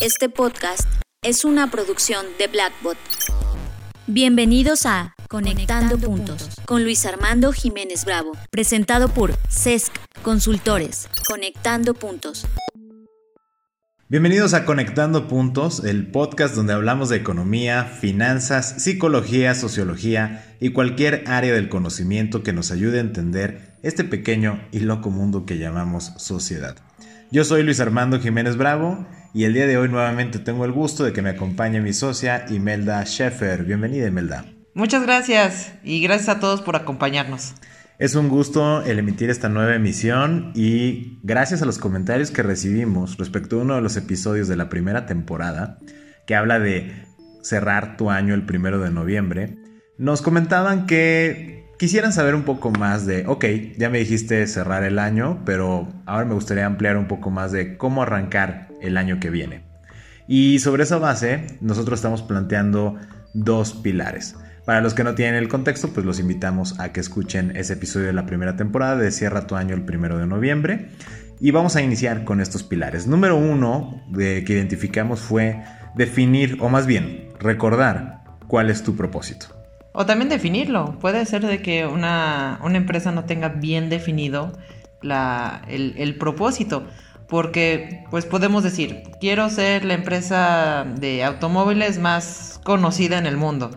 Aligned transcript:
Este 0.00 0.28
podcast 0.28 0.88
es 1.22 1.44
una 1.44 1.70
producción 1.70 2.26
de 2.38 2.48
Blackbot. 2.48 2.96
Bienvenidos 4.06 4.86
a 4.86 5.14
Conectando, 5.28 5.98
Puntos 5.98 6.50
con 6.66 6.82
Luis 6.82 7.06
Armando 7.06 7.52
Jiménez 7.52 8.04
Bravo, 8.04 8.32
presentado 8.50 9.08
por 9.08 9.34
CESC 9.48 9.92
Consultores. 10.22 11.08
Conectando 11.28 11.94
Puntos. 11.94 12.46
Bienvenidos 14.08 14.52
a 14.52 14.64
Conectando 14.64 15.28
Puntos, 15.28 15.84
el 15.84 16.10
podcast 16.10 16.56
donde 16.56 16.72
hablamos 16.72 17.08
de 17.08 17.16
economía, 17.16 17.84
finanzas, 17.84 18.82
psicología, 18.82 19.54
sociología 19.54 20.56
y 20.60 20.70
cualquier 20.70 21.24
área 21.28 21.54
del 21.54 21.68
conocimiento 21.68 22.42
que 22.42 22.52
nos 22.52 22.72
ayude 22.72 22.98
a 22.98 23.02
entender 23.02 23.76
este 23.82 24.02
pequeño 24.02 24.60
y 24.72 24.80
loco 24.80 25.10
mundo 25.10 25.46
que 25.46 25.58
llamamos 25.58 26.12
sociedad. 26.18 26.76
Yo 27.30 27.44
soy 27.44 27.62
Luis 27.62 27.80
Armando 27.80 28.20
Jiménez 28.20 28.56
Bravo 28.56 29.06
y 29.34 29.44
el 29.44 29.52
día 29.52 29.66
de 29.66 29.76
hoy 29.76 29.88
nuevamente 29.88 30.38
tengo 30.38 30.64
el 30.64 30.70
gusto 30.70 31.02
de 31.02 31.12
que 31.12 31.20
me 31.20 31.30
acompañe 31.30 31.80
mi 31.80 31.92
socia 31.92 32.46
Imelda 32.48 33.02
Sheffer. 33.04 33.64
Bienvenida 33.64 34.06
Imelda. 34.06 34.44
Muchas 34.74 35.02
gracias 35.02 35.72
y 35.82 36.00
gracias 36.02 36.28
a 36.28 36.40
todos 36.40 36.62
por 36.62 36.76
acompañarnos. 36.76 37.54
Es 37.98 38.14
un 38.14 38.28
gusto 38.28 38.82
el 38.82 39.00
emitir 39.00 39.30
esta 39.30 39.48
nueva 39.48 39.74
emisión 39.74 40.52
y 40.54 41.18
gracias 41.24 41.62
a 41.62 41.66
los 41.66 41.78
comentarios 41.78 42.30
que 42.30 42.44
recibimos 42.44 43.18
respecto 43.18 43.58
a 43.58 43.62
uno 43.62 43.74
de 43.74 43.82
los 43.82 43.96
episodios 43.96 44.46
de 44.46 44.56
la 44.56 44.68
primera 44.68 45.04
temporada 45.04 45.78
que 46.26 46.36
habla 46.36 46.60
de 46.60 47.04
cerrar 47.42 47.96
tu 47.96 48.10
año 48.10 48.34
el 48.34 48.46
primero 48.46 48.78
de 48.78 48.90
noviembre, 48.90 49.58
nos 49.98 50.22
comentaban 50.22 50.86
que 50.86 51.66
quisieran 51.78 52.12
saber 52.12 52.34
un 52.34 52.44
poco 52.44 52.70
más 52.70 53.04
de, 53.04 53.26
ok, 53.26 53.44
ya 53.76 53.90
me 53.90 53.98
dijiste 53.98 54.46
cerrar 54.46 54.84
el 54.84 54.98
año, 54.98 55.42
pero 55.44 55.88
ahora 56.06 56.24
me 56.24 56.34
gustaría 56.34 56.66
ampliar 56.66 56.96
un 56.96 57.08
poco 57.08 57.30
más 57.30 57.52
de 57.52 57.76
cómo 57.76 58.02
arrancar 58.02 58.68
el 58.86 58.96
año 58.96 59.20
que 59.20 59.30
viene. 59.30 59.62
Y 60.26 60.58
sobre 60.60 60.84
esa 60.84 60.98
base, 60.98 61.58
nosotros 61.60 61.98
estamos 61.98 62.22
planteando 62.22 62.96
dos 63.34 63.74
pilares. 63.74 64.36
Para 64.64 64.80
los 64.80 64.94
que 64.94 65.04
no 65.04 65.14
tienen 65.14 65.34
el 65.34 65.48
contexto, 65.48 65.88
pues 65.88 66.06
los 66.06 66.18
invitamos 66.18 66.80
a 66.80 66.92
que 66.92 67.00
escuchen 67.00 67.54
ese 67.54 67.74
episodio 67.74 68.06
de 68.06 68.14
la 68.14 68.24
primera 68.24 68.56
temporada 68.56 68.96
de 68.96 69.10
Cierra 69.10 69.46
tu 69.46 69.56
año 69.56 69.74
el 69.74 69.82
primero 69.82 70.18
de 70.18 70.26
noviembre. 70.26 70.88
Y 71.40 71.50
vamos 71.50 71.76
a 71.76 71.82
iniciar 71.82 72.24
con 72.24 72.40
estos 72.40 72.62
pilares. 72.62 73.06
Número 73.06 73.36
uno 73.36 74.02
que 74.14 74.44
identificamos 74.48 75.20
fue 75.20 75.62
definir, 75.94 76.56
o 76.60 76.70
más 76.70 76.86
bien, 76.86 77.28
recordar 77.38 78.22
cuál 78.46 78.70
es 78.70 78.82
tu 78.82 78.96
propósito. 78.96 79.46
O 79.92 80.06
también 80.06 80.30
definirlo. 80.30 80.98
Puede 80.98 81.26
ser 81.26 81.46
de 81.46 81.60
que 81.60 81.86
una, 81.86 82.58
empresa 82.72 83.12
no 83.12 83.24
tenga 83.24 83.48
bien 83.48 83.90
definido 83.90 84.52
el, 85.02 85.94
el 85.98 86.16
propósito 86.16 86.86
porque 87.28 88.04
pues 88.10 88.26
podemos 88.26 88.62
decir, 88.62 89.02
quiero 89.20 89.48
ser 89.50 89.84
la 89.84 89.94
empresa 89.94 90.84
de 90.98 91.24
automóviles 91.24 91.98
más 91.98 92.60
conocida 92.64 93.18
en 93.18 93.26
el 93.26 93.36
mundo. 93.36 93.70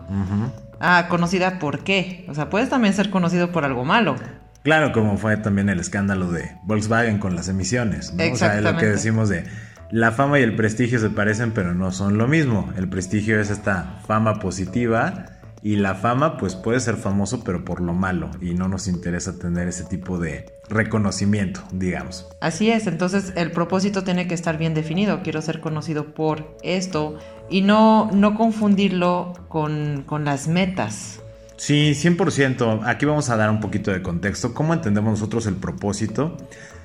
Ah, 0.80 1.06
conocida 1.08 1.58
por 1.58 1.80
qué? 1.80 2.24
O 2.28 2.34
sea, 2.34 2.50
puedes 2.50 2.68
también 2.68 2.94
ser 2.94 3.10
conocido 3.10 3.50
por 3.50 3.64
algo 3.64 3.84
malo. 3.84 4.16
Claro, 4.62 4.92
como 4.92 5.16
fue 5.16 5.36
también 5.36 5.68
el 5.68 5.80
escándalo 5.80 6.30
de 6.30 6.52
Volkswagen 6.64 7.18
con 7.18 7.34
las 7.34 7.48
emisiones, 7.48 8.12
¿no? 8.12 8.32
O 8.32 8.36
sea, 8.36 8.58
es 8.58 8.62
lo 8.62 8.76
que 8.76 8.86
decimos 8.86 9.28
de 9.28 9.44
la 9.90 10.12
fama 10.12 10.38
y 10.38 10.42
el 10.42 10.54
prestigio 10.54 10.98
se 10.98 11.10
parecen, 11.10 11.52
pero 11.52 11.74
no 11.74 11.90
son 11.90 12.18
lo 12.18 12.28
mismo. 12.28 12.70
El 12.76 12.88
prestigio 12.88 13.40
es 13.40 13.50
esta 13.50 14.00
fama 14.06 14.40
positiva 14.40 15.26
y 15.62 15.76
la 15.76 15.94
fama 15.94 16.36
pues 16.36 16.54
puede 16.54 16.80
ser 16.80 16.96
famoso 16.96 17.42
pero 17.42 17.64
por 17.64 17.80
lo 17.80 17.92
malo 17.92 18.30
y 18.40 18.54
no 18.54 18.68
nos 18.68 18.86
interesa 18.86 19.38
tener 19.38 19.68
ese 19.68 19.84
tipo 19.84 20.18
de 20.18 20.46
reconocimiento, 20.68 21.62
digamos. 21.72 22.26
Así 22.40 22.70
es, 22.70 22.86
entonces 22.86 23.32
el 23.36 23.50
propósito 23.52 24.04
tiene 24.04 24.28
que 24.28 24.34
estar 24.34 24.58
bien 24.58 24.74
definido. 24.74 25.22
Quiero 25.22 25.42
ser 25.42 25.60
conocido 25.60 26.14
por 26.14 26.56
esto 26.62 27.18
y 27.48 27.62
no, 27.62 28.10
no 28.12 28.34
confundirlo 28.34 29.32
con, 29.48 30.04
con 30.06 30.24
las 30.24 30.48
metas. 30.48 31.20
Sí, 31.56 31.92
100%. 31.92 32.82
Aquí 32.84 33.04
vamos 33.04 33.30
a 33.30 33.36
dar 33.36 33.50
un 33.50 33.60
poquito 33.60 33.90
de 33.90 34.00
contexto. 34.00 34.54
¿Cómo 34.54 34.74
entendemos 34.74 35.10
nosotros 35.10 35.46
el 35.46 35.56
propósito? 35.56 36.36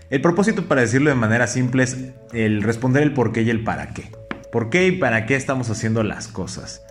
El 0.09 0.21
propósito, 0.21 0.67
para 0.67 0.81
decirlo 0.81 1.09
de 1.09 1.15
manera 1.15 1.47
simple, 1.47 1.83
es 1.83 1.97
el 2.33 2.63
responder 2.63 3.03
el 3.03 3.13
por 3.13 3.31
qué 3.31 3.43
y 3.43 3.49
el 3.49 3.63
para 3.63 3.93
qué. 3.93 4.11
¿Por 4.51 4.69
qué 4.69 4.87
y 4.87 4.91
para 4.93 5.25
qué 5.25 5.35
estamos 5.35 5.69
haciendo 5.69 6.03
las 6.03 6.27
cosas? 6.27 6.83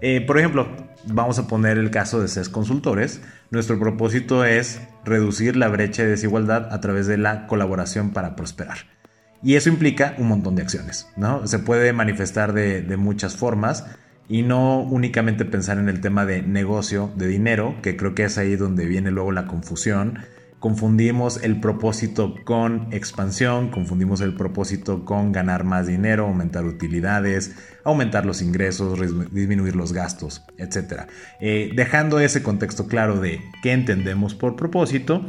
Eh, 0.00 0.22
por 0.22 0.38
ejemplo, 0.38 0.68
vamos 1.06 1.38
a 1.38 1.46
poner 1.46 1.78
el 1.78 1.90
caso 1.90 2.20
de 2.20 2.28
CES 2.28 2.48
Consultores. 2.48 3.20
Nuestro 3.50 3.78
propósito 3.78 4.44
es 4.44 4.80
reducir 5.04 5.56
la 5.56 5.68
brecha 5.68 6.02
de 6.02 6.10
desigualdad 6.10 6.72
a 6.72 6.80
través 6.80 7.06
de 7.06 7.18
la 7.18 7.46
colaboración 7.46 8.10
para 8.10 8.36
prosperar. 8.36 8.78
Y 9.42 9.54
eso 9.54 9.68
implica 9.68 10.14
un 10.18 10.28
montón 10.28 10.56
de 10.56 10.62
acciones, 10.62 11.08
¿no? 11.16 11.46
Se 11.46 11.58
puede 11.58 11.92
manifestar 11.92 12.52
de 12.52 12.96
muchas 12.96 13.36
formas 13.36 13.86
y 14.30 14.42
no 14.42 14.80
únicamente 14.80 15.44
pensar 15.44 15.78
en 15.78 15.88
el 15.88 16.00
tema 16.00 16.24
de 16.24 16.40
negocio, 16.40 17.10
de 17.16 17.26
dinero, 17.26 17.74
que 17.82 17.96
creo 17.96 18.14
que 18.14 18.24
es 18.24 18.38
ahí 18.38 18.54
donde 18.54 18.86
viene 18.86 19.10
luego 19.10 19.32
la 19.32 19.48
confusión 19.48 20.20
confundimos 20.60 21.42
el 21.42 21.58
propósito 21.58 22.34
con 22.44 22.88
expansión, 22.92 23.70
confundimos 23.70 24.20
el 24.20 24.34
propósito 24.34 25.06
con 25.06 25.32
ganar 25.32 25.64
más 25.64 25.86
dinero, 25.86 26.26
aumentar 26.26 26.64
utilidades, 26.66 27.56
aumentar 27.82 28.26
los 28.26 28.42
ingresos, 28.42 29.00
disminuir 29.32 29.74
los 29.74 29.94
gastos, 29.94 30.44
etc. 30.58 31.06
Eh, 31.40 31.72
dejando 31.74 32.20
ese 32.20 32.42
contexto 32.42 32.86
claro 32.86 33.18
de 33.18 33.40
qué 33.62 33.72
entendemos 33.72 34.34
por 34.34 34.54
propósito, 34.54 35.24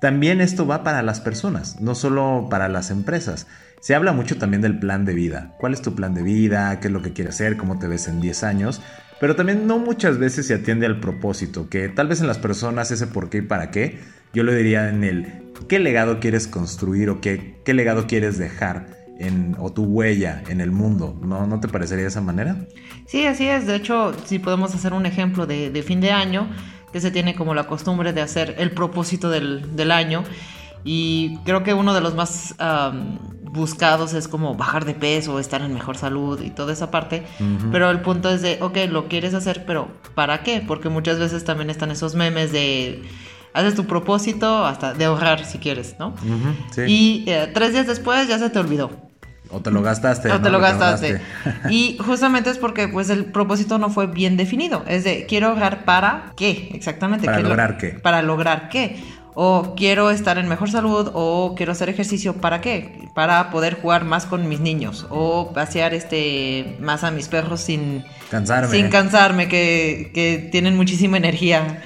también 0.00 0.40
esto 0.40 0.66
va 0.66 0.84
para 0.84 1.02
las 1.02 1.20
personas, 1.20 1.80
no 1.80 1.96
solo 1.96 2.46
para 2.48 2.68
las 2.68 2.90
empresas. 2.90 3.48
Se 3.80 3.94
habla 3.94 4.12
mucho 4.12 4.38
también 4.38 4.62
del 4.62 4.78
plan 4.78 5.04
de 5.04 5.14
vida. 5.14 5.54
¿Cuál 5.58 5.74
es 5.74 5.82
tu 5.82 5.94
plan 5.94 6.14
de 6.14 6.22
vida? 6.22 6.78
¿Qué 6.80 6.88
es 6.88 6.92
lo 6.92 7.02
que 7.02 7.12
quieres 7.12 7.34
hacer? 7.34 7.56
¿Cómo 7.56 7.78
te 7.78 7.88
ves 7.88 8.08
en 8.08 8.20
10 8.20 8.44
años? 8.44 8.80
Pero 9.20 9.34
también 9.34 9.66
no 9.66 9.78
muchas 9.78 10.18
veces 10.18 10.46
se 10.46 10.54
atiende 10.54 10.86
al 10.86 11.00
propósito, 11.00 11.68
que 11.70 11.88
tal 11.88 12.08
vez 12.08 12.20
en 12.20 12.26
las 12.26 12.38
personas 12.38 12.90
ese 12.90 13.06
por 13.06 13.30
qué 13.30 13.38
y 13.38 13.42
para 13.42 13.70
qué, 13.70 13.98
yo 14.32 14.42
lo 14.42 14.52
diría 14.52 14.88
en 14.88 15.04
el 15.04 15.42
qué 15.68 15.78
legado 15.78 16.20
quieres 16.20 16.46
construir 16.46 17.10
o 17.10 17.20
qué, 17.20 17.60
qué 17.64 17.74
legado 17.74 18.06
quieres 18.06 18.38
dejar 18.38 18.96
en, 19.18 19.56
o 19.58 19.72
tu 19.72 19.84
huella 19.84 20.42
en 20.48 20.60
el 20.60 20.70
mundo, 20.70 21.18
¿no? 21.22 21.46
¿No 21.46 21.60
te 21.60 21.68
parecería 21.68 22.02
de 22.02 22.08
esa 22.08 22.20
manera? 22.20 22.56
Sí, 23.06 23.24
así 23.26 23.46
es. 23.46 23.66
De 23.66 23.76
hecho, 23.76 24.14
si 24.24 24.38
podemos 24.38 24.74
hacer 24.74 24.92
un 24.92 25.06
ejemplo 25.06 25.46
de, 25.46 25.82
fin 25.86 26.00
de 26.00 26.12
año, 26.12 26.48
que 26.92 27.00
se 27.00 27.10
tiene 27.10 27.34
como 27.34 27.54
la 27.54 27.66
costumbre 27.66 28.12
de 28.12 28.20
hacer 28.22 28.54
el 28.58 28.70
propósito 28.72 29.30
del, 29.30 29.90
año. 29.90 30.24
Y 30.84 31.38
creo 31.44 31.62
que 31.62 31.74
uno 31.74 31.94
de 31.94 32.00
los 32.00 32.14
más 32.14 32.54
buscados 33.42 34.12
es 34.12 34.28
como 34.28 34.54
bajar 34.54 34.84
de 34.84 34.94
peso, 34.94 35.40
estar 35.40 35.62
en 35.62 35.72
mejor 35.72 35.96
salud 35.96 36.40
y 36.42 36.50
toda 36.50 36.72
esa 36.72 36.90
parte. 36.90 37.24
Pero 37.72 37.90
el 37.90 38.00
punto 38.00 38.30
es 38.30 38.42
de, 38.42 38.58
ok, 38.60 38.76
lo 38.90 39.08
quieres 39.08 39.34
hacer, 39.34 39.64
pero 39.66 39.88
¿para 40.14 40.42
qué? 40.42 40.62
Porque 40.66 40.88
muchas 40.88 41.18
veces 41.18 41.44
también 41.44 41.70
están 41.70 41.90
esos 41.90 42.14
memes 42.14 42.52
de 42.52 43.02
haces 43.56 43.74
tu 43.74 43.86
propósito 43.86 44.66
hasta 44.66 44.92
de 44.92 45.06
ahorrar 45.06 45.44
si 45.44 45.58
quieres, 45.58 45.96
¿no? 45.98 46.14
Y 46.86 47.24
eh, 47.26 47.50
tres 47.52 47.72
días 47.72 47.86
después 47.86 48.28
ya 48.28 48.38
se 48.38 48.50
te 48.50 48.58
olvidó. 48.58 48.90
O 49.50 49.60
te 49.60 49.70
lo 49.70 49.80
gastaste. 49.80 50.30
O 50.30 50.40
te 50.40 50.50
lo 50.50 50.60
gastaste. 50.60 51.20
y 51.70 51.96
justamente 52.04 52.50
es 52.50 52.58
porque 52.58 52.88
pues 52.88 53.08
el 53.10 53.26
propósito 53.26 53.78
no 53.78 53.90
fue 53.90 54.08
bien 54.08 54.36
definido. 54.36 54.84
Es 54.86 55.04
de 55.04 55.24
quiero 55.26 55.48
ahorrar 55.48 55.84
para 55.84 56.32
qué, 56.36 56.70
exactamente. 56.74 57.26
Para 57.26 57.40
lograr 57.40 57.78
qué. 57.78 57.88
Para 57.90 58.22
lograr 58.22 58.68
qué. 58.68 59.02
O 59.34 59.74
quiero 59.76 60.10
estar 60.10 60.38
en 60.38 60.48
mejor 60.48 60.70
salud, 60.70 61.10
o 61.12 61.54
quiero 61.56 61.72
hacer 61.72 61.90
ejercicio, 61.90 62.34
¿para 62.34 62.62
qué? 62.62 63.10
Para 63.14 63.50
poder 63.50 63.78
jugar 63.80 64.04
más 64.04 64.24
con 64.24 64.48
mis 64.48 64.60
niños, 64.60 65.06
o 65.10 65.52
pasear 65.52 65.92
este 65.92 66.78
más 66.80 67.04
a 67.04 67.10
mis 67.10 67.28
perros 67.28 67.60
sin 67.60 68.02
cansarme. 68.30 68.70
Sin 68.74 68.88
cansarme, 68.88 69.46
que, 69.46 70.10
que 70.14 70.48
tienen 70.50 70.74
muchísima 70.74 71.18
energía. 71.18 71.82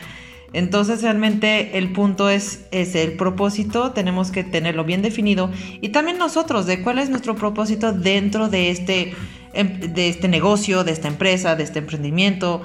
Entonces 0.53 1.03
realmente 1.03 1.79
el 1.79 1.93
punto 1.93 2.29
es, 2.29 2.67
es 2.73 2.95
el 2.95 3.13
propósito, 3.13 3.93
tenemos 3.93 4.31
que 4.31 4.43
tenerlo 4.43 4.85
bien 4.85 5.03
definido 5.03 5.51
y 5.81 5.91
también 5.91 6.19
nosotros 6.19 6.67
de 6.67 6.83
cuál 6.83 6.99
es 6.99 7.09
nuestro 7.09 7.37
propósito 7.37 7.93
dentro 7.93 8.49
de 8.49 8.71
este, 8.71 9.15
em, 9.53 9.79
de 9.79 10.09
este 10.09 10.29
negocio, 10.29 10.83
de 10.83 10.93
esta 10.93 11.09
empresa, 11.09 11.55
de 11.55 11.63
este 11.63 11.79
emprendimiento. 11.79 12.63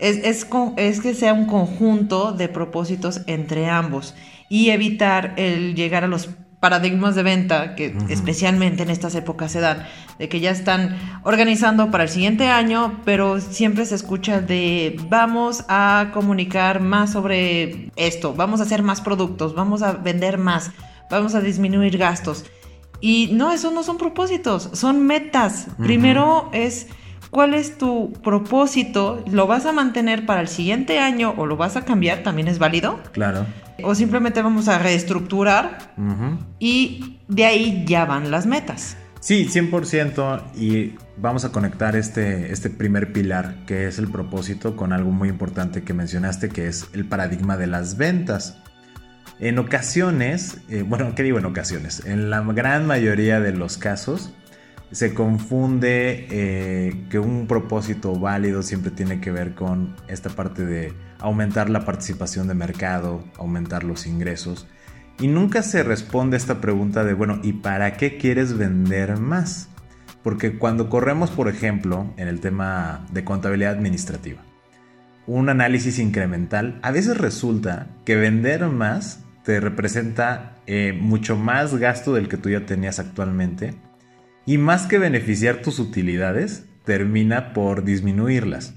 Es, 0.00 0.16
es, 0.24 0.46
es 0.76 1.00
que 1.00 1.14
sea 1.14 1.32
un 1.32 1.46
conjunto 1.46 2.32
de 2.32 2.48
propósitos 2.48 3.20
entre 3.26 3.68
ambos 3.68 4.14
y 4.48 4.70
evitar 4.70 5.34
el 5.36 5.74
llegar 5.76 6.02
a 6.02 6.08
los 6.08 6.30
paradigmas 6.60 7.14
de 7.14 7.22
venta 7.22 7.74
que 7.74 7.96
especialmente 8.10 8.82
en 8.82 8.90
estas 8.90 9.14
épocas 9.14 9.50
se 9.50 9.60
dan, 9.60 9.86
de 10.18 10.28
que 10.28 10.40
ya 10.40 10.50
están 10.50 10.98
organizando 11.24 11.90
para 11.90 12.04
el 12.04 12.10
siguiente 12.10 12.48
año, 12.48 13.00
pero 13.06 13.40
siempre 13.40 13.86
se 13.86 13.94
escucha 13.94 14.42
de 14.42 15.00
vamos 15.08 15.64
a 15.68 16.10
comunicar 16.12 16.80
más 16.80 17.12
sobre 17.12 17.90
esto, 17.96 18.34
vamos 18.34 18.60
a 18.60 18.64
hacer 18.64 18.82
más 18.82 19.00
productos, 19.00 19.54
vamos 19.54 19.82
a 19.82 19.92
vender 19.92 20.36
más, 20.36 20.70
vamos 21.10 21.34
a 21.34 21.40
disminuir 21.40 21.96
gastos. 21.96 22.44
Y 23.00 23.30
no, 23.32 23.50
esos 23.50 23.72
no 23.72 23.82
son 23.82 23.96
propósitos, 23.96 24.68
son 24.74 25.06
metas. 25.06 25.68
Primero 25.78 26.50
es 26.52 26.88
cuál 27.30 27.54
es 27.54 27.78
tu 27.78 28.12
propósito, 28.22 29.24
lo 29.30 29.46
vas 29.46 29.66
a 29.66 29.72
mantener 29.72 30.26
para 30.26 30.40
el 30.40 30.48
siguiente 30.48 30.98
año 30.98 31.34
o 31.36 31.46
lo 31.46 31.56
vas 31.56 31.76
a 31.76 31.84
cambiar, 31.84 32.22
también 32.22 32.48
es 32.48 32.58
válido. 32.58 33.00
Claro. 33.12 33.46
O 33.82 33.94
simplemente 33.94 34.42
vamos 34.42 34.68
a 34.68 34.78
reestructurar 34.78 35.78
y 36.58 37.18
de 37.28 37.46
ahí 37.46 37.84
ya 37.86 38.04
van 38.04 38.30
las 38.30 38.46
metas. 38.46 38.96
Sí, 39.20 39.46
100% 39.46 40.54
y 40.56 40.94
vamos 41.18 41.44
a 41.44 41.52
conectar 41.52 41.94
este, 41.94 42.52
este 42.52 42.70
primer 42.70 43.12
pilar 43.12 43.54
que 43.66 43.86
es 43.86 43.98
el 43.98 44.08
propósito 44.08 44.76
con 44.76 44.94
algo 44.94 45.10
muy 45.10 45.28
importante 45.28 45.82
que 45.82 45.92
mencionaste 45.92 46.48
que 46.48 46.66
es 46.66 46.88
el 46.94 47.06
paradigma 47.06 47.56
de 47.56 47.66
las 47.66 47.96
ventas. 47.96 48.58
En 49.38 49.58
ocasiones, 49.58 50.58
eh, 50.68 50.82
bueno, 50.86 51.14
¿qué 51.14 51.22
digo 51.22 51.38
en 51.38 51.46
ocasiones? 51.46 52.04
En 52.04 52.28
la 52.28 52.40
gran 52.42 52.86
mayoría 52.86 53.40
de 53.40 53.52
los 53.52 53.78
casos 53.78 54.32
se 54.92 55.14
confunde 55.14 56.26
eh, 56.30 57.04
que 57.10 57.18
un 57.18 57.46
propósito 57.46 58.18
válido 58.18 58.62
siempre 58.62 58.90
tiene 58.90 59.20
que 59.20 59.30
ver 59.30 59.54
con 59.54 59.94
esta 60.08 60.30
parte 60.30 60.66
de 60.66 60.92
aumentar 61.18 61.70
la 61.70 61.84
participación 61.84 62.48
de 62.48 62.54
mercado, 62.54 63.22
aumentar 63.38 63.84
los 63.84 64.06
ingresos. 64.06 64.66
Y 65.20 65.28
nunca 65.28 65.62
se 65.62 65.82
responde 65.82 66.36
esta 66.36 66.60
pregunta 66.60 67.04
de, 67.04 67.14
bueno, 67.14 67.40
¿y 67.42 67.52
para 67.54 67.96
qué 67.96 68.16
quieres 68.16 68.56
vender 68.56 69.18
más? 69.18 69.68
Porque 70.22 70.58
cuando 70.58 70.88
corremos, 70.88 71.30
por 71.30 71.48
ejemplo, 71.48 72.12
en 72.16 72.26
el 72.26 72.40
tema 72.40 73.06
de 73.12 73.24
contabilidad 73.24 73.72
administrativa, 73.72 74.42
un 75.26 75.48
análisis 75.50 75.98
incremental, 75.98 76.80
a 76.82 76.90
veces 76.90 77.16
resulta 77.16 77.86
que 78.04 78.16
vender 78.16 78.66
más 78.66 79.22
te 79.44 79.60
representa 79.60 80.56
eh, 80.66 80.98
mucho 80.98 81.36
más 81.36 81.76
gasto 81.76 82.14
del 82.14 82.28
que 82.28 82.36
tú 82.36 82.50
ya 82.50 82.66
tenías 82.66 82.98
actualmente 82.98 83.74
y 84.46 84.58
más 84.58 84.86
que 84.86 84.98
beneficiar 84.98 85.62
tus 85.62 85.78
utilidades, 85.78 86.64
termina 86.84 87.52
por 87.52 87.84
disminuirlas 87.84 88.74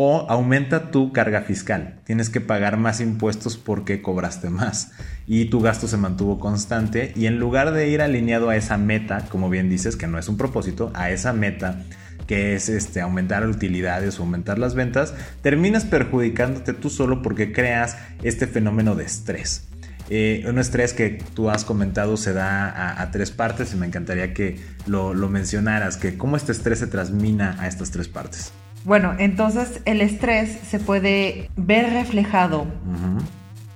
o 0.00 0.26
aumenta 0.30 0.92
tu 0.92 1.12
carga 1.12 1.42
fiscal. 1.42 2.00
Tienes 2.04 2.30
que 2.30 2.40
pagar 2.40 2.76
más 2.76 3.00
impuestos 3.00 3.56
porque 3.56 4.00
cobraste 4.00 4.48
más 4.48 4.92
y 5.26 5.46
tu 5.46 5.60
gasto 5.60 5.88
se 5.88 5.96
mantuvo 5.96 6.38
constante 6.38 7.12
y 7.16 7.26
en 7.26 7.40
lugar 7.40 7.72
de 7.72 7.88
ir 7.88 8.00
alineado 8.00 8.48
a 8.48 8.56
esa 8.56 8.78
meta, 8.78 9.24
como 9.28 9.50
bien 9.50 9.68
dices, 9.68 9.96
que 9.96 10.06
no 10.06 10.18
es 10.18 10.28
un 10.28 10.36
propósito, 10.36 10.92
a 10.94 11.10
esa 11.10 11.32
meta 11.32 11.82
que 12.28 12.54
es 12.54 12.68
este, 12.68 13.00
aumentar 13.00 13.44
utilidades 13.48 14.20
o 14.20 14.22
aumentar 14.22 14.58
las 14.58 14.74
ventas, 14.74 15.14
terminas 15.42 15.84
perjudicándote 15.84 16.74
tú 16.74 16.90
solo 16.90 17.22
porque 17.22 17.52
creas 17.52 17.96
este 18.22 18.46
fenómeno 18.46 18.94
de 18.94 19.04
estrés. 19.04 19.67
Eh, 20.10 20.44
un 20.48 20.58
estrés 20.58 20.94
que 20.94 21.22
tú 21.34 21.50
has 21.50 21.64
comentado 21.64 22.16
se 22.16 22.32
da 22.32 23.00
a, 23.02 23.10
tres 23.10 23.30
partes 23.30 23.74
y 23.74 23.76
me 23.76 23.86
encantaría 23.86 24.32
que 24.32 24.58
lo, 24.86 25.12
lo 25.12 25.28
mencionaras, 25.28 25.96
que 25.96 26.16
cómo 26.16 26.36
este 26.36 26.52
estrés 26.52 26.78
se 26.78 26.86
transmina 26.86 27.56
a 27.58 27.68
estas 27.68 27.90
tres 27.90 28.08
partes. 28.08 28.52
Bueno, 28.84 29.14
entonces 29.18 29.80
el 29.84 30.00
estrés 30.00 30.58
se 30.68 30.78
puede 30.78 31.50
ver 31.56 31.92
reflejado 31.92 32.66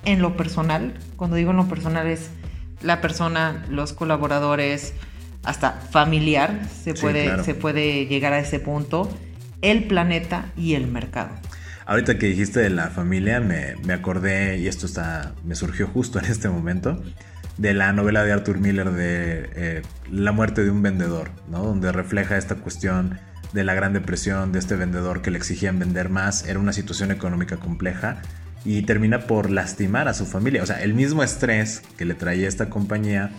en 0.04 0.22
lo 0.22 0.36
personal. 0.36 0.94
Cuando 1.16 1.36
digo 1.36 1.50
en 1.50 1.58
lo 1.58 1.68
personal 1.68 2.06
es 2.06 2.30
la 2.82 3.00
persona, 3.00 3.64
los 3.68 3.92
colaboradores, 3.92 4.94
hasta 5.44 5.72
familiar, 5.72 6.60
se, 6.82 6.94
puede, 6.94 7.42
se 7.44 7.54
puede 7.54 8.06
llegar 8.06 8.32
a 8.32 8.38
ese 8.38 8.60
punto, 8.60 9.10
el 9.60 9.84
planeta 9.84 10.46
y 10.56 10.74
el 10.74 10.86
mercado. 10.86 11.30
Ahorita 11.86 12.18
que 12.18 12.26
dijiste 12.26 12.60
de 12.60 12.70
la 12.70 12.88
familia, 12.88 13.40
me, 13.40 13.92
acordé, 13.92 14.58
y 14.58 14.68
esto 14.68 14.86
está, 14.86 15.34
me 15.44 15.54
surgió 15.54 15.86
justo 15.86 16.18
en 16.18 16.26
este 16.26 16.48
momento, 16.48 17.02
de 17.58 17.74
la 17.74 17.92
novela 17.92 18.24
de 18.24 18.32
Arthur 18.32 18.58
Miller 18.58 18.92
de 18.92 19.50
eh, 19.54 19.82
La 20.10 20.32
muerte 20.32 20.64
de 20.64 20.70
un 20.70 20.82
vendedor, 20.82 21.30
¿no? 21.48 21.62
donde 21.62 21.92
refleja 21.92 22.38
esta 22.38 22.56
cuestión 22.56 23.18
de 23.52 23.64
la 23.64 23.74
Gran 23.74 23.92
Depresión, 23.92 24.52
de 24.52 24.58
este 24.58 24.76
vendedor 24.76 25.22
que 25.22 25.30
le 25.30 25.38
exigían 25.38 25.78
vender 25.78 26.08
más, 26.08 26.46
era 26.46 26.58
una 26.58 26.72
situación 26.72 27.10
económica 27.10 27.56
compleja 27.58 28.22
y 28.64 28.82
termina 28.82 29.26
por 29.26 29.50
lastimar 29.50 30.08
a 30.08 30.14
su 30.14 30.24
familia. 30.24 30.62
O 30.62 30.66
sea, 30.66 30.82
el 30.82 30.94
mismo 30.94 31.22
estrés 31.22 31.82
que 31.98 32.04
le 32.04 32.14
traía 32.14 32.48
esta 32.48 32.70
compañía 32.70 33.30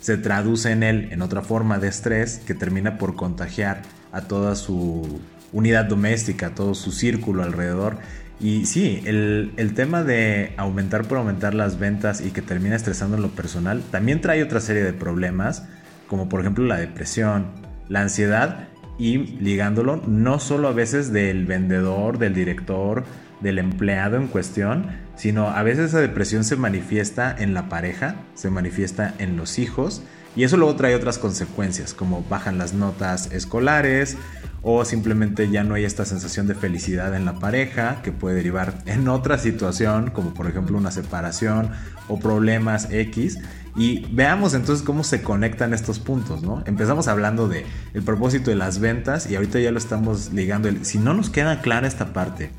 se 0.00 0.16
traduce 0.16 0.70
en 0.70 0.82
él 0.82 1.08
en 1.12 1.22
otra 1.22 1.42
forma 1.42 1.78
de 1.78 1.88
estrés 1.88 2.38
que 2.38 2.54
termina 2.54 2.98
por 2.98 3.14
contagiar 3.14 3.82
a 4.12 4.22
toda 4.22 4.56
su 4.56 5.20
unidad 5.52 5.84
doméstica, 5.84 6.54
todo 6.54 6.74
su 6.74 6.92
círculo 6.92 7.42
alrededor. 7.42 7.98
Y 8.40 8.66
sí, 8.66 9.02
el, 9.04 9.52
el, 9.56 9.74
tema 9.74 10.02
de 10.02 10.52
aumentar 10.56 11.04
por 11.04 11.18
aumentar 11.18 11.54
las 11.54 11.78
ventas 11.78 12.20
y 12.20 12.30
que 12.30 12.42
termina 12.42 12.74
estresando 12.74 13.16
en 13.16 13.22
lo 13.22 13.28
personal 13.28 13.82
también 13.90 14.20
trae 14.20 14.42
otra 14.42 14.60
serie 14.60 14.82
de 14.82 14.92
problemas, 14.92 15.68
como 16.08 16.28
por 16.28 16.40
ejemplo 16.40 16.64
la 16.64 16.76
depresión, 16.76 17.46
la 17.88 18.00
ansiedad 18.00 18.68
y 18.98 19.18
ligándolo 19.18 20.02
no 20.06 20.38
solo 20.38 20.68
a 20.68 20.72
veces 20.72 21.12
del 21.12 21.46
vendedor, 21.46 22.18
del 22.18 22.34
director, 22.34 23.04
del 23.40 23.58
empleado 23.58 24.16
en 24.16 24.28
cuestión, 24.28 24.86
sino 25.16 25.48
a 25.48 25.62
veces 25.62 25.86
esa 25.86 26.00
depresión 26.00 26.44
se 26.44 26.56
manifiesta 26.56 27.34
en 27.36 27.54
la 27.54 27.68
pareja, 27.68 28.16
se 28.34 28.50
manifiesta 28.50 29.14
en 29.18 29.36
los 29.36 29.58
hijos 29.58 30.02
y 30.34 30.44
eso 30.44 30.56
luego 30.56 30.76
trae 30.76 30.94
otras 30.94 31.18
consecuencias 31.18 31.94
como 31.94 32.24
bajan 32.28 32.58
las 32.58 32.72
notas 32.72 33.30
escolares 33.32 34.16
o 34.62 34.84
simplemente 34.84 35.50
ya 35.50 35.64
no 35.64 35.74
hay 35.74 35.84
esta 35.84 36.04
sensación 36.04 36.46
de 36.46 36.54
felicidad 36.54 37.14
en 37.14 37.24
la 37.24 37.34
pareja 37.34 38.00
que 38.02 38.12
puede 38.12 38.36
derivar 38.36 38.78
en 38.86 39.08
otra 39.08 39.38
situación 39.38 40.10
como 40.10 40.34
por 40.34 40.46
ejemplo 40.46 40.78
una 40.78 40.90
separación 40.90 41.70
o 42.08 42.20
problemas 42.20 42.88
X 42.90 43.38
y 43.74 44.06
veamos 44.12 44.54
entonces 44.54 44.84
cómo 44.84 45.02
se 45.02 45.22
conectan 45.22 45.72
estos 45.72 45.98
puntos, 45.98 46.42
¿no? 46.42 46.62
Empezamos 46.66 47.08
hablando 47.08 47.48
de 47.48 47.64
el 47.94 48.02
propósito 48.02 48.50
de 48.50 48.56
las 48.56 48.78
ventas 48.80 49.30
y 49.30 49.34
ahorita 49.34 49.58
ya 49.60 49.70
lo 49.70 49.78
estamos 49.78 50.32
ligando. 50.32 50.68
Si 50.82 50.98
no 50.98 51.14
nos 51.14 51.30
queda 51.30 51.62
clara 51.62 51.88
esta 51.88 52.12
parte 52.12 52.50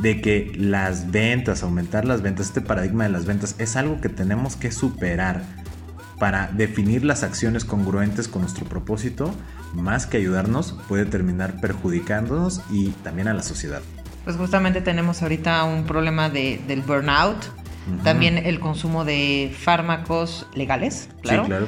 de 0.00 0.20
que 0.20 0.52
las 0.56 1.12
ventas, 1.12 1.62
aumentar 1.62 2.04
las 2.04 2.20
ventas, 2.20 2.48
este 2.48 2.60
paradigma 2.60 3.04
de 3.04 3.10
las 3.10 3.26
ventas 3.26 3.54
es 3.58 3.76
algo 3.76 4.00
que 4.00 4.08
tenemos 4.08 4.56
que 4.56 4.72
superar 4.72 5.42
para 6.18 6.48
definir 6.48 7.04
las 7.04 7.22
acciones 7.22 7.64
congruentes 7.64 8.28
con 8.28 8.42
nuestro 8.42 8.64
propósito, 8.66 9.34
más 9.74 10.06
que 10.06 10.18
ayudarnos, 10.18 10.76
puede 10.88 11.04
terminar 11.04 11.60
perjudicándonos 11.60 12.62
y 12.70 12.90
también 13.02 13.28
a 13.28 13.34
la 13.34 13.42
sociedad. 13.42 13.82
Pues 14.24 14.36
justamente 14.36 14.80
tenemos 14.80 15.22
ahorita 15.22 15.64
un 15.64 15.84
problema 15.84 16.30
de, 16.30 16.60
del 16.66 16.80
burnout, 16.82 17.36
también 18.02 18.38
el 18.38 18.60
consumo 18.60 19.04
de 19.04 19.54
fármacos 19.58 20.46
legales, 20.54 21.10
claro. 21.20 21.42
Sí, 21.42 21.48
claro. 21.48 21.66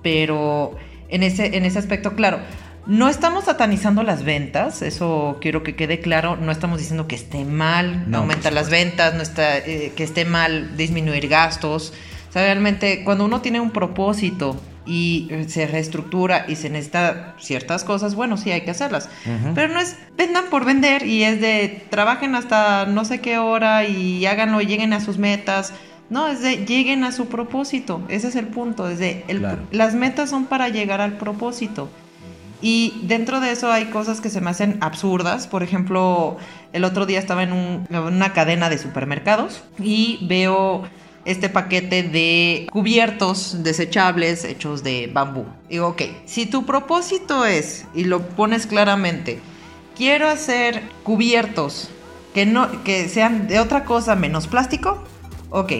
Pero 0.00 0.76
en 1.08 1.24
ese, 1.24 1.56
en 1.56 1.64
ese 1.64 1.80
aspecto, 1.80 2.14
claro, 2.14 2.38
no 2.86 3.08
estamos 3.08 3.44
satanizando 3.44 4.02
las 4.02 4.24
ventas, 4.24 4.82
eso 4.82 5.38
quiero 5.40 5.62
que 5.62 5.76
quede 5.76 6.00
claro. 6.00 6.36
No 6.36 6.50
estamos 6.50 6.78
diciendo 6.78 7.06
que 7.06 7.14
esté 7.14 7.44
mal 7.44 8.06
aumentar 8.12 8.52
las 8.52 8.70
ventas, 8.70 9.14
no 9.14 9.22
está, 9.22 9.58
eh, 9.58 9.92
que 9.96 10.04
esté 10.04 10.24
mal 10.24 10.76
disminuir 10.76 11.28
gastos. 11.28 11.92
O 12.30 12.32
sea, 12.32 12.42
realmente 12.42 13.02
cuando 13.02 13.24
uno 13.24 13.40
tiene 13.40 13.58
un 13.58 13.72
propósito 13.72 14.56
y 14.86 15.28
se 15.48 15.66
reestructura 15.66 16.44
y 16.46 16.54
se 16.54 16.70
necesita 16.70 17.34
ciertas 17.40 17.82
cosas, 17.82 18.14
bueno, 18.14 18.36
sí 18.36 18.52
hay 18.52 18.60
que 18.60 18.70
hacerlas. 18.70 19.08
Pero 19.54 19.66
no 19.74 19.80
es 19.80 19.96
vendan 20.16 20.44
por 20.48 20.64
vender 20.64 21.04
y 21.04 21.24
es 21.24 21.40
de 21.40 21.82
trabajen 21.90 22.36
hasta 22.36 22.86
no 22.86 23.04
sé 23.04 23.20
qué 23.20 23.38
hora 23.38 23.84
y 23.84 24.24
háganlo 24.26 24.60
y 24.60 24.66
lleguen 24.66 24.92
a 24.92 25.00
sus 25.00 25.18
metas. 25.18 25.72
No, 26.08 26.28
es 26.28 26.40
de 26.40 26.64
lleguen 26.64 27.02
a 27.02 27.10
su 27.10 27.26
propósito. 27.26 28.02
Ese 28.08 28.28
es 28.28 28.36
el 28.36 28.46
punto. 28.46 28.88
Es 28.88 29.00
de 29.00 29.24
las 29.72 29.94
metas 29.94 30.30
son 30.30 30.44
para 30.44 30.68
llegar 30.68 31.00
al 31.00 31.14
propósito. 31.14 31.88
Y 32.62 33.00
dentro 33.04 33.40
de 33.40 33.50
eso 33.50 33.72
hay 33.72 33.86
cosas 33.86 34.20
que 34.20 34.30
se 34.30 34.40
me 34.40 34.50
hacen 34.50 34.78
absurdas. 34.80 35.48
Por 35.48 35.64
ejemplo, 35.64 36.36
el 36.72 36.84
otro 36.84 37.06
día 37.06 37.18
estaba 37.18 37.42
en 37.42 37.86
una 37.90 38.32
cadena 38.32 38.70
de 38.70 38.78
supermercados 38.78 39.64
y 39.80 40.20
veo 40.22 40.84
este 41.24 41.48
paquete 41.48 42.02
de 42.02 42.66
cubiertos 42.70 43.62
desechables 43.62 44.44
hechos 44.44 44.82
de 44.82 45.10
bambú. 45.12 45.46
Digo, 45.68 45.88
ok, 45.88 46.02
si 46.24 46.46
tu 46.46 46.64
propósito 46.64 47.44
es, 47.44 47.86
y 47.94 48.04
lo 48.04 48.20
pones 48.28 48.66
claramente, 48.66 49.40
quiero 49.96 50.28
hacer 50.28 50.82
cubiertos 51.02 51.90
que, 52.34 52.46
no, 52.46 52.84
que 52.84 53.08
sean 53.08 53.48
de 53.48 53.60
otra 53.60 53.84
cosa 53.84 54.14
menos 54.14 54.46
plástico, 54.46 55.04
ok, 55.50 55.72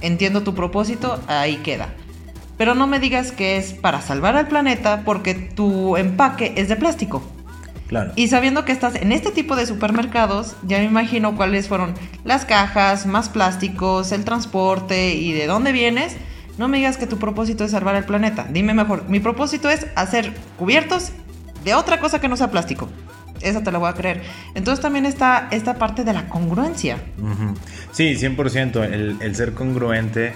entiendo 0.00 0.42
tu 0.42 0.54
propósito, 0.54 1.20
ahí 1.26 1.56
queda. 1.56 1.94
Pero 2.56 2.74
no 2.74 2.86
me 2.86 3.00
digas 3.00 3.32
que 3.32 3.56
es 3.56 3.72
para 3.72 4.00
salvar 4.00 4.36
al 4.36 4.48
planeta 4.48 5.02
porque 5.04 5.34
tu 5.34 5.96
empaque 5.96 6.54
es 6.56 6.68
de 6.68 6.76
plástico. 6.76 7.22
Y 8.16 8.28
sabiendo 8.28 8.64
que 8.64 8.72
estás 8.72 8.94
en 8.96 9.12
este 9.12 9.30
tipo 9.30 9.56
de 9.56 9.66
supermercados, 9.66 10.56
ya 10.64 10.78
me 10.78 10.84
imagino 10.84 11.36
cuáles 11.36 11.68
fueron 11.68 11.94
las 12.24 12.44
cajas, 12.44 13.06
más 13.06 13.28
plásticos, 13.28 14.10
el 14.12 14.24
transporte 14.24 15.14
y 15.14 15.32
de 15.32 15.46
dónde 15.46 15.72
vienes. 15.72 16.16
No 16.58 16.68
me 16.68 16.78
digas 16.78 16.96
que 16.96 17.06
tu 17.06 17.18
propósito 17.18 17.64
es 17.64 17.72
salvar 17.72 17.94
al 17.94 18.04
planeta. 18.04 18.46
Dime 18.50 18.74
mejor, 18.74 19.08
mi 19.08 19.20
propósito 19.20 19.68
es 19.68 19.86
hacer 19.96 20.32
cubiertos 20.58 21.12
de 21.64 21.74
otra 21.74 22.00
cosa 22.00 22.20
que 22.20 22.28
no 22.28 22.36
sea 22.36 22.50
plástico. 22.50 22.88
Esa 23.40 23.62
te 23.62 23.70
la 23.70 23.78
voy 23.78 23.90
a 23.90 23.94
creer. 23.94 24.22
Entonces 24.54 24.80
también 24.80 25.04
está 25.06 25.48
esta 25.50 25.74
parte 25.74 26.04
de 26.04 26.12
la 26.12 26.28
congruencia. 26.28 26.98
Sí, 27.92 28.14
100%. 28.14 28.84
El, 28.84 29.16
el 29.20 29.36
ser 29.36 29.52
congruente 29.52 30.32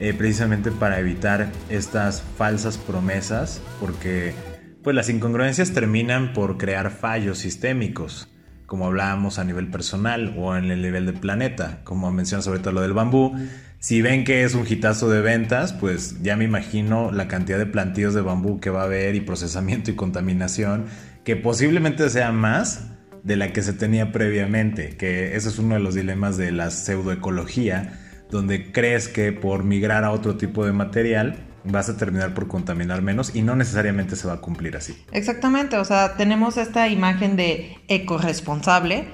eh, 0.00 0.14
precisamente 0.14 0.70
para 0.70 0.98
evitar 0.98 1.48
estas 1.68 2.22
falsas 2.36 2.76
promesas, 2.76 3.60
porque 3.80 4.34
pues 4.82 4.96
las 4.96 5.08
incongruencias 5.08 5.72
terminan 5.72 6.32
por 6.32 6.58
crear 6.58 6.90
fallos 6.90 7.38
sistémicos, 7.38 8.28
como 8.66 8.86
hablábamos 8.86 9.38
a 9.38 9.44
nivel 9.44 9.68
personal 9.68 10.34
o 10.36 10.56
en 10.56 10.70
el 10.70 10.82
nivel 10.82 11.06
del 11.06 11.16
planeta, 11.16 11.80
como 11.84 12.10
mencionas 12.10 12.48
ahorita 12.48 12.72
lo 12.72 12.80
del 12.80 12.92
bambú. 12.92 13.34
Si 13.78 14.00
ven 14.00 14.24
que 14.24 14.44
es 14.44 14.54
un 14.54 14.66
hitazo 14.66 15.10
de 15.10 15.20
ventas, 15.20 15.72
pues 15.72 16.22
ya 16.22 16.36
me 16.36 16.44
imagino 16.44 17.12
la 17.12 17.28
cantidad 17.28 17.58
de 17.58 17.66
plantíos 17.66 18.14
de 18.14 18.22
bambú 18.22 18.60
que 18.60 18.70
va 18.70 18.82
a 18.82 18.84
haber 18.84 19.14
y 19.14 19.20
procesamiento 19.20 19.90
y 19.90 19.94
contaminación, 19.94 20.86
que 21.24 21.36
posiblemente 21.36 22.08
sea 22.08 22.32
más 22.32 22.88
de 23.22 23.36
la 23.36 23.52
que 23.52 23.62
se 23.62 23.72
tenía 23.72 24.10
previamente, 24.10 24.96
que 24.96 25.36
ese 25.36 25.48
es 25.48 25.58
uno 25.58 25.74
de 25.74 25.80
los 25.80 25.94
dilemas 25.94 26.36
de 26.36 26.50
la 26.50 26.70
pseudoecología, 26.70 28.00
donde 28.30 28.72
crees 28.72 29.08
que 29.08 29.32
por 29.32 29.62
migrar 29.62 30.04
a 30.04 30.10
otro 30.10 30.36
tipo 30.36 30.64
de 30.64 30.72
material 30.72 31.51
vas 31.64 31.88
a 31.88 31.96
terminar 31.96 32.34
por 32.34 32.48
contaminar 32.48 33.02
menos 33.02 33.34
y 33.34 33.42
no 33.42 33.54
necesariamente 33.54 34.16
se 34.16 34.26
va 34.26 34.34
a 34.34 34.36
cumplir 34.38 34.76
así. 34.76 34.96
Exactamente, 35.12 35.76
o 35.76 35.84
sea, 35.84 36.16
tenemos 36.16 36.56
esta 36.56 36.88
imagen 36.88 37.36
de 37.36 37.76
ecoresponsable, 37.88 39.08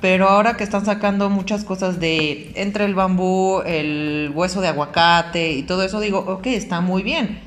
pero 0.00 0.28
ahora 0.28 0.56
que 0.56 0.64
están 0.64 0.84
sacando 0.84 1.30
muchas 1.30 1.64
cosas 1.64 2.00
de 2.00 2.52
entre 2.54 2.84
el 2.84 2.94
bambú, 2.94 3.62
el 3.64 4.32
hueso 4.34 4.60
de 4.60 4.68
aguacate 4.68 5.52
y 5.52 5.62
todo 5.62 5.82
eso, 5.82 6.00
digo, 6.00 6.18
ok, 6.18 6.46
está 6.46 6.80
muy 6.80 7.02
bien. 7.02 7.40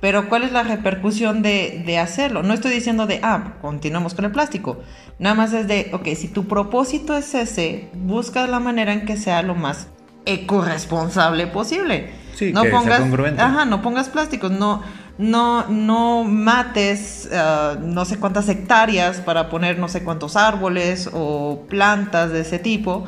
Pero 0.00 0.28
¿cuál 0.28 0.42
es 0.42 0.52
la 0.52 0.64
repercusión 0.64 1.40
de, 1.40 1.82
de 1.86 1.98
hacerlo? 1.98 2.42
No 2.42 2.52
estoy 2.52 2.72
diciendo 2.72 3.06
de, 3.06 3.20
ah, 3.22 3.54
continuamos 3.62 4.12
con 4.12 4.26
el 4.26 4.32
plástico. 4.32 4.82
Nada 5.18 5.34
más 5.34 5.54
es 5.54 5.66
de, 5.66 5.90
ok, 5.94 6.08
si 6.14 6.28
tu 6.28 6.46
propósito 6.46 7.16
es 7.16 7.34
ese, 7.34 7.88
busca 7.94 8.46
la 8.46 8.60
manera 8.60 8.92
en 8.92 9.06
que 9.06 9.16
sea 9.16 9.40
lo 9.40 9.54
más 9.54 9.88
ecoresponsable 10.26 11.46
posible. 11.46 12.12
Sí, 12.34 12.52
no 12.52 12.62
que 12.62 12.70
sea 12.70 12.80
pongas, 12.80 13.00
congruente. 13.00 13.42
Ajá, 13.42 13.64
no 13.64 13.80
pongas 13.82 14.08
plásticos, 14.08 14.50
no, 14.50 14.82
no, 15.18 15.66
no 15.68 16.24
mates 16.24 17.28
ah, 17.32 17.76
no 17.80 18.04
sé 18.04 18.18
cuántas 18.18 18.48
hectáreas 18.48 19.18
para 19.18 19.48
poner 19.48 19.78
no 19.78 19.88
sé 19.88 20.02
cuántos 20.02 20.36
árboles 20.36 21.08
o 21.12 21.64
plantas 21.68 22.30
de 22.32 22.40
ese 22.40 22.58
tipo. 22.58 23.06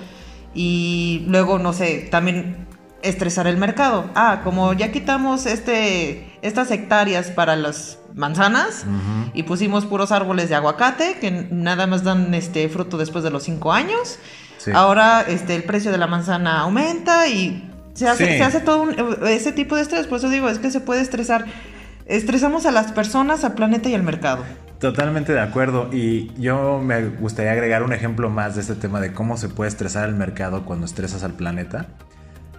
Y 0.55 1.25
luego, 1.29 1.59
no 1.59 1.73
sé, 1.73 2.09
también 2.11 2.67
estresar 3.03 3.47
el 3.47 3.57
mercado. 3.57 4.11
Ah, 4.15 4.41
como 4.43 4.73
ya 4.73 4.91
quitamos 4.93 5.47
este, 5.47 6.39
estas 6.43 6.71
hectáreas 6.71 7.31
para 7.31 7.57
las 7.57 7.99
manzanas 8.15 8.87
y 9.35 9.43
pusimos 9.43 9.85
puros 9.85 10.11
árboles 10.11 10.49
de 10.49 10.55
aguacate 10.55 11.19
que 11.21 11.31
nada 11.51 11.87
más 11.87 12.03
dan 12.03 12.33
este 12.33 12.69
fruto 12.71 12.97
después 12.97 13.23
de 13.23 13.31
los 13.31 13.43
cinco 13.43 13.73
años. 13.73 14.19
Sí. 14.67 14.73
Ahora 14.75 15.23
este, 15.27 15.55
el 15.57 15.63
precio 15.65 15.91
de 15.93 15.99
la 15.99 16.07
manzana 16.07 16.61
aumenta 16.61 17.27
y 17.29 17.71
se 17.95 18.07
hace, 18.09 18.27
Sí. 18.33 18.37
se 18.39 18.43
hace 18.43 18.61
todo 18.61 18.83
un- 18.83 19.17
ese 19.27 19.53
tipo 19.53 19.77
de 19.77 19.83
estrés. 19.83 20.07
Por 20.07 20.19
eso 20.19 20.29
digo, 20.29 20.49
es 20.49 20.59
que 20.59 20.71
se 20.71 20.81
puede 20.81 21.01
estresar. 21.01 21.47
Estresamos 22.05 22.67
a 22.67 22.71
las 22.73 22.93
personas, 22.93 23.43
al 23.45 23.55
planeta 23.55 23.89
y 23.89 23.95
al 23.95 24.03
mercado. 24.03 24.45
Totalmente 24.79 25.33
de 25.33 25.41
acuerdo. 25.41 25.89
Y 25.93 26.31
yo 26.39 26.79
me 26.85 27.07
gustaría 27.09 27.53
agregar 27.53 27.83
un 27.83 27.93
ejemplo 27.93 28.29
más 28.29 28.55
de 28.57 28.61
este 28.61 28.75
tema 28.75 29.01
de 29.01 29.13
cómo 29.13 29.37
se 29.39 29.49
puede 29.49 29.69
estresar 29.69 30.09
el 30.09 30.15
mercado 30.15 30.65
cuando 30.65 30.85
estresas 30.85 31.25
al 31.25 31.33
planeta. 31.33 31.87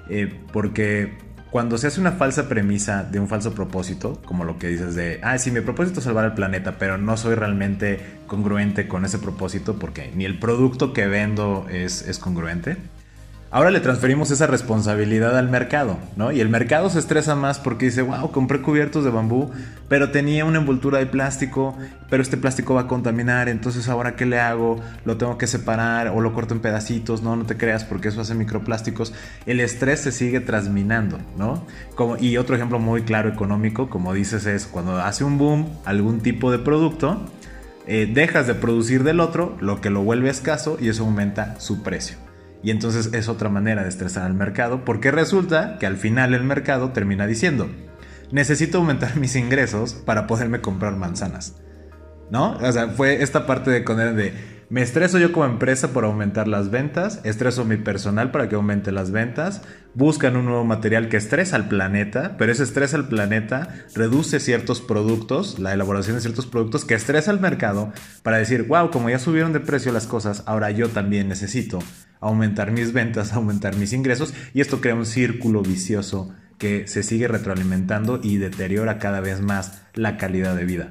Eh, 0.09 0.41
porque 0.51 1.17
cuando 1.51 1.77
se 1.77 1.87
hace 1.87 2.01
una 2.01 2.11
falsa 2.11 2.49
premisa 2.49 3.03
de 3.03 3.19
un 3.19 3.27
falso 3.27 3.53
propósito, 3.53 4.21
como 4.25 4.43
lo 4.43 4.59
que 4.59 4.67
dices 4.67 4.95
de, 4.95 5.19
ah, 5.23 5.37
sí, 5.37 5.51
mi 5.51 5.61
propósito 5.61 5.99
es 5.99 6.05
salvar 6.05 6.25
al 6.25 6.33
planeta, 6.33 6.77
pero 6.77 6.97
no 6.97 7.15
soy 7.17 7.35
realmente 7.35 7.99
congruente 8.27 8.87
con 8.87 9.05
ese 9.05 9.19
propósito 9.19 9.79
porque 9.79 10.11
ni 10.13 10.25
el 10.25 10.39
producto 10.39 10.93
que 10.93 11.07
vendo 11.07 11.65
es, 11.69 12.07
es 12.07 12.19
congruente. 12.19 12.77
Ahora 13.49 13.71
le 13.71 13.79
transferimos 13.79 14.29
esa 14.29 14.45
responsabilidad 14.45 15.37
al 15.37 15.47
mercado, 15.47 15.97
¿no? 16.17 16.33
Y 16.33 16.41
el 16.41 16.49
mercado 16.49 16.89
se 16.89 16.99
estresa 16.99 17.33
más 17.33 17.59
porque 17.59 17.85
dice, 17.85 18.01
wow, 18.01 18.29
compré 18.29 18.61
cubiertos 18.61 19.05
de 19.05 19.09
bambú, 19.09 19.51
pero 19.87 20.11
tenía 20.11 20.43
una 20.43 20.59
envoltura 20.59 20.99
de 20.99 21.05
plástico, 21.05 21.77
pero 22.09 22.21
este 22.21 22.35
plástico 22.35 22.73
va 22.73 22.81
a 22.81 22.87
contaminar, 22.87 23.47
entonces 23.47 23.87
ahora 23.87 24.17
qué 24.17 24.25
le 24.25 24.37
hago? 24.37 24.81
Lo 25.05 25.15
tengo 25.15 25.37
que 25.37 25.47
separar 25.47 26.09
o 26.09 26.19
lo 26.19 26.33
corto 26.33 26.55
en 26.55 26.59
pedacitos, 26.59 27.21
no, 27.21 27.37
no 27.37 27.45
te 27.45 27.55
creas 27.55 27.85
porque 27.85 28.09
eso 28.09 28.19
hace 28.19 28.35
microplásticos. 28.35 29.13
El 29.45 29.61
estrés 29.61 30.01
se 30.01 30.11
sigue 30.11 30.41
transminando, 30.41 31.17
¿no? 31.37 31.65
Y 32.19 32.35
otro 32.35 32.53
ejemplo 32.57 32.79
muy 32.79 33.03
claro 33.03 33.29
económico, 33.29 33.89
como 33.89 34.13
dices, 34.13 34.45
es 34.45 34.65
cuando 34.65 34.97
hace 34.97 35.23
un 35.23 35.37
boom 35.37 35.69
algún 35.85 36.19
tipo 36.19 36.51
de 36.51 36.59
producto, 36.59 37.25
eh, 37.85 38.11
dejas 38.13 38.45
de 38.45 38.55
producir 38.55 39.05
del 39.05 39.21
otro, 39.21 39.55
lo 39.61 39.79
que 39.79 39.89
lo 39.89 40.03
vuelve 40.03 40.29
escaso 40.29 40.77
y 40.81 40.89
eso 40.89 41.05
aumenta 41.05 41.57
su 41.61 41.81
precio. 41.81 42.26
Y 42.63 42.71
entonces 42.71 43.13
es 43.13 43.29
otra 43.29 43.49
manera 43.49 43.83
de 43.83 43.89
estresar 43.89 44.23
al 44.23 44.33
mercado, 44.33 44.83
porque 44.83 45.11
resulta 45.11 45.77
que 45.79 45.85
al 45.85 45.97
final 45.97 46.33
el 46.33 46.43
mercado 46.43 46.91
termina 46.91 47.27
diciendo, 47.27 47.69
necesito 48.31 48.79
aumentar 48.79 49.15
mis 49.17 49.35
ingresos 49.35 49.93
para 49.93 50.27
poderme 50.27 50.61
comprar 50.61 50.95
manzanas. 50.95 51.55
¿No? 52.29 52.57
O 52.57 52.71
sea, 52.71 52.89
fue 52.89 53.23
esta 53.23 53.45
parte 53.45 53.71
de 53.71 53.81
de 53.81 54.57
me 54.69 54.81
estreso 54.81 55.17
yo 55.17 55.31
como 55.31 55.45
empresa 55.45 55.93
por 55.93 56.03
aumentar 56.03 56.49
las 56.49 56.69
ventas, 56.69 57.21
estreso 57.23 57.63
mi 57.63 57.77
personal 57.77 58.31
para 58.31 58.49
que 58.49 58.55
aumente 58.55 58.91
las 58.91 59.11
ventas, 59.11 59.61
buscan 59.93 60.35
un 60.35 60.43
nuevo 60.43 60.65
material 60.65 61.07
que 61.07 61.15
estresa 61.15 61.55
al 61.55 61.69
planeta, 61.69 62.35
pero 62.37 62.51
ese 62.51 62.63
estrés 62.63 62.93
al 62.93 63.07
planeta 63.07 63.73
reduce 63.95 64.41
ciertos 64.41 64.81
productos, 64.81 65.57
la 65.57 65.73
elaboración 65.73 66.17
de 66.17 66.21
ciertos 66.21 66.47
productos 66.47 66.83
que 66.83 66.95
estresa 66.95 67.31
al 67.31 67.39
mercado 67.39 67.93
para 68.23 68.39
decir, 68.39 68.63
wow, 68.63 68.91
como 68.91 69.09
ya 69.09 69.19
subieron 69.19 69.53
de 69.53 69.61
precio 69.61 69.93
las 69.93 70.05
cosas, 70.05 70.43
ahora 70.47 70.69
yo 70.71 70.89
también 70.89 71.29
necesito 71.29 71.79
aumentar 72.19 72.71
mis 72.71 72.93
ventas, 72.93 73.33
aumentar 73.33 73.75
mis 73.75 73.93
ingresos 73.93 74.33
y 74.53 74.61
esto 74.61 74.81
crea 74.81 74.95
un 74.95 75.05
círculo 75.05 75.61
vicioso 75.61 76.33
que 76.57 76.87
se 76.87 77.03
sigue 77.03 77.27
retroalimentando 77.27 78.19
y 78.23 78.37
deteriora 78.37 78.97
cada 78.97 79.21
vez 79.21 79.41
más 79.41 79.83
la 79.93 80.17
calidad 80.17 80.55
de 80.55 80.65
vida. 80.65 80.89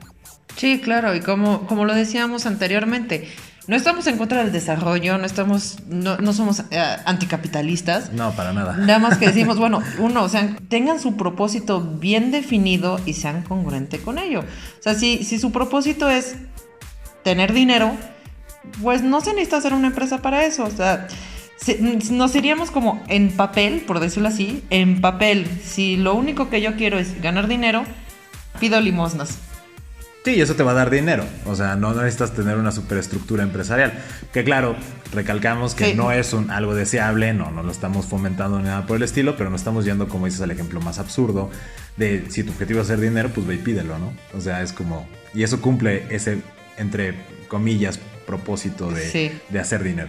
Sí, 0.56 0.80
claro, 0.80 1.14
y 1.14 1.20
como, 1.20 1.66
como 1.66 1.84
lo 1.84 1.94
decíamos 1.94 2.46
anteriormente, 2.46 3.28
no 3.66 3.74
estamos 3.74 4.06
en 4.06 4.16
contra 4.16 4.42
del 4.42 4.52
desarrollo, 4.52 5.18
no 5.18 5.26
estamos, 5.26 5.78
no, 5.88 6.16
no 6.18 6.32
somos 6.32 6.62
eh, 6.70 6.96
anticapitalistas. 7.04 8.12
No, 8.12 8.30
para 8.32 8.52
nada. 8.52 8.76
Nada 8.76 8.98
más 8.98 9.18
que 9.18 9.26
decimos, 9.32 9.58
bueno, 9.58 9.82
uno, 9.98 10.22
o 10.22 10.28
sea, 10.28 10.56
tengan 10.68 11.00
su 11.00 11.16
propósito 11.16 11.80
bien 11.80 12.30
definido 12.30 13.00
y 13.04 13.14
sean 13.14 13.42
congruente 13.42 13.98
con 13.98 14.18
ello. 14.18 14.40
O 14.40 14.82
sea, 14.82 14.94
si, 14.94 15.24
si 15.24 15.38
su 15.38 15.50
propósito 15.50 16.08
es 16.08 16.36
tener 17.24 17.52
dinero, 17.52 17.96
pues 18.82 19.02
no 19.02 19.20
se 19.20 19.30
necesita 19.32 19.56
hacer 19.58 19.74
una 19.74 19.88
empresa 19.88 20.22
para 20.22 20.44
eso. 20.44 20.64
O 20.64 20.70
sea, 20.70 21.08
se- 21.56 21.78
nos 22.10 22.34
iríamos 22.34 22.70
como 22.70 23.02
en 23.08 23.30
papel, 23.30 23.80
por 23.86 24.00
decirlo 24.00 24.28
así, 24.28 24.62
en 24.70 25.00
papel. 25.00 25.46
Si 25.64 25.96
lo 25.96 26.14
único 26.14 26.48
que 26.50 26.60
yo 26.60 26.76
quiero 26.76 26.98
es 26.98 27.20
ganar 27.22 27.48
dinero, 27.48 27.84
pido 28.60 28.80
limosnas. 28.80 29.38
Sí, 30.24 30.32
y 30.34 30.40
eso 30.40 30.56
te 30.56 30.64
va 30.64 30.72
a 30.72 30.74
dar 30.74 30.90
dinero. 30.90 31.24
O 31.44 31.54
sea, 31.54 31.76
no 31.76 31.94
necesitas 31.94 32.34
tener 32.34 32.56
una 32.56 32.72
superestructura 32.72 33.44
empresarial. 33.44 33.92
Que 34.32 34.42
claro, 34.42 34.74
recalcamos 35.14 35.76
que 35.76 35.90
Sí. 35.90 35.94
no 35.94 36.10
es 36.10 36.32
un, 36.32 36.50
algo 36.50 36.74
deseable, 36.74 37.32
no, 37.32 37.52
no 37.52 37.62
lo 37.62 37.70
estamos 37.70 38.06
fomentando 38.06 38.58
ni 38.58 38.64
nada 38.64 38.86
por 38.86 38.96
el 38.96 39.04
estilo, 39.04 39.36
pero 39.36 39.50
no 39.50 39.56
estamos 39.56 39.84
yendo, 39.84 40.08
como 40.08 40.26
dices, 40.26 40.40
al 40.40 40.50
ejemplo 40.50 40.80
más 40.80 40.98
absurdo 40.98 41.48
de 41.96 42.24
si 42.28 42.42
tu 42.42 42.50
objetivo 42.50 42.80
es 42.80 42.86
hacer 42.86 42.98
dinero, 42.98 43.30
pues 43.32 43.46
ve 43.46 43.54
y 43.54 43.58
pídelo, 43.58 44.00
¿no? 44.00 44.12
O 44.36 44.40
sea, 44.40 44.62
es 44.62 44.72
como... 44.72 45.06
Y 45.32 45.44
eso 45.44 45.60
cumple 45.60 46.06
ese, 46.10 46.38
entre 46.76 47.14
comillas, 47.46 48.00
propósito 48.26 48.90
de, 48.90 49.10
Sí. 49.10 49.30
de 49.48 49.60
hacer 49.60 49.82
dinero. 49.82 50.08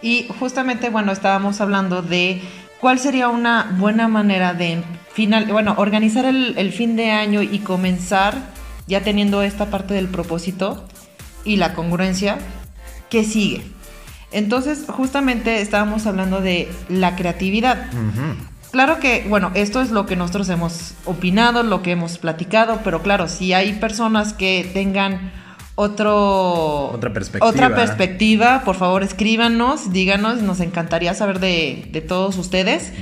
Y 0.00 0.26
justamente, 0.38 0.90
bueno, 0.90 1.12
estábamos 1.12 1.60
hablando 1.60 2.02
de 2.02 2.40
cuál 2.80 2.98
sería 2.98 3.28
una 3.28 3.74
buena 3.78 4.08
manera 4.08 4.54
de 4.54 4.82
final, 5.12 5.44
bueno, 5.46 5.74
organizar 5.78 6.24
el, 6.24 6.54
el 6.58 6.72
fin 6.72 6.96
de 6.96 7.10
año 7.12 7.42
y 7.42 7.60
comenzar 7.60 8.34
ya 8.86 9.02
teniendo 9.02 9.42
esta 9.42 9.66
parte 9.66 9.94
del 9.94 10.08
propósito 10.08 10.84
y 11.44 11.56
la 11.56 11.74
congruencia 11.74 12.38
que 13.10 13.24
sigue. 13.24 13.62
Entonces, 14.32 14.84
justamente 14.88 15.60
estábamos 15.60 16.06
hablando 16.06 16.40
de 16.40 16.68
la 16.88 17.14
creatividad. 17.14 17.86
Claro 18.70 18.98
que, 18.98 19.26
bueno, 19.28 19.50
esto 19.54 19.82
es 19.82 19.90
lo 19.90 20.06
que 20.06 20.16
nosotros 20.16 20.48
hemos 20.48 20.94
opinado, 21.04 21.62
lo 21.62 21.82
que 21.82 21.90
hemos 21.92 22.16
platicado, 22.16 22.80
pero 22.82 23.02
claro, 23.02 23.28
si 23.28 23.52
hay 23.52 23.74
personas 23.74 24.32
que 24.32 24.68
tengan 24.72 25.30
otro 25.82 26.90
Otra 26.92 27.12
perspectiva. 27.12 27.48
otra 27.50 27.74
perspectiva, 27.74 28.62
por 28.64 28.76
favor 28.76 29.02
escríbanos, 29.02 29.92
díganos, 29.92 30.42
nos 30.42 30.60
encantaría 30.60 31.14
saber 31.14 31.38
de, 31.38 31.88
de 31.92 32.00
todos 32.00 32.38
ustedes. 32.38 32.92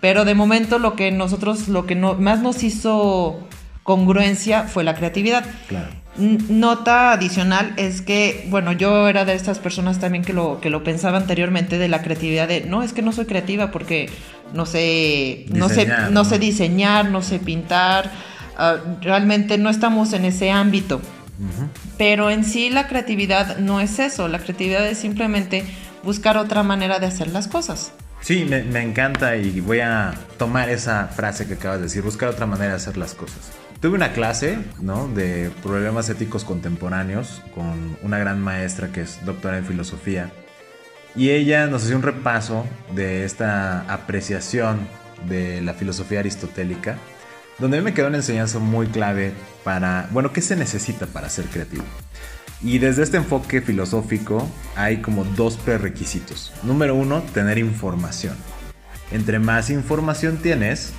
Pero 0.00 0.24
de 0.24 0.34
momento 0.34 0.78
lo 0.78 0.96
que 0.96 1.12
nosotros, 1.12 1.68
lo 1.68 1.86
que 1.86 1.94
no, 1.94 2.14
más 2.14 2.40
nos 2.40 2.62
hizo 2.64 3.38
congruencia 3.84 4.64
fue 4.64 4.82
la 4.82 4.94
creatividad. 4.94 5.44
Claro. 5.68 5.88
Nota 6.16 7.12
adicional 7.12 7.72
es 7.76 8.02
que, 8.02 8.46
bueno, 8.50 8.72
yo 8.72 9.08
era 9.08 9.24
de 9.24 9.34
estas 9.34 9.58
personas 9.58 9.98
también 9.98 10.24
que 10.24 10.32
lo, 10.34 10.60
que 10.60 10.68
lo 10.70 10.84
pensaba 10.84 11.16
anteriormente 11.16 11.78
de 11.78 11.88
la 11.88 12.02
creatividad 12.02 12.48
de, 12.48 12.62
no, 12.66 12.82
es 12.82 12.92
que 12.92 13.00
no 13.00 13.12
soy 13.12 13.24
creativa 13.24 13.70
porque 13.70 14.10
no 14.52 14.66
sé, 14.66 15.46
no 15.48 15.68
sé, 15.68 15.86
Diseñar, 15.86 16.02
no 16.02 16.10
¿no? 16.10 16.24
sé 16.24 16.38
diseñar, 16.38 17.10
no 17.10 17.22
sé 17.22 17.38
pintar, 17.38 18.10
ah, 18.58 18.76
realmente 19.00 19.56
no 19.56 19.70
estamos 19.70 20.12
en 20.12 20.26
ese 20.26 20.50
ámbito. 20.50 21.00
Pero 21.98 22.30
en 22.30 22.44
sí 22.44 22.70
la 22.70 22.88
creatividad 22.88 23.58
no 23.58 23.80
es 23.80 23.98
eso, 23.98 24.28
la 24.28 24.38
creatividad 24.38 24.86
es 24.86 24.98
simplemente 24.98 25.64
buscar 26.02 26.36
otra 26.36 26.62
manera 26.62 26.98
de 26.98 27.06
hacer 27.06 27.28
las 27.28 27.48
cosas. 27.48 27.92
Sí, 28.20 28.46
me, 28.48 28.62
me 28.62 28.82
encanta 28.82 29.36
y 29.36 29.60
voy 29.60 29.80
a 29.80 30.14
tomar 30.38 30.70
esa 30.70 31.08
frase 31.08 31.46
que 31.46 31.54
acabas 31.54 31.78
de 31.78 31.84
decir, 31.84 32.02
buscar 32.02 32.28
otra 32.28 32.46
manera 32.46 32.70
de 32.70 32.76
hacer 32.76 32.96
las 32.96 33.14
cosas. 33.14 33.50
tuve 33.80 33.96
una 33.96 34.12
clase 34.12 34.58
¿no? 34.80 35.08
de 35.08 35.50
problemas 35.62 36.08
éticos 36.08 36.44
contemporáneos 36.44 37.42
con 37.52 37.96
una 38.02 38.18
gran 38.18 38.40
maestra 38.40 38.92
que 38.92 39.00
es 39.00 39.24
doctora 39.24 39.58
en 39.58 39.66
filosofía. 39.66 40.30
Y 41.16 41.30
ella 41.30 41.66
nos 41.66 41.82
hacía 41.82 41.96
un 41.96 42.02
repaso 42.02 42.64
de 42.94 43.24
esta 43.24 43.80
apreciación 43.92 44.86
de 45.28 45.60
la 45.60 45.74
filosofía 45.74 46.20
aristotélica, 46.20 46.96
donde 47.58 47.78
a 47.78 47.80
mí 47.80 47.84
me 47.84 47.94
quedó 47.94 48.08
una 48.08 48.16
enseñanza 48.16 48.58
muy 48.58 48.86
clave 48.88 49.32
para, 49.64 50.08
bueno, 50.10 50.32
¿qué 50.32 50.40
se 50.40 50.56
necesita 50.56 51.06
para 51.06 51.28
ser 51.28 51.46
creativo? 51.46 51.84
Y 52.62 52.78
desde 52.78 53.02
este 53.02 53.16
enfoque 53.16 53.60
filosófico 53.60 54.48
hay 54.76 54.98
como 54.98 55.24
dos 55.24 55.56
prerequisitos. 55.56 56.52
Número 56.62 56.94
uno, 56.94 57.22
tener 57.34 57.58
información. 57.58 58.36
Entre 59.10 59.38
más 59.38 59.68
información 59.68 60.38
tienes, 60.38 60.92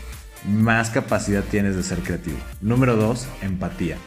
más 0.46 0.90
capacidad 0.90 1.44
tienes 1.44 1.76
de 1.76 1.84
ser 1.84 2.00
creativo. 2.00 2.38
Número 2.62 2.96
dos, 2.96 3.28
empatía. 3.42 3.98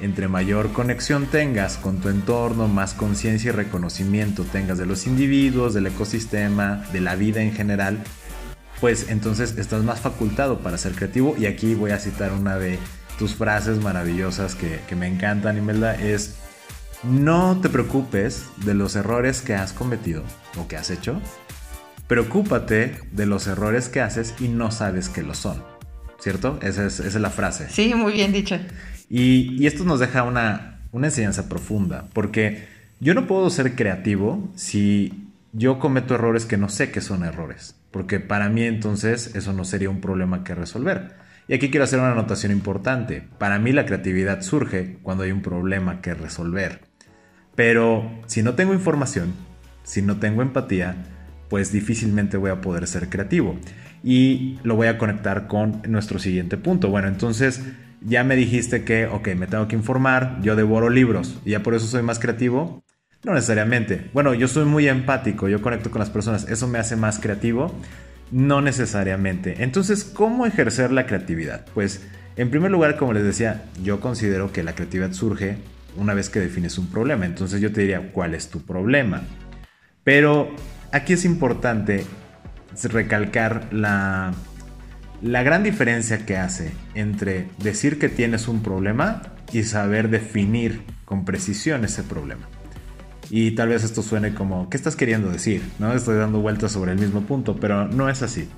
Entre 0.00 0.28
mayor 0.28 0.72
conexión 0.72 1.26
tengas 1.26 1.76
con 1.76 2.00
tu 2.00 2.08
entorno, 2.08 2.68
más 2.68 2.94
conciencia 2.94 3.48
y 3.48 3.52
reconocimiento 3.52 4.44
tengas 4.44 4.78
de 4.78 4.86
los 4.86 5.06
individuos, 5.08 5.74
del 5.74 5.88
ecosistema, 5.88 6.84
de 6.92 7.00
la 7.00 7.16
vida 7.16 7.42
en 7.42 7.52
general, 7.52 8.04
pues 8.80 9.06
entonces 9.08 9.56
estás 9.58 9.82
más 9.82 10.00
facultado 10.00 10.60
para 10.60 10.78
ser 10.78 10.92
creativo. 10.92 11.34
Y 11.38 11.46
aquí 11.46 11.74
voy 11.74 11.90
a 11.90 11.98
citar 11.98 12.32
una 12.32 12.58
de 12.58 12.78
tus 13.18 13.34
frases 13.34 13.82
maravillosas 13.82 14.54
que, 14.54 14.80
que 14.88 14.96
me 14.96 15.06
encantan, 15.06 15.58
Imelda, 15.58 15.94
es 15.94 16.36
no 17.04 17.60
te 17.60 17.68
preocupes 17.68 18.46
de 18.64 18.74
los 18.74 18.96
errores 18.96 19.40
que 19.40 19.54
has 19.54 19.72
cometido 19.72 20.24
o 20.56 20.66
que 20.66 20.76
has 20.76 20.90
hecho. 20.90 21.20
Preocúpate 22.08 23.00
de 23.12 23.26
los 23.26 23.46
errores 23.46 23.88
que 23.88 24.00
haces 24.00 24.34
y 24.40 24.48
no 24.48 24.70
sabes 24.70 25.08
que 25.08 25.22
lo 25.22 25.34
son. 25.34 25.62
¿Cierto? 26.18 26.58
Esa 26.62 26.86
es, 26.86 27.14
la 27.14 27.30
frase. 27.30 27.68
Sí, 27.70 27.94
muy 27.94 28.12
bien 28.12 28.32
dicho. 28.32 28.58
Y, 29.08 29.64
esto 29.66 29.84
nos 29.84 30.00
deja 30.00 30.24
una, 30.24 30.80
una 30.90 31.06
enseñanza 31.06 31.48
profunda, 31.48 32.06
porque 32.12 32.66
yo 32.98 33.14
no 33.14 33.28
puedo 33.28 33.48
ser 33.50 33.76
creativo 33.76 34.50
si 34.56 35.28
yo 35.52 35.78
cometo 35.78 36.16
errores 36.16 36.44
que 36.44 36.56
no 36.56 36.68
sé 36.68 36.90
que 36.90 37.00
son 37.00 37.24
errores, 37.24 37.76
porque 37.90 38.20
para 38.20 38.48
mí 38.48 38.62
entonces 38.62 39.34
eso 39.34 39.52
no 39.52 39.64
sería 39.64 39.90
un 39.90 40.00
problema 40.00 40.44
que 40.44 40.54
resolver. 40.54 41.16
Y 41.48 41.54
aquí 41.54 41.70
quiero 41.70 41.84
hacer 41.84 41.98
una 41.98 42.12
anotación 42.12 42.52
importante. 42.52 43.26
Para 43.38 43.58
mí 43.58 43.72
la 43.72 43.86
creatividad 43.86 44.42
surge 44.42 44.98
cuando 45.02 45.24
hay 45.24 45.32
un 45.32 45.40
problema 45.40 46.02
que 46.02 46.12
resolver. 46.12 46.82
Pero 47.54 48.10
si 48.26 48.42
no 48.42 48.54
tengo 48.54 48.74
información, 48.74 49.32
si 49.82 50.02
no 50.02 50.18
tengo 50.18 50.42
empatía, 50.42 50.96
pues 51.48 51.72
difícilmente 51.72 52.36
voy 52.36 52.50
a 52.50 52.60
poder 52.60 52.86
ser 52.86 53.08
creativo. 53.08 53.58
Y 54.04 54.58
lo 54.62 54.76
voy 54.76 54.88
a 54.88 54.98
conectar 54.98 55.48
con 55.48 55.82
nuestro 55.88 56.18
siguiente 56.18 56.58
punto. 56.58 56.90
Bueno, 56.90 57.08
entonces 57.08 57.62
ya 58.00 58.22
me 58.24 58.36
dijiste 58.36 58.84
que, 58.84 59.06
ok, 59.06 59.28
me 59.34 59.46
tengo 59.46 59.66
que 59.66 59.76
informar, 59.76 60.38
yo 60.42 60.54
devoro 60.54 60.90
libros 60.90 61.40
y 61.44 61.50
ya 61.50 61.62
por 61.62 61.74
eso 61.74 61.86
soy 61.86 62.02
más 62.02 62.18
creativo. 62.18 62.84
No 63.24 63.34
necesariamente. 63.34 64.10
Bueno, 64.12 64.34
yo 64.34 64.48
soy 64.48 64.64
muy 64.64 64.88
empático, 64.88 65.48
yo 65.48 65.60
conecto 65.60 65.90
con 65.90 65.98
las 65.98 66.10
personas, 66.10 66.48
eso 66.48 66.68
me 66.68 66.78
hace 66.78 66.96
más 66.96 67.18
creativo. 67.18 67.74
No 68.30 68.60
necesariamente. 68.60 69.62
Entonces, 69.62 70.04
¿cómo 70.04 70.44
ejercer 70.44 70.92
la 70.92 71.06
creatividad? 71.06 71.64
Pues, 71.72 72.06
en 72.36 72.50
primer 72.50 72.70
lugar, 72.70 72.96
como 72.96 73.12
les 73.14 73.24
decía, 73.24 73.64
yo 73.82 74.00
considero 74.00 74.52
que 74.52 74.62
la 74.62 74.74
creatividad 74.74 75.12
surge 75.12 75.56
una 75.96 76.14
vez 76.14 76.30
que 76.30 76.40
defines 76.40 76.78
un 76.78 76.88
problema. 76.88 77.26
Entonces 77.26 77.60
yo 77.60 77.72
te 77.72 77.80
diría, 77.80 78.12
¿cuál 78.12 78.34
es 78.34 78.48
tu 78.48 78.64
problema? 78.64 79.22
Pero 80.04 80.54
aquí 80.92 81.14
es 81.14 81.24
importante 81.24 82.04
recalcar 82.84 83.68
la, 83.72 84.32
la 85.22 85.42
gran 85.42 85.62
diferencia 85.62 86.24
que 86.24 86.36
hace 86.36 86.72
entre 86.94 87.48
decir 87.58 87.98
que 87.98 88.08
tienes 88.08 88.46
un 88.46 88.62
problema 88.62 89.22
y 89.52 89.64
saber 89.64 90.10
definir 90.10 90.82
con 91.04 91.24
precisión 91.24 91.84
ese 91.84 92.04
problema. 92.04 92.46
Y 93.30 93.52
tal 93.52 93.68
vez 93.68 93.84
esto 93.84 94.02
suene 94.02 94.34
como, 94.34 94.70
¿qué 94.70 94.76
estás 94.76 94.96
queriendo 94.96 95.30
decir? 95.30 95.62
No 95.78 95.92
estoy 95.92 96.16
dando 96.16 96.40
vueltas 96.40 96.72
sobre 96.72 96.92
el 96.92 96.98
mismo 96.98 97.22
punto, 97.22 97.56
pero 97.56 97.86
no 97.86 98.08
es 98.08 98.22
así. 98.22 98.48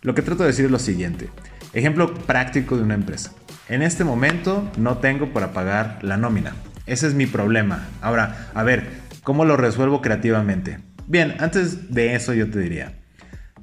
Lo 0.00 0.14
que 0.14 0.22
trato 0.22 0.42
de 0.42 0.48
decir 0.48 0.64
es 0.64 0.70
lo 0.70 0.78
siguiente. 0.78 1.28
Ejemplo 1.72 2.14
práctico 2.14 2.76
de 2.76 2.82
una 2.82 2.94
empresa. 2.94 3.32
En 3.68 3.82
este 3.82 4.04
momento 4.04 4.70
no 4.78 4.98
tengo 4.98 5.32
para 5.32 5.52
pagar 5.52 5.98
la 6.02 6.16
nómina. 6.16 6.54
Ese 6.86 7.08
es 7.08 7.14
mi 7.14 7.26
problema. 7.26 7.88
Ahora, 8.00 8.48
a 8.54 8.62
ver, 8.62 8.88
¿cómo 9.22 9.44
lo 9.44 9.56
resuelvo 9.56 10.00
creativamente? 10.00 10.78
Bien, 11.06 11.34
antes 11.40 11.92
de 11.92 12.14
eso 12.14 12.32
yo 12.32 12.50
te 12.50 12.60
diría, 12.60 12.94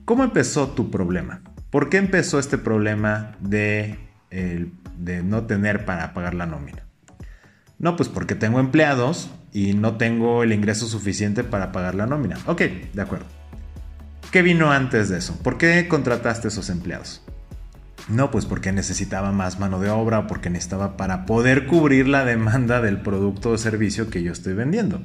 ¿cómo 0.05 0.23
empezó 0.23 0.69
tu 0.69 0.91
problema? 0.91 1.41
¿Por 1.69 1.89
qué 1.89 1.97
empezó 1.97 2.37
este 2.37 2.57
problema 2.57 3.31
de, 3.39 3.97
de 4.29 5.23
no 5.23 5.45
tener 5.45 5.85
para 5.85 6.13
pagar 6.13 6.35
la 6.35 6.45
nómina? 6.45 6.83
No, 7.79 7.95
pues 7.95 8.09
porque 8.09 8.35
tengo 8.35 8.59
empleados 8.59 9.31
y 9.53 9.73
no 9.73 9.97
tengo 9.97 10.43
el 10.43 10.51
ingreso 10.51 10.87
suficiente 10.87 11.43
para 11.43 11.71
pagar 11.71 11.95
la 11.95 12.07
nómina. 12.07 12.37
Ok, 12.47 12.61
de 12.93 13.01
acuerdo. 13.01 13.25
¿Qué 14.31 14.41
vino 14.41 14.71
antes 14.71 15.09
de 15.09 15.19
eso? 15.19 15.37
¿Por 15.43 15.57
qué 15.57 15.87
contrataste 15.87 16.47
esos 16.47 16.69
empleados? 16.69 17.21
No, 18.09 18.31
pues 18.31 18.45
porque 18.45 18.71
necesitaba 18.71 19.31
más 19.31 19.59
mano 19.59 19.79
de 19.79 19.89
obra 19.89 20.19
o 20.19 20.27
porque 20.27 20.49
necesitaba 20.49 20.97
para 20.97 21.25
poder 21.25 21.67
cubrir 21.67 22.07
la 22.07 22.25
demanda 22.25 22.81
del 22.81 22.99
producto 22.99 23.51
o 23.51 23.57
servicio 23.57 24.09
que 24.09 24.23
yo 24.23 24.31
estoy 24.31 24.55
vendiendo. 24.55 25.01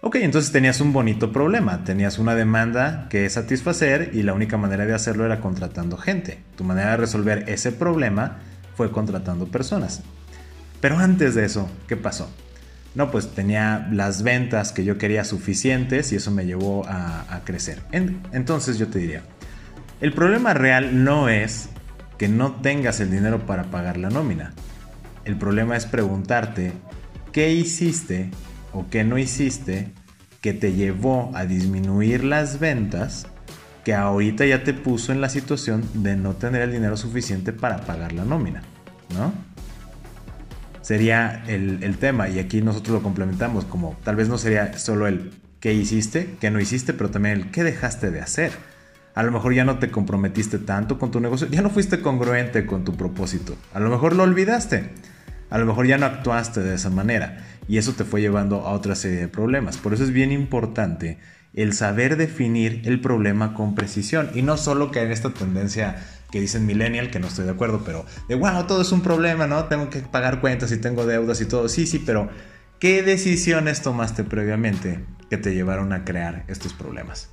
Ok, 0.00 0.16
entonces 0.16 0.52
tenías 0.52 0.80
un 0.80 0.92
bonito 0.92 1.32
problema, 1.32 1.84
tenías 1.84 2.18
una 2.18 2.34
demanda 2.34 3.08
que 3.08 3.28
satisfacer 3.30 4.10
y 4.12 4.22
la 4.22 4.34
única 4.34 4.56
manera 4.56 4.86
de 4.86 4.94
hacerlo 4.94 5.24
era 5.24 5.40
contratando 5.40 5.96
gente. 5.96 6.38
Tu 6.56 6.64
manera 6.64 6.90
de 6.90 6.96
resolver 6.98 7.44
ese 7.48 7.72
problema 7.72 8.38
fue 8.76 8.92
contratando 8.92 9.46
personas. 9.46 10.02
Pero 10.80 10.98
antes 10.98 11.34
de 11.34 11.44
eso, 11.44 11.68
¿qué 11.88 11.96
pasó? 11.96 12.30
No, 12.94 13.10
pues 13.10 13.34
tenía 13.34 13.88
las 13.92 14.22
ventas 14.22 14.72
que 14.72 14.84
yo 14.84 14.98
quería 14.98 15.24
suficientes 15.24 16.12
y 16.12 16.16
eso 16.16 16.30
me 16.30 16.46
llevó 16.46 16.84
a, 16.88 17.42
crecer. 17.44 17.80
entonces 17.92 18.78
yo 18.78 18.88
te 18.88 18.98
diría, 18.98 19.22
el 20.00 20.12
problema 20.12 20.54
real 20.54 21.04
no 21.04 21.28
es 21.28 21.68
que 22.18 22.28
no 22.28 22.56
tengas 22.56 23.00
el 23.00 23.10
dinero 23.10 23.46
para 23.46 23.64
pagar 23.64 23.96
la 23.96 24.10
nómina. 24.10 24.52
El 25.24 25.36
problema 25.36 25.76
es 25.76 25.86
preguntarte 25.86 26.72
qué 27.32 27.52
hiciste 27.52 28.30
o 28.72 28.88
qué 28.90 29.04
no 29.04 29.18
hiciste 29.18 29.92
que 30.40 30.52
te 30.52 30.72
llevó 30.72 31.30
a 31.34 31.44
disminuir 31.44 32.24
las 32.24 32.58
ventas 32.58 33.26
que 33.84 33.94
ahorita 33.94 34.44
ya 34.44 34.64
te 34.64 34.74
puso 34.74 35.12
en 35.12 35.20
la 35.20 35.28
situación 35.28 35.88
de 35.94 36.16
no 36.16 36.34
tener 36.34 36.62
el 36.62 36.72
dinero 36.72 36.96
suficiente 36.96 37.52
para 37.52 37.78
pagar 37.86 38.12
la 38.12 38.24
nómina, 38.24 38.62
¿no? 39.14 39.32
Sería 40.88 41.44
el, 41.46 41.82
el 41.82 41.98
tema 41.98 42.30
y 42.30 42.38
aquí 42.38 42.62
nosotros 42.62 42.94
lo 42.94 43.02
complementamos 43.02 43.66
como 43.66 43.98
tal 44.04 44.16
vez 44.16 44.30
no 44.30 44.38
sería 44.38 44.78
solo 44.78 45.06
el 45.06 45.32
qué 45.60 45.74
hiciste, 45.74 46.36
qué 46.40 46.50
no 46.50 46.60
hiciste, 46.60 46.94
pero 46.94 47.10
también 47.10 47.34
el 47.34 47.50
qué 47.50 47.62
dejaste 47.62 48.10
de 48.10 48.22
hacer 48.22 48.52
a 49.14 49.22
lo 49.22 49.32
mejor 49.32 49.52
ya 49.52 49.64
no 49.64 49.78
te 49.78 49.90
comprometiste 49.90 50.58
tanto 50.58 50.98
con 50.98 51.10
tu 51.10 51.20
negocio, 51.20 51.46
ya 51.50 51.60
no 51.60 51.68
fuiste 51.68 52.00
congruente 52.00 52.64
con 52.64 52.84
tu 52.84 52.96
propósito, 52.96 53.56
a 53.74 53.80
lo 53.80 53.90
mejor 53.90 54.16
lo 54.16 54.22
olvidaste, 54.22 54.90
a 55.50 55.58
lo 55.58 55.66
mejor 55.66 55.86
ya 55.86 55.98
no 55.98 56.06
actuaste 56.06 56.60
de 56.60 56.76
esa 56.76 56.88
manera 56.88 57.44
y 57.66 57.76
eso 57.76 57.92
te 57.92 58.04
fue 58.04 58.22
llevando 58.22 58.64
a 58.66 58.70
otra 58.70 58.94
serie 58.94 59.18
de 59.18 59.28
problemas. 59.28 59.76
Por 59.76 59.92
eso 59.92 60.04
es 60.04 60.12
bien 60.12 60.32
importante 60.32 61.18
el 61.52 61.72
saber 61.72 62.16
definir 62.16 62.82
el 62.84 63.00
problema 63.00 63.52
con 63.54 63.74
precisión 63.74 64.30
y 64.34 64.42
no 64.42 64.56
solo 64.56 64.90
que 64.90 65.02
en 65.02 65.10
esta 65.10 65.30
tendencia 65.30 65.96
que 66.30 66.40
dicen 66.40 66.66
millennial, 66.66 67.10
que 67.10 67.18
no 67.20 67.28
estoy 67.28 67.44
de 67.44 67.52
acuerdo, 67.52 67.82
pero 67.84 68.04
de 68.28 68.34
wow, 68.34 68.66
todo 68.66 68.82
es 68.82 68.92
un 68.92 69.02
problema, 69.02 69.46
¿no? 69.46 69.64
Tengo 69.64 69.90
que 69.90 70.00
pagar 70.00 70.40
cuentas 70.40 70.72
y 70.72 70.76
tengo 70.76 71.06
deudas 71.06 71.40
y 71.40 71.46
todo. 71.46 71.68
Sí, 71.68 71.86
sí, 71.86 72.02
pero 72.04 72.28
¿qué 72.78 73.02
decisiones 73.02 73.82
tomaste 73.82 74.24
previamente 74.24 75.04
que 75.30 75.38
te 75.38 75.54
llevaron 75.54 75.92
a 75.92 76.04
crear 76.04 76.44
estos 76.48 76.74
problemas? 76.74 77.30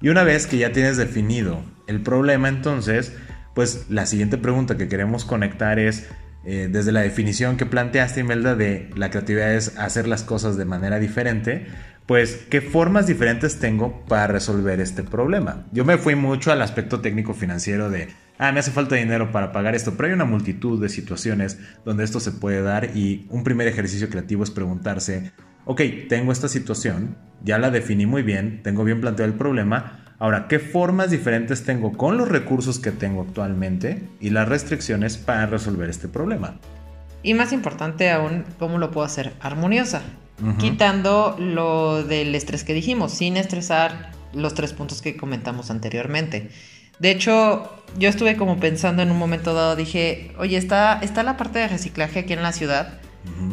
Y 0.00 0.10
una 0.10 0.22
vez 0.22 0.46
que 0.46 0.58
ya 0.58 0.72
tienes 0.72 0.96
definido 0.96 1.62
el 1.86 2.02
problema, 2.02 2.48
entonces, 2.48 3.12
pues 3.54 3.86
la 3.88 4.06
siguiente 4.06 4.38
pregunta 4.38 4.76
que 4.76 4.88
queremos 4.88 5.24
conectar 5.24 5.78
es, 5.78 6.06
eh, 6.44 6.68
desde 6.70 6.92
la 6.92 7.00
definición 7.00 7.56
que 7.56 7.66
planteaste, 7.66 8.20
Imelda, 8.20 8.54
de 8.54 8.90
la 8.94 9.10
creatividad 9.10 9.54
es 9.54 9.76
hacer 9.76 10.06
las 10.06 10.22
cosas 10.22 10.56
de 10.56 10.64
manera 10.64 11.00
diferente, 11.00 11.66
pues, 12.08 12.46
¿qué 12.48 12.62
formas 12.62 13.06
diferentes 13.06 13.58
tengo 13.58 14.02
para 14.06 14.28
resolver 14.28 14.80
este 14.80 15.02
problema? 15.02 15.66
Yo 15.72 15.84
me 15.84 15.98
fui 15.98 16.14
mucho 16.14 16.50
al 16.50 16.62
aspecto 16.62 17.02
técnico 17.02 17.34
financiero 17.34 17.90
de, 17.90 18.08
ah, 18.38 18.50
me 18.50 18.60
hace 18.60 18.70
falta 18.70 18.94
dinero 18.94 19.30
para 19.30 19.52
pagar 19.52 19.74
esto, 19.74 19.92
pero 19.94 20.06
hay 20.06 20.14
una 20.14 20.24
multitud 20.24 20.80
de 20.80 20.88
situaciones 20.88 21.58
donde 21.84 22.04
esto 22.04 22.18
se 22.18 22.32
puede 22.32 22.62
dar 22.62 22.96
y 22.96 23.26
un 23.28 23.44
primer 23.44 23.68
ejercicio 23.68 24.08
creativo 24.08 24.42
es 24.42 24.50
preguntarse, 24.50 25.32
ok, 25.66 25.82
tengo 26.08 26.32
esta 26.32 26.48
situación, 26.48 27.14
ya 27.44 27.58
la 27.58 27.70
definí 27.70 28.06
muy 28.06 28.22
bien, 28.22 28.62
tengo 28.62 28.84
bien 28.84 29.02
planteado 29.02 29.30
el 29.30 29.36
problema, 29.36 30.14
ahora, 30.18 30.48
¿qué 30.48 30.60
formas 30.60 31.10
diferentes 31.10 31.64
tengo 31.64 31.92
con 31.92 32.16
los 32.16 32.30
recursos 32.30 32.78
que 32.78 32.90
tengo 32.90 33.20
actualmente 33.20 34.02
y 34.18 34.30
las 34.30 34.48
restricciones 34.48 35.18
para 35.18 35.44
resolver 35.44 35.90
este 35.90 36.08
problema? 36.08 36.58
Y 37.22 37.34
más 37.34 37.52
importante 37.52 38.10
aún, 38.10 38.46
¿cómo 38.58 38.78
lo 38.78 38.92
puedo 38.92 39.04
hacer 39.04 39.34
armoniosa? 39.40 40.00
Quitando 40.58 41.34
lo 41.38 42.04
del 42.04 42.34
estrés 42.34 42.62
que 42.62 42.72
dijimos, 42.72 43.12
sin 43.12 43.36
estresar 43.36 44.12
los 44.32 44.54
tres 44.54 44.72
puntos 44.72 45.02
que 45.02 45.16
comentamos 45.16 45.70
anteriormente. 45.70 46.50
De 46.98 47.10
hecho, 47.10 47.70
yo 47.96 48.08
estuve 48.08 48.36
como 48.36 48.58
pensando 48.58 49.02
en 49.02 49.10
un 49.10 49.18
momento 49.18 49.54
dado, 49.54 49.76
dije, 49.76 50.32
oye, 50.38 50.56
está, 50.56 50.98
está 51.02 51.22
la 51.22 51.36
parte 51.36 51.58
de 51.58 51.68
reciclaje 51.68 52.20
aquí 52.20 52.32
en 52.32 52.42
la 52.42 52.52
ciudad, 52.52 53.00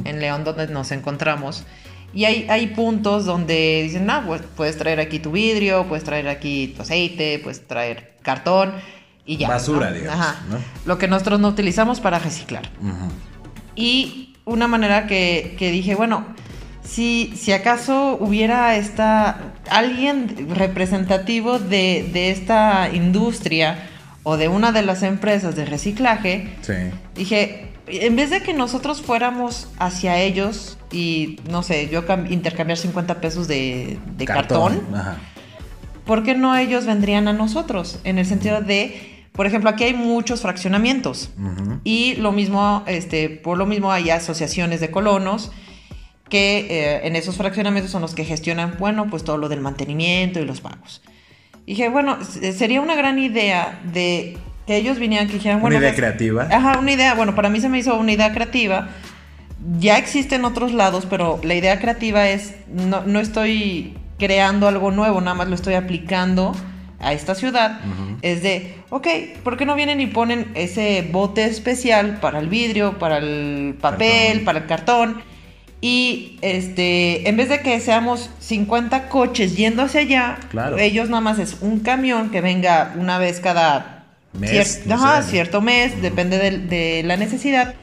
en 0.04 0.19
León, 0.19 0.43
donde 0.43 0.67
nos 0.67 0.91
encontramos. 0.91 1.65
Y 2.13 2.26
hay, 2.26 2.48
hay 2.50 2.67
puntos 2.67 3.26
donde 3.26 3.82
dicen, 3.84 4.06
no, 4.06 4.26
pues 4.26 4.41
puedes 4.56 4.78
traer 4.78 5.00
aquí 5.00 5.19
tu 5.19 5.32
vidrio, 5.32 5.86
puedes 5.88 6.04
traer 6.04 6.28
aquí 6.28 6.74
tu 6.76 6.82
aceite, 6.82 7.39
puedes 7.43 7.67
traer 7.67 8.15
cartón 8.21 8.74
y 9.26 9.38
ya. 9.38 9.50
Basura, 9.50 9.91
digamos. 9.91 10.19
Ajá. 10.19 10.39
Lo 10.86 10.98
que 10.98 11.08
nosotros 11.08 11.39
no 11.39 11.50
utilizamos 11.50 12.00
para 12.00 12.17
reciclar. 12.19 12.69
Y 13.76 14.34
una 14.45 14.67
manera 14.67 15.08
que, 15.08 15.56
que 15.60 15.71
dije, 15.71 15.95
bueno, 15.95 16.26
si, 16.86 17.34
si 17.36 17.52
acaso 17.52 18.17
hubiera 18.19 18.76
esta, 18.76 19.54
alguien 19.69 20.50
representativo 20.56 21.60
de, 21.60 22.10
de, 22.13 22.32
esta 22.32 22.89
industria 22.93 23.89
o 24.24 24.38
de 24.38 24.48
una 24.48 24.71
de 24.71 24.82
las 24.82 25.04
empresas 25.04 25.56
de 25.56 25.65
reciclaje, 25.65 26.56
dije, 27.15 27.69
en 27.88 28.15
vez 28.15 28.30
de 28.30 28.41
que 28.41 28.54
nosotros 28.54 29.02
fuéramos 29.02 29.67
hacia 29.78 30.19
ellos 30.19 30.78
y, 30.91 31.39
no 31.50 31.63
sé, 31.63 31.89
yo 31.89 32.04
intercambiar 32.30 32.78
50 32.78 33.21
pesos 33.21 33.48
de, 33.48 34.00
de 34.17 34.26
cartón, 34.26 34.82
¿por 36.06 36.24
qué 36.24 36.36
no 36.36 36.56
ellos 36.56 36.86
vendrían 36.86 37.28
a 37.28 37.34
nosotros? 37.34 38.00
En 38.04 38.17
el 38.17 38.26
sentido 38.26 38.62
de... 38.62 39.12
Por 39.34 39.45
ejemplo, 39.45 39.69
aquí 39.69 39.84
hay 39.84 39.93
muchos 39.93 40.41
fraccionamientos 40.41 41.30
y 41.84 42.15
lo 42.15 42.32
mismo, 42.32 42.84
este, 42.88 43.30
por 43.30 43.58
lo 43.58 43.65
mismo 43.65 43.91
hay 43.91 44.10
asociaciones 44.10 44.80
de 44.80 44.91
colonos 44.91 45.52
que 46.29 46.67
eh, 46.69 47.07
en 47.07 47.15
esos 47.15 47.38
fraccionamientos 47.38 47.91
son 47.91 48.01
los 48.01 48.15
que 48.15 48.25
gestionan, 48.25 48.75
bueno, 48.79 49.07
pues 49.09 49.23
todo 49.23 49.38
lo 49.38 49.49
del 49.49 49.61
mantenimiento 49.61 50.39
y 50.39 50.45
los 50.45 50.61
pagos. 50.61 51.01
dije, 51.65 51.89
bueno, 51.89 52.17
sería 52.23 52.81
una 52.81 52.95
gran 52.95 53.19
idea 53.19 53.79
de 53.91 54.38
que 54.65 54.77
ellos 54.77 54.97
vinieran, 54.97 55.27
que 55.27 55.33
dijeran, 55.33 55.61
bueno... 55.61 55.77
Una 55.77 55.85
idea 55.85 55.95
creativa. 55.95 56.47
Ajá, 56.51 56.79
una 56.79 56.91
idea, 56.91 57.13
bueno, 57.13 57.35
para 57.35 57.49
mí 57.49 57.59
se 57.59 57.69
me 57.69 57.77
hizo 57.77 57.95
una 57.95 58.11
idea 58.11 58.33
creativa. 58.33 58.89
Ya 59.79 59.97
existe 59.97 60.35
en 60.35 60.45
otros 60.45 60.73
lados, 60.73 61.07
pero 61.07 61.39
la 61.43 61.55
idea 61.55 61.79
creativa 61.79 62.27
es, 62.27 62.55
no, 62.67 63.03
no 63.05 63.19
estoy 63.19 63.95
creando 64.17 64.67
algo 64.67 64.91
nuevo, 64.91 65.21
nada 65.21 65.35
más 65.35 65.47
lo 65.47 65.55
estoy 65.55 65.75
aplicando 65.75 66.55
a 66.99 67.13
esta 67.13 67.35
ciudad. 67.35 67.79
Es 68.21 68.41
de, 68.41 68.75
ok, 68.89 69.07
¿por 69.43 69.57
qué 69.57 69.65
no 69.65 69.75
vienen 69.75 70.01
y 70.01 70.07
ponen 70.07 70.51
ese 70.55 71.07
bote 71.11 71.45
especial 71.45 72.19
para 72.19 72.39
el 72.39 72.47
vidrio, 72.47 72.97
para 72.97 73.17
el 73.17 73.75
papel, 73.79 74.41
para 74.41 74.59
el 74.59 74.65
cartón? 74.65 75.21
Y 75.88 76.39
este, 76.41 77.30
en 77.30 77.38
vez 77.38 77.48
de 77.48 77.60
que 77.60 77.80
seamos 77.80 78.32
50 78.39 79.08
coches 79.08 79.56
yendo 79.56 79.84
hacia 79.84 80.02
allá, 80.02 80.39
ellos 80.80 81.10
nada 81.10 81.21
más 81.21 81.38
es 81.38 81.58
un 81.62 81.82
camión 81.82 82.32
que 82.32 82.41
venga 82.41 82.95
una 82.98 83.19
vez 83.19 83.39
cada 83.39 84.08
mes, 84.34 84.82
cierto 85.30 85.62
mes, 85.62 86.02
depende 86.02 86.39
de, 86.39 87.04
la 87.04 87.17
necesidad. 87.17 87.76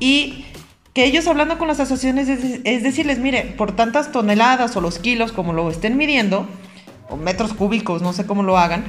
Y 0.00 0.46
que 0.94 1.04
ellos 1.04 1.26
hablando 1.26 1.58
con 1.58 1.68
las 1.68 1.78
asociaciones 1.78 2.26
es, 2.30 2.82
decirles, 2.82 3.18
mire, 3.18 3.42
por 3.42 3.76
tantas 3.76 4.12
toneladas 4.12 4.74
o 4.74 4.80
los 4.80 4.98
kilos 4.98 5.32
como 5.32 5.52
lo 5.52 5.68
estén 5.68 5.98
midiendo, 5.98 6.48
o 7.10 7.18
metros 7.18 7.52
cúbicos, 7.52 8.00
no 8.00 8.14
sé 8.14 8.24
cómo 8.24 8.44
lo 8.44 8.56
hagan, 8.56 8.82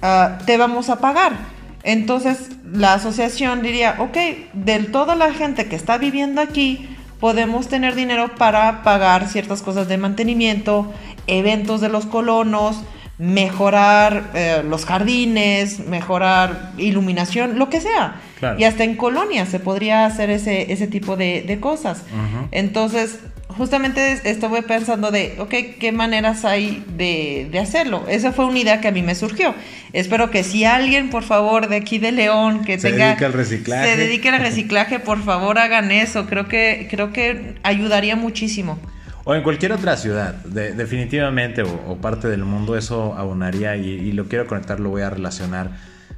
ah, 0.00 0.38
te 0.46 0.56
vamos 0.56 0.88
a 0.88 1.00
pagar. 1.00 1.36
Entonces 1.82 2.48
la 2.64 2.94
asociación 2.94 3.60
diría, 3.60 3.96
ok, 3.98 4.16
del 4.54 4.90
toda 4.90 5.14
la 5.16 5.34
gente 5.34 5.66
que 5.66 5.76
está 5.76 5.98
viviendo 5.98 6.40
aquí, 6.40 6.88
podemos 7.24 7.68
tener 7.68 7.94
dinero 7.94 8.34
para 8.36 8.82
pagar 8.82 9.28
ciertas 9.28 9.62
cosas 9.62 9.88
de 9.88 9.96
mantenimiento, 9.96 10.92
eventos 11.26 11.80
de 11.80 11.88
los 11.88 12.04
colonos, 12.04 12.82
mejorar 13.16 14.32
eh, 14.34 14.62
los 14.62 14.84
jardines, 14.84 15.86
mejorar 15.86 16.72
iluminación, 16.76 17.58
lo 17.58 17.70
que 17.70 17.80
sea. 17.80 18.20
Y 18.58 18.64
hasta 18.64 18.84
en 18.84 18.96
colonias 18.96 19.48
se 19.48 19.58
podría 19.58 20.04
hacer 20.04 20.28
ese, 20.28 20.70
ese 20.70 20.86
tipo 20.86 21.16
de, 21.16 21.58
cosas. 21.62 22.02
Entonces, 22.50 23.20
justamente 23.56 24.20
estuve 24.24 24.62
pensando 24.62 25.10
de, 25.10 25.36
ok, 25.38 25.54
¿qué 25.78 25.92
maneras 25.92 26.44
hay 26.44 26.84
de, 26.96 27.50
hacerlo? 27.60 28.04
Esa 28.08 28.32
fue 28.32 28.44
una 28.44 28.58
idea 28.58 28.80
que 28.80 28.88
a 28.88 28.92
mí 28.92 29.02
me 29.02 29.14
surgió. 29.14 29.54
Espero 29.92 30.30
que 30.30 30.42
si 30.42 30.64
alguien, 30.64 31.10
por 31.10 31.22
favor, 31.22 31.68
de 31.68 31.76
aquí 31.76 31.98
de 31.98 32.12
León, 32.12 32.64
que 32.64 32.78
se 32.78 32.90
tenga... 32.90 33.06
Dedique 33.06 33.24
al 33.24 33.32
reciclaje. 33.32 33.90
Se 33.90 33.96
dedique 33.96 34.28
al 34.28 34.40
reciclaje, 34.40 34.98
por 34.98 35.22
favor, 35.22 35.58
hagan 35.58 35.90
eso. 35.90 36.26
Creo 36.26 36.48
que, 36.48 36.88
creo 36.90 37.12
que 37.12 37.54
ayudaría 37.62 38.16
muchísimo. 38.16 38.78
O 39.24 39.34
en 39.34 39.42
cualquier 39.42 39.72
otra 39.72 39.96
ciudad, 39.96 40.34
definitivamente, 40.44 41.62
o, 41.62 41.96
parte 41.96 42.28
del 42.28 42.44
mundo, 42.44 42.76
eso 42.76 43.14
aunaría 43.14 43.74
y, 43.76 44.12
lo 44.12 44.28
quiero 44.28 44.46
conectar, 44.46 44.80
lo 44.80 44.90
voy 44.90 45.02
a 45.02 45.10
relacionar 45.10 45.70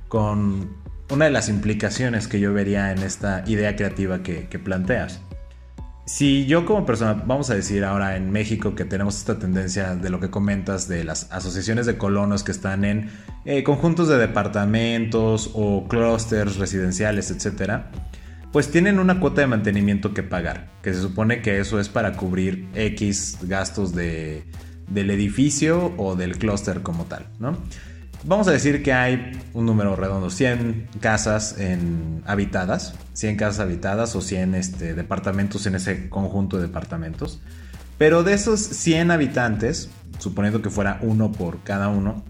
con 0.09 0.71
una 1.11 1.27
de 1.27 1.31
las 1.31 1.49
implicaciones 1.49 2.27
que 2.27 2.41
yo 2.41 2.53
vería 2.53 2.91
en 2.91 2.99
esta 2.99 3.45
idea 3.47 3.77
creativa 3.77 4.25
que, 4.25 4.49
que 4.49 4.59
planteas. 4.59 5.21
Si 6.07 6.47
yo 6.47 6.65
como 6.65 6.87
persona, 6.87 7.15
vamos 7.15 7.51
a 7.51 7.57
decir 7.57 7.85
ahora 7.85 8.17
en 8.17 8.31
México 8.31 8.77
que 8.77 8.85
tenemos 8.85 9.17
esta 9.17 9.41
tendencia 9.41 9.97
de 9.97 10.09
lo 10.09 10.21
que 10.21 10.31
comentas 10.31 10.87
de 10.87 11.03
las 11.03 11.33
asociaciones 11.33 11.85
de 11.85 11.99
colonos 11.99 12.45
que 12.45 12.53
están 12.53 12.85
en 12.85 13.11
eh, 13.45 13.65
conjuntos 13.65 14.07
de 14.07 14.17
departamentos 14.17 15.51
o 15.53 15.89
clústeres 15.89 16.59
residenciales, 16.59 17.33
etcétera, 17.33 17.91
pues 18.53 18.71
tienen 18.71 19.01
una 19.01 19.19
cuota 19.19 19.41
de 19.41 19.49
mantenimiento 19.49 20.15
que 20.15 20.23
pagar, 20.23 20.71
que 20.81 20.95
se 20.95 21.03
supone 21.03 21.43
que 21.43 21.59
eso 21.59 21.81
es 21.81 21.89
para 21.89 22.13
cubrir 22.13 22.69
X 22.77 23.39
gastos 23.43 23.93
de, 23.93 24.45
del 24.89 25.11
edificio 25.11 25.93
o 25.97 26.15
del 26.15 26.39
clúster 26.39 26.83
como 26.83 27.07
tal, 27.07 27.27
¿no? 27.41 27.59
Vamos 28.27 28.49
a 28.49 28.51
decir 28.51 28.83
que 28.83 28.93
hay 28.93 29.41
un 29.55 29.67
número 29.67 29.95
redondo, 29.95 30.31
100 30.31 30.89
casas 30.99 31.61
en, 31.61 32.25
habitadas, 32.27 32.95
100 33.13 33.37
casas 33.37 33.61
habitadas 33.61 34.17
o 34.17 34.21
100 34.21 34.57
este, 34.57 34.95
departamentos 34.95 35.65
en 35.67 35.77
ese 35.77 36.09
conjunto 36.09 36.57
de 36.57 36.65
departamentos. 36.65 37.41
Pero 37.99 38.25
de 38.25 38.35
esos 38.35 38.59
100 38.61 39.13
habitantes, 39.13 39.91
suponiendo 40.19 40.61
que 40.61 40.71
fuera 40.71 40.99
uno 41.03 41.31
por 41.31 41.63
cada 41.63 41.87
uno, 41.87 42.25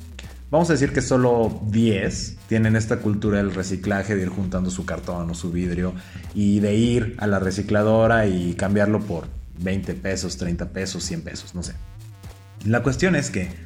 vamos 0.51 0.69
a 0.69 0.75
decir 0.75 0.93
que 0.93 1.01
solo 1.01 1.63
10 1.69 2.41
tienen 2.47 2.77
esta 2.77 2.99
cultura 2.99 3.39
del 3.39 3.55
reciclaje, 3.55 4.17
de 4.17 4.25
ir 4.25 4.29
juntando 4.29 4.69
su 4.69 4.85
cartón 4.85 5.31
o 5.31 5.35
su 5.35 5.51
vidrio 5.51 5.95
y 6.35 6.61
de 6.61 6.75
ir 6.75 7.17
a 7.17 7.27
la 7.27 7.39
recicladora 7.39 8.27
y 8.27 8.53
cambiarlo 8.53 9.01
por 9.01 9.29
20 9.61 9.95
pesos, 9.95 10.37
30 10.37 10.69
pesos, 10.69 11.05
100 11.05 11.23
pesos, 11.23 11.55
no 11.55 11.63
sé. 11.63 11.73
La 12.67 12.83
cuestión 12.83 13.17
es 13.17 13.31
que 13.31 13.66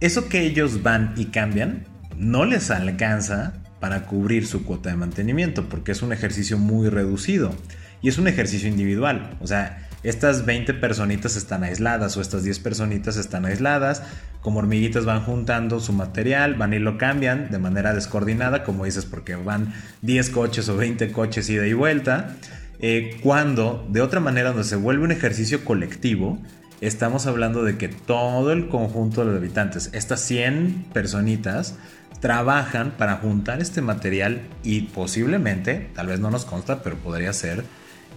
eso 0.00 0.28
que 0.28 0.42
ellos 0.42 0.82
van 0.82 1.14
y 1.16 1.26
cambian 1.26 1.84
no 2.16 2.44
les 2.44 2.70
alcanza 2.70 3.54
para 3.80 4.06
cubrir 4.06 4.46
su 4.46 4.64
cuota 4.64 4.90
de 4.90 4.96
mantenimiento 4.96 5.68
porque 5.68 5.92
es 5.92 6.02
un 6.02 6.12
ejercicio 6.12 6.58
muy 6.58 6.88
reducido 6.88 7.54
y 8.00 8.08
es 8.08 8.18
un 8.18 8.28
ejercicio 8.28 8.68
individual. 8.68 9.36
O 9.40 9.46
sea, 9.46 9.88
estas 10.02 10.44
20 10.44 10.74
personitas 10.74 11.36
están 11.36 11.64
aisladas 11.64 12.16
o 12.16 12.20
estas 12.20 12.44
10 12.44 12.58
personitas 12.58 13.16
están 13.16 13.46
aisladas, 13.46 14.02
como 14.42 14.58
hormiguitas 14.58 15.06
van 15.06 15.22
juntando 15.22 15.80
su 15.80 15.94
material, 15.94 16.54
van 16.54 16.74
y 16.74 16.78
lo 16.78 16.98
cambian 16.98 17.50
de 17.50 17.58
manera 17.58 17.94
descoordinada, 17.94 18.62
como 18.62 18.84
dices, 18.84 19.06
porque 19.06 19.34
van 19.36 19.72
10 20.02 20.28
coches 20.30 20.68
o 20.68 20.76
20 20.76 21.10
coches 21.12 21.48
ida 21.48 21.66
y 21.66 21.72
vuelta. 21.72 22.36
Eh, 22.80 23.18
cuando 23.22 23.86
de 23.90 24.02
otra 24.02 24.20
manera 24.20 24.50
donde 24.50 24.64
se 24.64 24.76
vuelve 24.76 25.04
un 25.04 25.12
ejercicio 25.12 25.64
colectivo, 25.64 26.38
estamos 26.86 27.26
hablando 27.26 27.64
de 27.64 27.76
que 27.76 27.88
todo 27.88 28.52
el 28.52 28.68
conjunto 28.68 29.20
de 29.20 29.32
los 29.32 29.36
habitantes, 29.36 29.90
estas 29.92 30.20
100 30.20 30.86
personitas, 30.92 31.76
trabajan 32.20 32.92
para 32.92 33.16
juntar 33.16 33.60
este 33.60 33.82
material 33.82 34.42
y 34.62 34.82
posiblemente, 34.82 35.90
tal 35.94 36.06
vez 36.06 36.20
no 36.20 36.30
nos 36.30 36.44
consta, 36.44 36.82
pero 36.82 36.96
podría 36.96 37.32
ser 37.32 37.64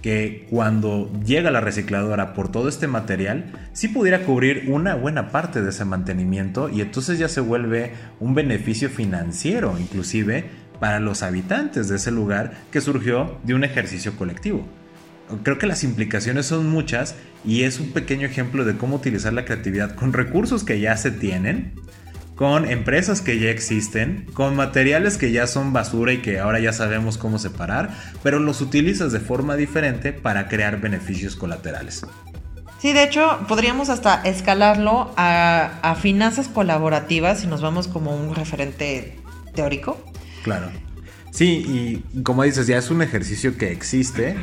que 0.02 0.48
cuando 0.50 1.12
llega 1.26 1.52
la 1.52 1.60
recicladora 1.60 2.34
por 2.34 2.50
todo 2.50 2.70
este 2.70 2.88
material, 2.88 3.52
sí 3.74 3.88
pudiera 3.88 4.24
cubrir 4.24 4.66
una 4.68 4.96
buena 4.96 5.30
parte 5.30 5.62
de 5.62 5.72
ese 5.72 5.86
mantenimiento 5.86 6.70
y 6.70 6.82
entonces 6.82 7.20
ya 7.20 7.28
se 7.28 7.42
vuelve 7.42 7.94
un 8.20 8.34
beneficio 8.36 8.90
financiero 8.90 9.78
inclusive 9.80 10.46
para 10.80 11.00
los 11.00 11.24
habitantes 11.24 11.90
de 11.90 11.96
ese 11.96 12.12
lugar 12.12 12.54
que 12.72 12.82
surgió 12.82 13.40
de 13.44 13.56
un 13.56 13.64
ejercicio 13.64 14.16
colectivo. 14.16 14.66
Creo 15.44 15.58
que 15.58 15.68
las 15.68 15.84
implicaciones 15.84 16.46
son 16.46 16.70
muchas 16.70 17.16
y 17.48 17.64
es 17.64 17.80
un 17.80 17.92
pequeño 17.92 18.28
ejemplo 18.28 18.66
de 18.66 18.76
cómo 18.76 18.98
utilizar 18.98 19.32
la 19.32 19.46
creatividad 19.46 19.96
con 19.96 20.12
recursos 20.12 20.66
que 20.66 20.82
ya 20.82 20.98
se 20.98 21.12
tienen, 21.12 21.72
con 22.36 22.70
empresas 22.70 23.22
que 23.22 23.40
ya 23.40 23.50
existen, 23.50 24.28
con 24.34 24.58
materiales 24.58 25.18
que 25.18 25.32
ya 25.32 25.48
son 25.48 25.72
basura 25.72 26.12
y 26.12 26.18
que 26.18 26.40
ahora 26.40 26.60
ya 26.60 26.74
sabemos 26.74 27.18
cómo 27.18 27.40
separar, 27.40 27.98
pero 28.22 28.40
los 28.40 28.60
utilizas 28.60 29.14
de 29.14 29.22
forma 29.22 29.56
diferente 29.56 30.12
para 30.12 30.50
crear 30.50 30.82
beneficios 30.82 31.38
colaterales. 31.38 32.06
Sí, 32.80 32.92
de 32.92 33.04
hecho, 33.04 33.40
podríamos 33.48 33.90
hasta 33.90 34.22
escalarlo 34.24 35.14
a, 35.16 35.80
a 35.82 35.96
finanzas 35.96 36.50
colaborativas 36.50 37.40
si 37.40 37.48
nos 37.48 37.62
vamos 37.62 37.88
como 37.88 38.14
un 38.14 38.36
referente 38.36 39.16
teórico. 39.56 39.98
Claro. 40.44 40.70
Sí, 41.32 42.04
y 42.14 42.22
como 42.24 42.44
dices, 42.44 42.68
ya 42.68 42.78
es 42.78 42.92
un 42.92 43.02
ejercicio 43.02 43.58
que 43.58 43.72
existe, 43.72 44.36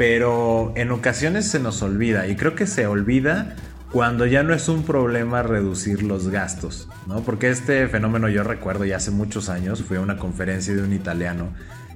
pero 0.00 0.72
en 0.76 0.92
ocasiones 0.92 1.44
se 1.44 1.58
nos 1.58 1.82
olvida 1.82 2.26
y 2.26 2.34
creo 2.34 2.54
que 2.54 2.66
se 2.66 2.86
olvida 2.86 3.54
cuando 3.92 4.24
ya 4.24 4.42
no 4.42 4.54
es 4.54 4.66
un 4.70 4.82
problema 4.82 5.42
reducir 5.42 6.02
los 6.02 6.28
gastos, 6.28 6.88
¿no? 7.06 7.20
Porque 7.20 7.50
este 7.50 7.86
fenómeno 7.86 8.30
yo 8.30 8.42
recuerdo 8.42 8.86
ya 8.86 8.96
hace 8.96 9.10
muchos 9.10 9.50
años, 9.50 9.82
fui 9.82 9.98
a 9.98 10.00
una 10.00 10.16
conferencia 10.16 10.74
de 10.74 10.82
un 10.82 10.94
italiano 10.94 11.50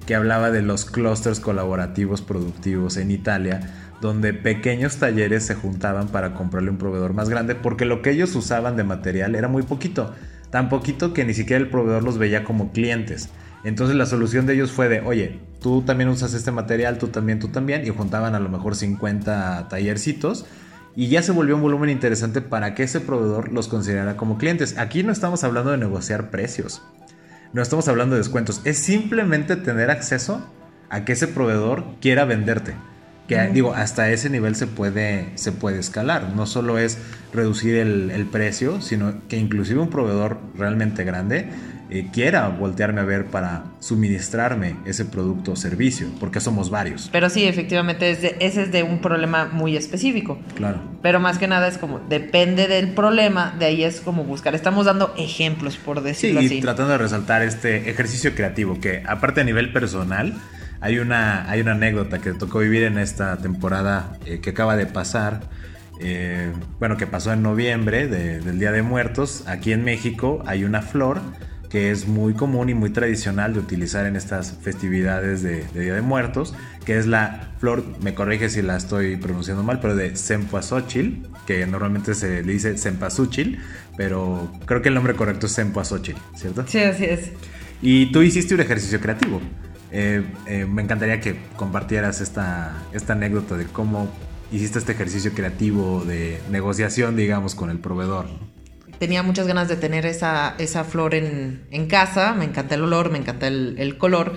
que 0.06 0.14
hablaba 0.14 0.50
de 0.50 0.60
los 0.60 0.84
clústeres 0.84 1.40
colaborativos 1.40 2.20
productivos 2.20 2.98
en 2.98 3.10
Italia, 3.10 3.72
donde 4.02 4.34
pequeños 4.34 4.98
talleres 4.98 5.46
se 5.46 5.54
juntaban 5.54 6.08
para 6.08 6.34
comprarle 6.34 6.68
un 6.68 6.76
proveedor 6.76 7.14
más 7.14 7.30
grande, 7.30 7.54
porque 7.54 7.86
lo 7.86 8.02
que 8.02 8.10
ellos 8.10 8.36
usaban 8.36 8.76
de 8.76 8.84
material 8.84 9.34
era 9.34 9.48
muy 9.48 9.62
poquito, 9.62 10.12
tan 10.50 10.68
poquito 10.68 11.14
que 11.14 11.24
ni 11.24 11.32
siquiera 11.32 11.62
el 11.62 11.70
proveedor 11.70 12.02
los 12.02 12.18
veía 12.18 12.44
como 12.44 12.70
clientes. 12.70 13.30
Entonces 13.64 13.96
la 13.96 14.06
solución 14.06 14.46
de 14.46 14.54
ellos 14.54 14.70
fue 14.70 14.88
de, 14.88 15.00
oye, 15.00 15.40
tú 15.60 15.82
también 15.82 16.10
usas 16.10 16.34
este 16.34 16.50
material, 16.50 16.98
tú 16.98 17.08
también, 17.08 17.38
tú 17.38 17.48
también, 17.48 17.86
y 17.86 17.90
juntaban 17.90 18.34
a 18.34 18.40
lo 18.40 18.48
mejor 18.48 18.76
50 18.76 19.68
tallercitos. 19.68 20.46
Y 20.96 21.08
ya 21.08 21.22
se 21.22 21.32
volvió 21.32 21.56
un 21.56 21.62
volumen 21.62 21.90
interesante 21.90 22.40
para 22.40 22.74
que 22.74 22.84
ese 22.84 23.00
proveedor 23.00 23.50
los 23.52 23.66
considerara 23.66 24.16
como 24.16 24.38
clientes. 24.38 24.78
Aquí 24.78 25.02
no 25.02 25.10
estamos 25.10 25.42
hablando 25.42 25.70
de 25.72 25.78
negociar 25.78 26.30
precios 26.30 26.82
no 27.54 27.62
estamos 27.62 27.86
hablando 27.86 28.16
de 28.16 28.20
descuentos, 28.20 28.60
es 28.64 28.78
simplemente 28.78 29.54
tener 29.54 29.88
acceso 29.88 30.44
a 30.90 31.04
que 31.04 31.12
ese 31.12 31.28
proveedor 31.28 31.84
quiera 32.00 32.24
venderte. 32.24 32.74
Que 33.28 33.48
digo, 33.48 33.72
hasta 33.72 34.10
ese 34.10 34.28
nivel 34.28 34.54
se 34.54 34.66
puede, 34.66 35.28
se 35.36 35.52
puede 35.52 35.78
escalar. 35.78 36.34
No 36.34 36.46
solo 36.46 36.76
es 36.78 36.98
reducir 37.32 37.76
el, 37.76 38.26
precio, 38.30 38.82
sino 38.82 39.26
que 39.28 39.38
inclusive 39.38 39.80
un 39.80 39.88
proveedor 39.88 40.38
realmente 40.58 41.04
grande 41.04 41.48
eh, 41.90 42.08
quiera 42.12 42.48
voltearme 42.48 43.02
a 43.02 43.04
ver 43.04 43.26
para 43.26 43.64
suministrarme 43.78 44.76
ese 44.86 45.04
producto 45.04 45.52
o 45.52 45.56
servicio, 45.56 46.08
porque 46.18 46.40
somos 46.40 46.70
varios. 46.70 47.10
Pero 47.12 47.28
sí, 47.28 47.44
efectivamente, 47.44 48.10
ese 48.10 48.36
es 48.40 48.72
de 48.72 48.82
un 48.82 49.00
problema 49.00 49.50
muy 49.52 49.76
específico. 49.76 50.38
Claro. 50.56 50.80
Pero 51.02 51.20
más 51.20 51.38
que 51.38 51.46
nada 51.46 51.68
es 51.68 51.76
como, 51.76 51.98
depende 51.98 52.68
del 52.68 52.88
problema, 52.88 53.54
de 53.58 53.66
ahí 53.66 53.84
es 53.84 54.00
como 54.00 54.24
buscar. 54.24 54.54
Estamos 54.54 54.86
dando 54.86 55.14
ejemplos, 55.18 55.76
por 55.76 56.02
decirlo 56.02 56.40
sí, 56.40 56.46
así. 56.46 56.58
Y 56.58 56.60
tratando 56.62 56.92
de 56.92 56.98
resaltar 56.98 57.42
este 57.42 57.90
ejercicio 57.90 58.34
creativo, 58.34 58.80
que 58.80 59.02
aparte 59.06 59.42
a 59.42 59.44
nivel 59.44 59.72
personal, 59.72 60.34
hay 60.80 60.98
una, 60.98 61.50
hay 61.50 61.60
una 61.60 61.72
anécdota 61.72 62.18
que 62.18 62.32
tocó 62.32 62.60
vivir 62.60 62.84
en 62.84 62.98
esta 62.98 63.36
temporada 63.36 64.18
eh, 64.26 64.40
que 64.40 64.50
acaba 64.50 64.76
de 64.76 64.86
pasar. 64.86 65.42
Eh, 66.00 66.50
bueno, 66.80 66.96
que 66.96 67.06
pasó 67.06 67.32
en 67.32 67.42
noviembre 67.42 68.08
del 68.08 68.58
Día 68.58 68.72
de 68.72 68.82
Muertos. 68.82 69.44
Aquí 69.46 69.72
en 69.72 69.84
México 69.84 70.42
hay 70.46 70.64
una 70.64 70.82
flor 70.82 71.20
que 71.74 71.90
es 71.90 72.06
muy 72.06 72.34
común 72.34 72.68
y 72.68 72.74
muy 72.74 72.90
tradicional 72.90 73.52
de 73.52 73.58
utilizar 73.58 74.06
en 74.06 74.14
estas 74.14 74.56
festividades 74.62 75.42
de, 75.42 75.64
Día 75.74 75.94
de 75.94 76.02
Muertos, 76.02 76.54
que 76.86 76.96
es 76.96 77.06
la 77.06 77.50
flor, 77.58 77.84
me 78.00 78.14
corrige 78.14 78.48
si 78.48 78.62
la 78.62 78.76
estoy 78.76 79.16
pronunciando 79.16 79.64
mal, 79.64 79.80
pero 79.80 79.96
de 79.96 80.14
Cempasúchil, 80.14 81.26
que 81.48 81.66
normalmente 81.66 82.14
se 82.14 82.44
le 82.44 82.52
dice 82.52 82.78
Cempasúchil, 82.78 83.58
pero 83.96 84.52
creo 84.66 84.82
que 84.82 84.88
el 84.90 84.94
nombre 84.94 85.14
correcto 85.14 85.46
es 85.46 85.56
Cempasúchil, 85.56 86.14
¿cierto? 86.36 86.64
Sí, 86.68 86.78
así 86.78 87.06
es. 87.06 87.32
Y 87.82 88.12
tú 88.12 88.22
hiciste 88.22 88.54
un 88.54 88.60
ejercicio 88.60 89.00
creativo. 89.00 89.40
Eh, 89.90 90.22
eh, 90.46 90.66
me 90.66 90.80
encantaría 90.80 91.18
que 91.18 91.40
compartieras 91.56 92.20
esta, 92.20 92.84
esta 92.92 93.14
anécdota 93.14 93.56
de 93.56 93.64
cómo 93.64 94.08
hiciste 94.52 94.78
este 94.78 94.92
ejercicio 94.92 95.32
creativo 95.32 96.04
de 96.04 96.38
negociación, 96.52 97.16
digamos, 97.16 97.56
con 97.56 97.68
el 97.68 97.80
proveedor. 97.80 98.26
Tenía 99.04 99.22
muchas 99.22 99.46
ganas 99.46 99.68
de 99.68 99.76
tener 99.76 100.06
esa, 100.06 100.54
esa 100.56 100.82
flor 100.82 101.14
en, 101.14 101.86
casa, 101.90 102.32
me 102.32 102.46
encanta 102.46 102.74
el 102.74 102.84
olor, 102.84 103.10
me 103.10 103.18
encanta 103.18 103.48
el, 103.48 103.98
color 103.98 104.32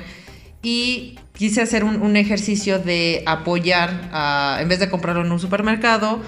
y 0.62 1.18
quise 1.32 1.62
hacer 1.62 1.86
un, 1.86 2.18
ejercicio 2.18 2.78
de 2.78 3.24
apoyar, 3.26 4.12
en 4.60 4.68
vez 4.68 4.80
de 4.80 4.90
comprarlo 4.90 5.24
en 5.24 5.32
un 5.32 5.40
supermercado, 5.40 6.22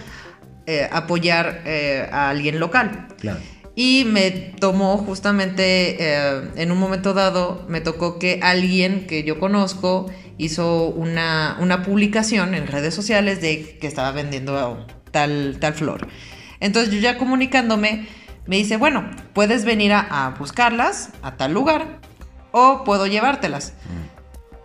eh, 0.67 0.87
apoyar 0.89 1.63
a 2.13 2.29
alguien 2.29 2.61
local. 2.61 3.09
Claro. 3.19 3.41
Y 3.75 4.05
me 4.05 4.31
tomó 4.31 4.95
justamente 4.99 5.97
eh, 5.99 6.41
en 6.55 6.71
un 6.71 6.77
momento 6.77 7.13
dado, 7.13 7.65
me 7.67 7.81
tocó 7.81 8.19
que 8.19 8.39
alguien 8.41 9.05
que 9.05 9.23
yo 9.23 9.37
conozco 9.37 10.09
hizo 10.37 10.85
una, 10.85 11.83
publicación 11.85 12.55
en 12.55 12.67
redes 12.67 12.93
sociales 12.93 13.41
de 13.41 13.77
que 13.81 13.87
estaba 13.87 14.13
vendiendo 14.13 14.87
tal, 15.11 15.57
tal 15.59 15.73
flor. 15.73 16.07
Entonces 16.61 16.93
yo 16.93 16.99
ya 16.99 17.17
comunicándome, 17.17 18.07
me 18.49 18.55
dice, 18.55 18.77
bueno, 18.77 19.05
puedes 19.33 19.63
venir 19.63 19.93
a, 19.93 20.33
buscarlas 20.39 21.11
a 21.21 21.35
tal 21.35 21.53
lugar 21.53 21.99
o 22.51 22.83
puedo 22.83 23.05
llevártelas. 23.05 23.73
Mm. 23.85 24.19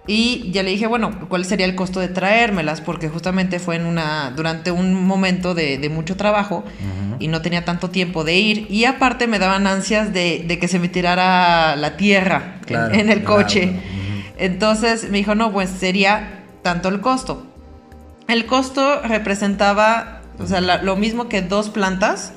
Y 0.07 0.51
ya 0.53 0.63
le 0.63 0.71
dije, 0.71 0.87
bueno, 0.87 1.29
¿cuál 1.29 1.45
sería 1.45 1.67
el 1.67 1.75
costo 1.75 2.01
de 2.01 2.09
traérmelas? 2.09 2.81
Porque 2.81 3.11
justamente 3.11 3.59
fue 3.59 3.77
en 3.77 3.85
una, 3.85 4.33
durante 4.35 4.71
un 4.71 5.07
momento 5.07 5.55
de, 5.55 5.87
mucho 5.93 6.17
trabajo 6.17 6.65
y 7.19 7.29
no 7.29 7.43
tenía 7.43 7.67
tanto 7.67 7.91
tiempo 7.91 8.25
de 8.25 8.39
ir. 8.39 8.67
Y 8.71 8.87
aparte 8.87 9.27
me 9.27 9.39
daban 9.39 9.67
ansias 9.67 10.15
de, 10.15 10.59
que 10.59 10.67
se 10.67 10.79
me 10.79 10.89
tirara 10.89 11.77
la 11.77 11.99
tierra 11.99 12.61
en, 12.67 13.11
el 13.11 13.23
coche. 13.23 13.81
Entonces 14.39 15.11
me 15.11 15.19
dijo, 15.19 15.35
no, 15.35 15.53
pues 15.53 15.69
sería 15.69 16.43
tanto 16.63 16.89
el 16.89 17.03
costo. 17.03 17.47
El 18.29 18.47
costo 18.47 19.03
representaba, 19.03 20.23
o 20.39 20.47
sea, 20.47 20.63
lo 20.63 20.97
mismo 20.97 21.29
que 21.29 21.43
dos 21.43 21.69
plantas, 21.69 22.33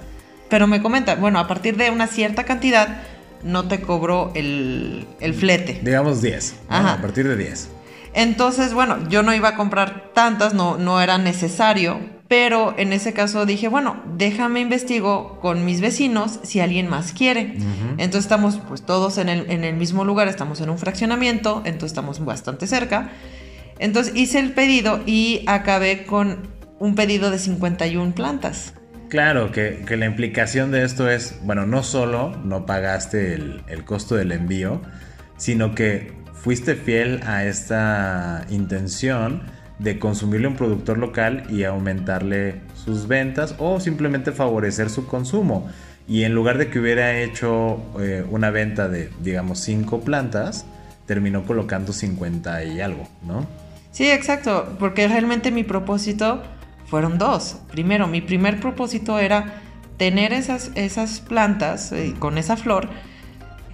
pero 0.49 0.67
me 0.67 0.81
comenta, 0.81 1.15
bueno, 1.15 1.39
a 1.39 1.47
partir 1.47 1.77
de 1.77 1.91
una 1.91 2.07
cierta 2.07 2.43
cantidad 2.43 3.01
no 3.43 3.67
te 3.67 3.81
cobró 3.81 4.31
el, 4.35 5.05
flete. 5.37 5.79
Digamos 5.83 6.21
10. 6.21 6.55
A 6.69 6.97
partir 7.01 7.27
de 7.27 7.37
10. 7.37 7.69
Entonces, 8.13 8.73
bueno, 8.73 9.07
yo 9.09 9.23
no 9.23 9.33
iba 9.33 9.49
a 9.49 9.55
comprar 9.55 10.11
tantas, 10.13 10.53
no, 10.53 10.77
no 10.77 11.01
era 11.01 11.17
necesario, 11.17 11.99
pero 12.27 12.73
en 12.77 12.91
ese 12.91 13.13
caso 13.13 13.45
dije, 13.45 13.67
bueno, 13.67 14.01
déjame 14.17 14.59
investigo 14.59 15.39
con 15.39 15.65
mis 15.65 15.81
vecinos 15.81 16.39
si 16.43 16.59
alguien 16.59 16.89
más 16.89 17.13
quiere. 17.13 17.57
Entonces 17.97 18.25
estamos 18.25 18.59
pues 18.67 18.81
todos 18.81 19.17
en 19.17 19.29
el, 19.29 19.49
en 19.51 19.63
el 19.63 19.75
mismo 19.75 20.03
lugar, 20.03 20.27
estamos 20.27 20.59
en 20.61 20.69
un 20.69 20.77
fraccionamiento, 20.77 21.61
entonces 21.63 21.91
estamos 21.91 22.23
bastante 22.23 22.67
cerca. 22.67 23.11
Entonces 23.79 24.13
hice 24.15 24.39
el 24.39 24.53
pedido 24.53 25.01
y 25.05 25.43
acabé 25.45 26.05
con 26.05 26.47
un 26.79 26.95
pedido 26.95 27.31
de 27.31 27.39
51 27.39 28.13
plantas. 28.13 28.73
Claro, 29.09 29.51
que, 29.51 29.85
la 29.97 30.05
implicación 30.05 30.71
de 30.71 30.83
esto 30.83 31.09
es, 31.09 31.39
bueno, 31.43 31.65
no 31.65 31.81
solo 31.83 32.35
no 32.43 32.65
pagaste 32.65 33.33
el, 33.33 33.83
costo 33.85 34.15
del 34.15 34.33
envío, 34.33 34.81
sino 35.37 35.73
que 35.75 36.11
fuiste 36.33 36.75
fiel 36.75 37.21
a 37.25 37.45
esta 37.45 38.45
intención 38.49 39.43
de 39.79 39.97
consumirle 39.99 40.47
un 40.47 40.55
productor 40.55 40.97
local 40.97 41.45
y 41.49 41.63
aumentarle 41.63 42.61
sus 42.73 43.07
ventas 43.07 43.55
o 43.59 43.79
simplemente 43.79 44.31
favorecer 44.31 44.89
su 44.89 45.07
consumo. 45.07 45.69
Y 46.07 46.23
en 46.23 46.33
lugar 46.33 46.57
de 46.57 46.69
que 46.69 46.79
hubiera 46.79 47.17
hecho 47.17 47.81
eh, 47.99 48.25
una 48.29 48.49
venta 48.49 48.89
de, 48.89 49.09
digamos, 49.21 49.59
cinco 49.59 50.01
plantas, 50.01 50.65
terminó 51.05 51.45
colocando 51.45 51.93
50 51.93 52.63
y 52.65 52.81
algo, 52.81 53.07
¿no? 53.25 53.45
Sí, 53.91 54.09
exacto, 54.09 54.75
porque 54.79 55.07
realmente 55.07 55.51
mi 55.51 55.63
propósito 55.63 56.43
fueron 56.87 57.17
dos. 57.17 57.57
Primero, 57.71 58.07
mi 58.07 58.21
primer 58.21 58.59
propósito 58.59 59.19
era 59.19 59.61
tener 59.97 60.33
esas, 60.33 60.71
esas 60.75 61.19
plantas 61.19 61.91
eh, 61.91 62.13
con 62.17 62.37
esa 62.37 62.57
flor 62.57 62.89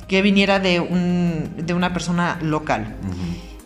que 0.07 0.21
viniera 0.21 0.59
de, 0.59 0.79
un, 0.79 1.53
de 1.57 1.73
una 1.73 1.93
persona 1.93 2.37
local. 2.41 2.95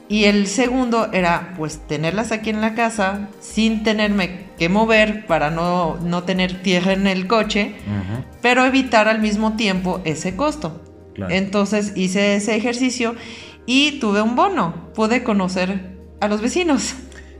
Y 0.09 0.25
el 0.25 0.47
segundo 0.47 1.11
era 1.11 1.53
pues 1.57 1.85
tenerlas 1.87 2.31
aquí 2.31 2.49
en 2.49 2.61
la 2.61 2.73
casa 2.73 3.27
sin 3.41 3.83
tenerme 3.83 4.45
que 4.57 4.69
mover 4.69 5.25
para 5.25 5.51
no, 5.51 5.97
no 5.97 6.23
tener 6.23 6.61
tierra 6.61 6.93
en 6.93 7.07
el 7.07 7.27
coche, 7.27 7.75
pero 8.41 8.65
evitar 8.65 9.07
al 9.07 9.19
mismo 9.19 9.57
tiempo 9.57 10.01
ese 10.05 10.35
costo. 10.35 10.81
Entonces 11.29 11.93
hice 11.95 12.35
ese 12.35 12.55
ejercicio 12.55 13.15
y 13.65 13.99
tuve 13.99 14.21
un 14.21 14.35
bono, 14.35 14.93
pude 14.93 15.23
conocer 15.23 15.97
a 16.21 16.27
los 16.27 16.41
vecinos. 16.41 16.95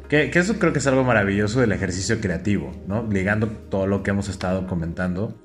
Que, 0.10 0.32
eso 0.34 0.58
creo 0.58 0.72
que 0.72 0.80
es 0.80 0.88
algo 0.88 1.04
maravilloso 1.04 1.60
del 1.60 1.74
ejercicio 1.74 2.22
creativo, 2.22 2.72
¿no? 2.88 3.06
Ligando 3.12 3.48
todo 3.48 3.88
lo 3.88 4.04
que 4.04 4.12
hemos 4.12 4.30
estado 4.30 4.66
comentando. 4.66 5.44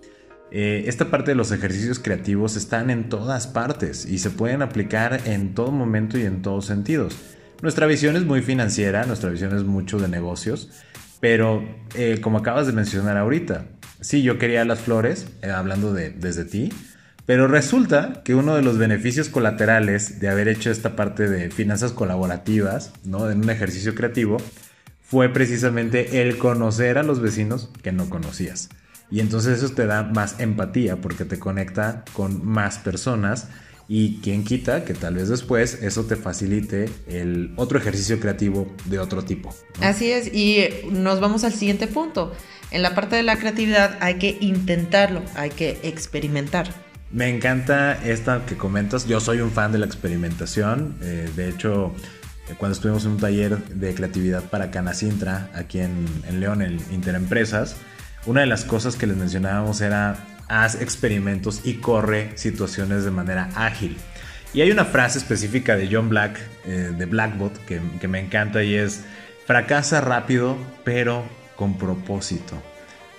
Eh, 0.53 0.85
esta 0.87 1.11
parte 1.11 1.33
de 1.33 1.35
los 1.35 1.51
ejercicios 1.51 1.99
creativos 1.99 2.57
están 2.57 2.91
en 2.91 3.09
todas 3.09 3.47
partes 3.47 4.07
y 4.07 4.19
se 4.19 4.31
pueden 4.31 4.63
aplicar 4.63 5.23
en 5.25 5.55
todo 5.55 5.73
momento 5.73 6.19
y 6.19 6.23
en 6.23 6.43
todos 6.43 6.67
sentidos. 6.67 7.17
Nuestra 7.63 7.87
visión 7.87 8.17
es 8.17 8.25
muy 8.25 8.43
financiera, 8.43 9.05
nuestra 9.05 9.31
visión 9.31 9.57
es 9.57 9.65
mucho 9.65 9.99
de 9.99 10.09
negocios, 10.09 10.69
pero 11.21 11.65
eh, 11.95 12.21
como 12.21 12.39
acabas 12.39 12.67
de 12.67 12.73
mencionar 12.73 13.17
ahorita, 13.17 13.67
sí, 14.01 14.23
yo 14.23 14.39
quería 14.39 14.65
las 14.65 14.81
flores, 14.81 15.29
eh, 15.43 15.51
hablando 15.51 15.93
de, 15.93 16.11
desde 16.11 16.45
ti, 16.45 16.71
pero 17.27 17.47
resulta 17.47 18.23
que 18.25 18.35
uno 18.35 18.57
de 18.57 18.63
los 18.63 18.79
beneficios 18.79 19.29
colaterales 19.29 20.21
de 20.21 20.29
haber 20.29 20.49
hecho 20.49 20.71
esta 20.71 20.97
parte 20.97 21.29
de 21.29 21.51
finanzas 21.51 21.93
colaborativas, 21.93 22.93
¿no? 23.05 23.31
En 23.31 23.45
un 23.45 23.51
ejercicio 23.51 23.95
creativo, 23.95 24.39
fue 25.01 25.29
precisamente 25.29 26.23
el 26.23 26.39
conocer 26.39 26.99
a 26.99 27.03
los 27.03 27.21
vecinos 27.21 27.71
que 27.83 27.93
no 27.93 28.09
conocías. 28.11 28.71
Y 29.11 29.21
entonces 29.21 29.63
eso 29.63 29.75
te 29.75 29.87
da 29.87 30.05
más 30.05 30.41
empatía 30.41 30.97
porque 31.01 31.27
te 31.27 31.39
conecta 31.39 32.05
con 32.15 32.45
más 32.47 32.79
personas 32.79 33.49
Y 33.89 34.21
quien 34.23 34.45
quita 34.45 34.85
que 34.85 34.95
tal 34.95 35.17
vez 35.17 35.29
después 35.29 35.83
eso 35.83 36.05
te 36.05 36.17
facilite 36.17 36.89
el 37.09 37.53
otro 37.57 37.79
ejercicio 37.79 38.21
creativo 38.21 38.73
de 38.87 38.99
otro 38.99 39.23
tipo. 39.23 39.55
Así 39.81 40.11
es, 40.11 40.33
y 40.33 40.67
nos 40.91 41.21
vamos 41.21 41.45
al 41.45 41.53
siguiente 41.53 41.87
punto. 41.87 42.33
En 42.71 42.81
la 42.81 42.95
parte 42.95 43.17
de 43.17 43.23
la 43.23 43.37
creatividad 43.37 43.99
hay 44.01 44.15
que 44.15 44.39
intentarlo, 44.41 45.23
hay 45.35 45.51
que 45.51 45.79
experimentar. 45.83 46.92
Me 47.13 47.29
encanta 47.29 47.93
esta 48.05 48.47
que 48.47 48.57
comentas. 48.57 49.07
Yo 49.07 49.21
soy 49.21 49.41
un 49.43 49.51
fan 49.51 49.71
de 49.71 49.79
la 49.79 49.85
experimentación. 49.85 50.97
Eh, 51.03 51.31
de 51.37 51.51
hecho, 51.51 51.93
eh, 52.49 52.55
cuando 52.57 52.75
estuvimos 52.75 53.05
en 53.05 53.13
un 53.13 53.19
taller 53.19 53.59
de 53.59 53.95
creatividad 53.95 54.45
para 54.45 54.71
Canacintra, 54.71 55.51
aquí 55.55 55.81
en, 55.81 56.07
en 56.27 56.41
León, 56.41 56.63
en 56.63 56.81
Interempresas, 56.91 57.77
una 58.25 58.41
de 58.41 58.47
las 58.47 58.65
cosas 58.65 58.97
que 58.97 59.07
les 59.07 59.17
mencionábamos 59.19 59.83
era 59.83 60.17
haz 60.49 60.81
experimentos 60.81 61.61
y 61.65 61.75
corre 61.75 62.33
situaciones 62.37 63.05
de 63.05 63.11
manera 63.11 63.51
ágil. 63.57 63.97
Y 64.55 64.63
hay 64.63 64.71
una 64.71 64.87
frase 64.87 65.19
específica 65.19 65.77
de 65.77 65.89
John 65.93 66.09
Black, 66.09 66.41
eh, 66.65 66.93
de 66.97 67.07
Blackbot, 67.07 67.63
que, 67.67 67.81
que 68.01 68.09
me 68.09 68.21
encanta 68.21 68.63
y 68.65 68.75
es, 68.75 69.03
fracasa 69.47 70.01
rápido, 70.01 70.57
pero 70.83 71.25
con 71.57 71.77
propósito. 71.77 72.63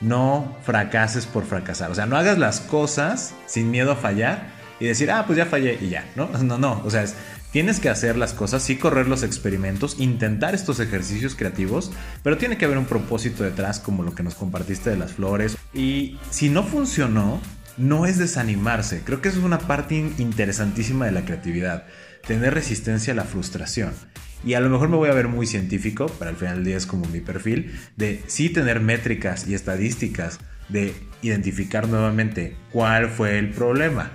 No 0.04 0.56
fracases 0.64 1.26
por 1.26 1.46
fracasar. 1.46 1.90
O 1.90 1.96
sea, 1.96 2.06
no 2.06 2.18
hagas 2.18 2.38
las 2.38 2.60
cosas 2.60 3.34
sin 3.48 3.72
miedo 3.72 3.92
a 3.92 3.96
fallar 3.96 4.52
y 4.80 4.86
decir, 4.86 5.10
ah, 5.10 5.24
pues 5.26 5.38
ya 5.38 5.46
fallé 5.46 5.78
y 5.82 5.90
ya, 5.90 6.06
¿no? 6.16 6.28
No, 6.44 6.58
no. 6.58 6.82
O 6.86 6.92
sea, 6.92 7.04
es, 7.04 7.16
Tienes 7.54 7.80
que 7.80 7.90
hacer 7.90 8.18
las 8.18 8.34
cosas, 8.34 8.64
sí 8.64 8.78
correr 8.78 9.08
los 9.08 9.22
experimentos, 9.22 10.00
intentar 10.00 10.56
estos 10.56 10.80
ejercicios 10.80 11.36
creativos, 11.36 11.92
pero 12.24 12.40
tiene 12.40 12.58
que 12.58 12.66
haber 12.66 12.80
un 12.80 12.88
propósito 12.88 13.44
detrás 13.44 13.80
como 13.80 14.02
lo 14.02 14.16
que 14.16 14.24
nos 14.24 14.34
compartiste 14.34 14.90
de 14.90 14.98
las 14.98 15.14
flores. 15.14 15.56
Y 15.72 16.18
si 16.32 16.50
no 16.50 16.64
funcionó, 16.64 17.40
no 17.78 18.08
es 18.08 18.18
desanimarse. 18.18 19.04
Creo 19.06 19.22
que 19.22 19.30
eso 19.30 19.38
es 19.38 19.46
una 19.46 19.60
parte 19.60 19.94
interesantísima 20.18 21.06
de 21.06 21.12
la 21.12 21.26
creatividad, 21.26 21.86
tener 22.26 22.56
resistencia 22.56 23.14
a 23.14 23.16
la 23.16 23.24
frustración. 23.24 23.94
Y 24.44 24.56
a 24.56 24.60
lo 24.60 24.70
mejor 24.70 24.90
me 24.90 24.98
voy 24.98 25.10
a 25.10 25.14
ver 25.14 25.28
muy 25.28 25.48
científico, 25.48 26.08
pero 26.20 26.30
al 26.30 26.36
final 26.36 26.56
del 26.56 26.66
día 26.66 26.78
es 26.78 26.86
como 26.86 27.06
mi 27.08 27.20
perfil, 27.20 27.80
de 27.96 28.22
sí 28.28 28.50
tener 28.50 28.80
métricas 28.80 29.48
y 29.48 29.54
estadísticas, 29.54 30.40
de 30.70 30.94
identificar 31.22 31.88
nuevamente 31.88 32.56
cuál 32.72 33.10
fue 33.10 33.40
el 33.40 33.50
problema 33.52 34.12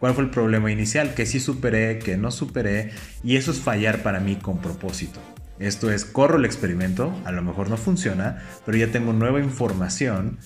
cuál 0.00 0.14
fue 0.14 0.24
el 0.24 0.30
problema 0.30 0.72
inicial, 0.72 1.14
que 1.14 1.26
sí 1.26 1.38
superé, 1.38 1.98
que 1.98 2.16
no 2.16 2.30
superé, 2.30 2.90
y 3.22 3.36
eso 3.36 3.52
es 3.52 3.60
fallar 3.60 4.02
para 4.02 4.18
mí 4.18 4.36
con 4.36 4.58
propósito. 4.58 5.20
Esto 5.58 5.92
es, 5.92 6.06
corro 6.06 6.38
el 6.38 6.46
experimento, 6.46 7.14
a 7.26 7.32
lo 7.32 7.42
mejor 7.42 7.68
no 7.68 7.76
funciona, 7.76 8.42
pero 8.64 8.78
ya 8.78 8.86
tengo 8.86 9.12
nueva 9.12 9.40
información, 9.40 10.38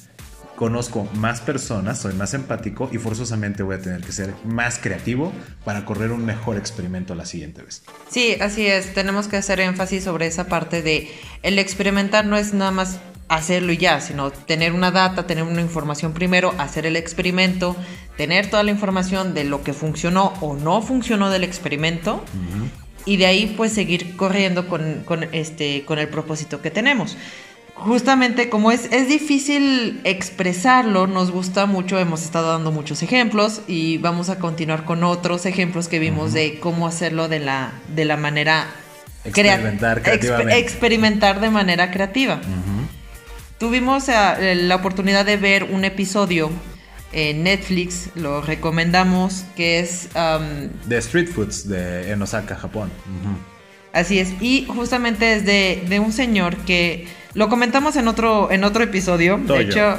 conozco 0.56 1.08
más 1.14 1.40
personas, 1.40 2.00
soy 2.00 2.14
más 2.14 2.34
empático 2.34 2.88
y 2.92 2.98
forzosamente 2.98 3.62
voy 3.62 3.76
a 3.76 3.80
tener 3.80 4.00
que 4.02 4.12
ser 4.12 4.34
más 4.44 4.78
creativo 4.78 5.32
para 5.64 5.84
correr 5.84 6.12
un 6.12 6.24
mejor 6.24 6.56
experimento 6.56 7.14
la 7.14 7.26
siguiente 7.26 7.62
vez. 7.62 7.82
Sí, 8.08 8.36
así 8.40 8.66
es, 8.66 8.94
tenemos 8.94 9.28
que 9.28 9.36
hacer 9.36 9.60
énfasis 9.60 10.04
sobre 10.04 10.26
esa 10.26 10.46
parte 10.46 10.82
de 10.82 11.10
el 11.42 11.58
experimentar 11.58 12.24
no 12.24 12.36
es 12.36 12.54
nada 12.54 12.70
más 12.70 13.00
hacerlo 13.28 13.72
y 13.72 13.78
ya, 13.78 14.00
sino 14.00 14.30
tener 14.30 14.72
una 14.72 14.90
data, 14.90 15.26
tener 15.26 15.44
una 15.44 15.60
información 15.60 16.12
primero, 16.12 16.54
hacer 16.58 16.86
el 16.86 16.96
experimento, 16.96 17.76
tener 18.16 18.48
toda 18.50 18.62
la 18.62 18.70
información 18.70 19.34
de 19.34 19.44
lo 19.44 19.62
que 19.62 19.72
funcionó 19.72 20.34
o 20.40 20.54
no 20.54 20.82
funcionó 20.82 21.30
del 21.30 21.44
experimento 21.44 22.22
y 23.06 23.16
de 23.16 23.26
ahí 23.26 23.54
pues 23.56 23.72
seguir 23.72 24.16
corriendo 24.16 24.68
con, 24.68 25.04
este, 25.32 25.84
con 25.84 25.98
el 25.98 26.08
propósito 26.08 26.60
que 26.60 26.70
tenemos. 26.70 27.16
Justamente 27.76 28.48
como 28.48 28.70
es, 28.70 28.88
es 28.92 29.08
difícil 29.08 30.00
expresarlo, 30.04 31.06
nos 31.08 31.32
gusta 31.32 31.66
mucho, 31.66 31.98
hemos 31.98 32.22
estado 32.22 32.52
dando 32.52 32.70
muchos 32.70 33.02
ejemplos 33.02 33.62
y 33.66 33.98
vamos 33.98 34.28
a 34.28 34.38
continuar 34.38 34.84
con 34.84 35.02
otros 35.02 35.44
ejemplos 35.44 35.88
que 35.88 35.98
vimos 35.98 36.32
de 36.32 36.60
cómo 36.60 36.86
hacerlo 36.86 37.28
de 37.28 37.40
la, 37.40 37.72
de 37.94 38.04
la 38.04 38.16
manera... 38.16 38.66
Experimentar 39.24 40.02
experimentar 40.50 41.40
de 41.40 41.50
manera 41.50 41.90
creativa. 41.90 42.40
Tuvimos 43.58 44.08
eh, 44.08 44.54
la 44.54 44.76
oportunidad 44.76 45.24
de 45.24 45.36
ver 45.36 45.64
un 45.64 45.84
episodio 45.84 46.50
en 47.12 47.42
Netflix, 47.42 48.10
lo 48.14 48.40
recomendamos, 48.40 49.44
que 49.56 49.80
es... 49.80 50.08
de 50.86 50.98
Street 50.98 51.28
Foods 51.28 51.68
de, 51.68 52.12
en 52.12 52.22
Osaka, 52.22 52.54
Japón. 52.54 52.90
Así 53.94 54.18
es, 54.18 54.34
y 54.40 54.66
justamente 54.66 55.34
es 55.34 55.46
de, 55.46 56.00
un 56.00 56.12
señor 56.12 56.56
que 56.56 57.06
lo 57.32 57.48
comentamos 57.48 57.94
en 57.94 58.08
otro, 58.08 58.50
en 58.50 58.64
otro 58.64 58.82
episodio. 58.82 59.38
De 59.38 59.60
hecho, 59.60 59.98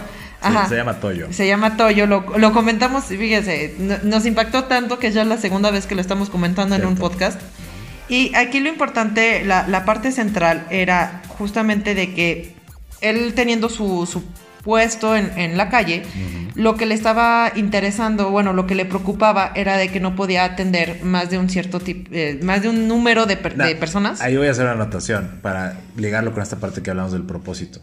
se 0.68 0.76
llama 0.76 1.00
Toyo. 1.00 1.28
Se 1.32 1.48
llama 1.48 1.78
Toyo, 1.78 2.06
lo, 2.06 2.54
comentamos, 2.54 3.06
fíjese, 3.06 3.74
nos 4.04 4.26
impactó 4.26 4.66
tanto 4.66 5.00
que 5.00 5.12
ya 5.14 5.22
es 5.22 5.28
la 5.28 5.38
segunda 5.38 5.72
vez 5.72 5.88
que 5.88 5.96
lo 5.96 6.02
estamos 6.02 6.30
comentando 6.30 6.76
en 6.76 6.86
un 6.86 6.96
podcast. 6.96 7.40
Y 8.10 8.36
aquí 8.36 8.60
lo 8.60 8.68
importante, 8.68 9.46
la, 9.46 9.66
la 9.66 9.86
parte 9.86 10.12
central 10.12 10.68
era 10.70 11.22
justamente 11.30 11.96
de 11.96 12.14
que 12.14 12.54
él 13.00 13.34
teniendo 13.34 13.70
su, 13.70 14.06
su 14.06 14.24
puesto 14.66 15.16
en, 15.16 15.58
la 15.58 15.70
calle, 15.70 16.02
lo 16.56 16.76
que 16.76 16.88
le 16.88 16.96
estaba 16.96 17.52
interesando, 17.56 18.32
bueno, 18.32 18.52
lo 18.52 18.66
que 18.66 18.74
le 18.74 18.86
preocupaba 18.86 19.52
era 19.54 19.78
de 19.78 19.90
que 19.90 20.00
no 20.00 20.16
podía 20.16 20.44
atender 20.44 21.04
más 21.04 21.30
de 21.30 21.38
un 21.38 21.50
cierto 21.50 21.80
tipo, 21.80 22.10
eh, 22.12 22.40
más 22.42 22.64
de 22.64 22.70
un 22.70 22.88
número 22.88 23.28
de, 23.28 23.38
personas. 23.38 24.22
Ahí 24.22 24.36
voy 24.36 24.48
a 24.48 24.52
hacer 24.52 24.64
una 24.64 24.74
anotación 24.74 25.40
para 25.44 25.78
ligarlo 25.96 26.34
con 26.34 26.42
esta 26.42 26.56
parte 26.56 26.82
que 26.82 26.90
hablamos 26.90 27.12
del 27.12 27.28
propósito. 27.28 27.80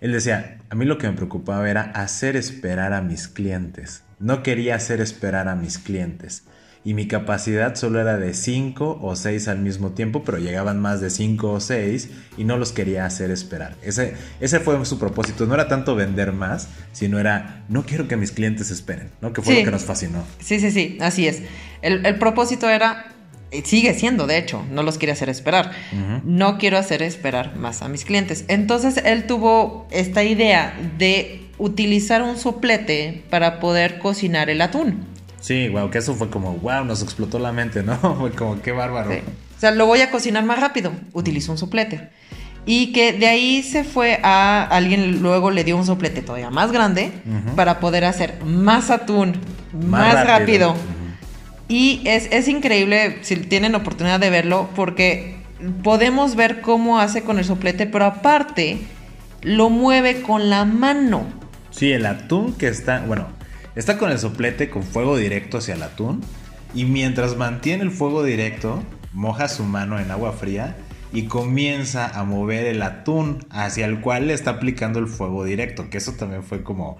Él 0.00 0.10
decía, 0.10 0.58
a 0.68 0.74
mí 0.74 0.84
lo 0.84 0.98
que 0.98 1.06
me 1.06 1.12
preocupaba 1.12 1.70
era 1.70 1.82
hacer 1.94 2.34
esperar 2.34 2.92
a 2.92 3.02
mis 3.02 3.28
clientes. 3.28 4.02
No 4.18 4.42
quería 4.42 4.74
hacer 4.74 5.00
esperar 5.00 5.46
a 5.46 5.54
mis 5.54 5.78
clientes 5.78 6.42
y 6.86 6.94
mi 6.94 7.08
capacidad 7.08 7.74
solo 7.74 8.00
era 8.00 8.16
de 8.16 8.32
5 8.32 9.00
o 9.02 9.16
6 9.16 9.48
al 9.48 9.58
mismo 9.58 9.90
tiempo, 9.90 10.22
pero 10.22 10.38
llegaban 10.38 10.80
más 10.80 11.00
de 11.00 11.10
5 11.10 11.50
o 11.50 11.58
6 11.58 12.10
y 12.38 12.44
no 12.44 12.58
los 12.58 12.70
quería 12.70 13.04
hacer 13.04 13.32
esperar. 13.32 13.74
Ese, 13.82 14.14
ese 14.40 14.60
fue 14.60 14.82
su 14.86 14.96
propósito, 14.96 15.46
no 15.46 15.54
era 15.54 15.66
tanto 15.66 15.96
vender 15.96 16.32
más, 16.32 16.68
sino 16.92 17.18
era 17.18 17.64
no 17.68 17.84
quiero 17.84 18.06
que 18.06 18.16
mis 18.16 18.30
clientes 18.30 18.70
esperen, 18.70 19.10
¿no? 19.20 19.32
Que 19.32 19.42
fue 19.42 19.58
lo 19.58 19.64
que 19.64 19.72
nos 19.72 19.82
fascinó. 19.82 20.22
Sí, 20.38 20.60
sí, 20.60 20.70
sí, 20.70 20.96
así 21.00 21.26
es. 21.26 21.42
El, 21.82 22.06
el 22.06 22.20
propósito 22.20 22.70
era 22.70 23.06
sigue 23.64 23.92
siendo, 23.92 24.28
de 24.28 24.38
hecho, 24.38 24.64
no 24.70 24.84
los 24.84 24.96
quiere 24.96 25.10
hacer 25.10 25.28
esperar. 25.28 25.72
No 26.24 26.56
quiero 26.56 26.78
hacer 26.78 27.02
esperar 27.02 27.56
más 27.56 27.82
a 27.82 27.88
mis 27.88 28.04
clientes. 28.04 28.44
Entonces 28.46 28.98
él 29.04 29.26
tuvo 29.26 29.88
esta 29.90 30.22
idea 30.22 30.78
de 30.98 31.48
utilizar 31.58 32.22
un 32.22 32.38
soplete 32.38 33.24
para 33.28 33.58
poder 33.58 33.98
cocinar 33.98 34.50
el 34.50 34.60
atún. 34.60 35.15
Sí, 35.46 35.68
wow, 35.68 35.90
que 35.90 35.98
eso 35.98 36.16
fue 36.16 36.28
como, 36.28 36.54
wow, 36.54 36.84
nos 36.84 37.04
explotó 37.04 37.38
la 37.38 37.52
mente, 37.52 37.84
¿no? 37.84 37.96
Fue 38.18 38.32
como, 38.32 38.60
qué 38.62 38.72
bárbaro. 38.72 39.12
O 39.12 39.60
sea, 39.60 39.70
lo 39.70 39.86
voy 39.86 40.00
a 40.00 40.10
cocinar 40.10 40.44
más 40.44 40.58
rápido, 40.58 40.90
utilizo 41.12 41.52
un 41.52 41.58
soplete. 41.58 42.08
Y 42.66 42.92
que 42.92 43.12
de 43.12 43.28
ahí 43.28 43.62
se 43.62 43.84
fue 43.84 44.18
a 44.24 44.64
alguien, 44.64 45.22
luego 45.22 45.52
le 45.52 45.62
dio 45.62 45.76
un 45.76 45.86
soplete 45.86 46.20
todavía 46.20 46.50
más 46.50 46.72
grande 46.72 47.12
para 47.54 47.78
poder 47.78 48.06
hacer 48.06 48.42
más 48.44 48.90
atún, 48.90 49.34
más, 49.72 50.26
rápido. 50.26 50.74
Y 51.68 52.02
es, 52.06 52.26
es 52.32 52.48
increíble 52.48 53.18
si 53.22 53.36
tienen 53.36 53.76
oportunidad 53.76 54.18
de 54.18 54.30
verlo, 54.30 54.68
porque 54.74 55.36
podemos 55.84 56.34
ver 56.34 56.60
cómo 56.60 56.98
hace 56.98 57.22
con 57.22 57.38
el 57.38 57.44
soplete, 57.44 57.86
pero 57.86 58.06
aparte 58.06 58.80
lo 59.42 59.70
mueve 59.70 60.22
con 60.22 60.50
la 60.50 60.64
mano. 60.64 61.24
Sí, 61.70 61.92
el 61.92 62.04
atún 62.04 62.52
que 62.54 62.66
está, 62.66 63.04
bueno, 63.06 63.35
Está 63.76 63.98
con 63.98 64.10
el 64.10 64.18
soplete 64.18 64.70
con 64.70 64.82
fuego 64.82 65.18
directo 65.18 65.58
hacia 65.58 65.74
el 65.74 65.82
atún 65.82 66.24
y 66.74 66.86
mientras 66.86 67.36
mantiene 67.36 67.82
el 67.82 67.90
fuego 67.90 68.24
directo, 68.24 68.82
moja 69.12 69.48
su 69.48 69.64
mano 69.64 70.00
en 70.00 70.10
agua 70.10 70.32
fría 70.32 70.76
y 71.12 71.26
comienza 71.26 72.08
a 72.08 72.24
mover 72.24 72.64
el 72.64 72.80
atún 72.80 73.46
hacia 73.50 73.84
el 73.84 74.00
cual 74.00 74.28
le 74.28 74.32
está 74.32 74.52
aplicando 74.52 74.98
el 74.98 75.08
fuego 75.08 75.44
directo, 75.44 75.90
que 75.90 75.98
eso 75.98 76.12
también 76.12 76.42
fue 76.42 76.62
como... 76.62 76.96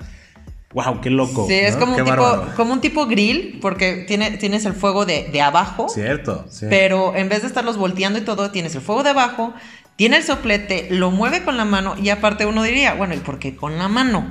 ¡Wow! 0.74 1.00
¡Qué 1.00 1.08
loco! 1.08 1.46
Sí, 1.48 1.54
es 1.54 1.76
como, 1.76 1.96
un 1.96 2.04
tipo, 2.04 2.46
como 2.54 2.74
un 2.74 2.82
tipo 2.82 3.06
grill, 3.06 3.58
porque 3.62 4.04
tiene, 4.06 4.32
tienes 4.32 4.66
el 4.66 4.74
fuego 4.74 5.06
de, 5.06 5.30
de 5.32 5.40
abajo. 5.40 5.88
Cierto, 5.88 6.44
sí. 6.50 6.66
Pero 6.68 7.16
en 7.16 7.30
vez 7.30 7.40
de 7.40 7.48
estarlos 7.48 7.78
volteando 7.78 8.18
y 8.18 8.22
todo, 8.22 8.50
tienes 8.50 8.74
el 8.74 8.82
fuego 8.82 9.02
de 9.02 9.10
abajo, 9.10 9.54
tiene 9.96 10.18
el 10.18 10.22
soplete, 10.22 10.88
lo 10.90 11.10
mueve 11.10 11.42
con 11.42 11.56
la 11.56 11.64
mano 11.64 11.94
y 12.00 12.10
aparte 12.10 12.44
uno 12.44 12.62
diría, 12.62 12.92
bueno, 12.92 13.14
¿y 13.14 13.18
por 13.18 13.38
qué 13.38 13.56
con 13.56 13.78
la 13.78 13.88
mano? 13.88 14.26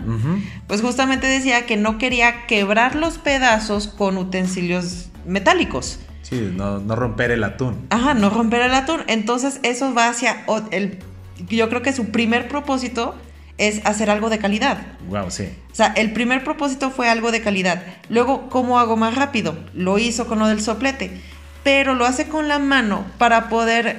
Pues 0.68 0.82
justamente 0.82 1.28
decía 1.28 1.66
que 1.66 1.78
no 1.78 1.98
quería 1.98 2.48
quebrar 2.48 2.96
los 2.96 3.18
pedazos 3.18 3.88
con 3.88 4.18
utensilios 4.18 5.10
metálicos. 5.26 6.00
Sí, 6.24 6.52
no, 6.56 6.80
romper 6.96 7.32
el 7.32 7.44
atún. 7.44 7.86
Ajá, 7.92 8.16
no 8.16 8.30
romper 8.32 8.62
el 8.62 8.74
atún. 8.74 9.02
Entonces 9.08 9.60
eso 9.64 9.94
va 9.94 10.10
hacia 10.10 10.44
el... 10.72 11.00
Yo 11.50 11.70
creo 11.70 11.82
que 11.82 11.94
su 11.94 12.12
primer 12.12 12.48
propósito 12.48 13.14
es 13.58 13.86
hacer 13.86 14.10
algo 14.10 14.30
de 14.30 14.40
calidad. 14.40 14.88
Wow, 15.08 15.30
sí. 15.30 15.50
O 15.72 15.76
sea, 15.76 15.88
el 15.96 16.14
primer 16.14 16.44
propósito 16.44 16.90
fue 16.90 17.10
algo 17.10 17.32
de 17.32 17.42
calidad. 17.42 17.84
Luego, 18.10 18.50
¿cómo 18.50 18.80
hago 18.80 18.98
más 18.98 19.16
rápido? 19.16 19.56
Lo 19.74 20.00
hizo 20.00 20.26
con 20.26 20.40
lo 20.40 20.48
del 20.48 20.62
soplete 20.62 21.22
pero 21.66 21.96
lo 21.96 22.06
hace 22.06 22.28
con 22.28 22.48
la 22.48 22.60
mano 22.60 23.08
para 23.18 23.50
poder, 23.50 23.98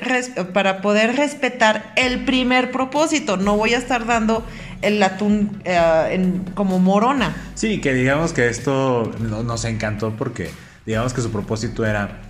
para 0.53 0.81
poder 0.81 1.17
respetar 1.17 1.93
el 1.97 2.25
primer 2.25 2.71
propósito. 2.71 3.37
No 3.39 3.57
voy 3.57 3.75
a 3.75 3.79
estar 3.79 4.07
dando 4.07 4.47
el 4.83 5.03
atún 5.03 5.63
eh, 5.65 6.41
como 6.55 6.79
morona. 6.79 7.35
Sí, 7.55 7.81
que 7.81 7.95
digamos 7.95 8.33
que 8.33 8.49
esto 8.49 9.11
nos 9.21 9.65
encantó 9.65 10.15
porque 10.17 10.51
Digamos 10.87 11.13
que 11.13 11.21
su 11.21 11.33
propósito 11.33 11.85
era, 11.85 12.21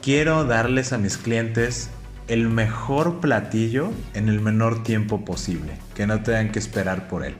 quiero 0.00 0.44
darles 0.44 0.94
a 0.94 0.98
mis 0.98 1.18
clientes 1.18 1.90
el 2.26 2.48
mejor 2.48 3.20
platillo 3.20 3.92
en 4.14 4.30
el 4.30 4.40
menor 4.40 4.82
tiempo 4.82 5.26
posible, 5.26 5.74
que 5.94 6.06
no 6.06 6.22
tengan 6.22 6.50
que 6.50 6.58
esperar 6.58 7.06
por 7.06 7.22
él. 7.22 7.36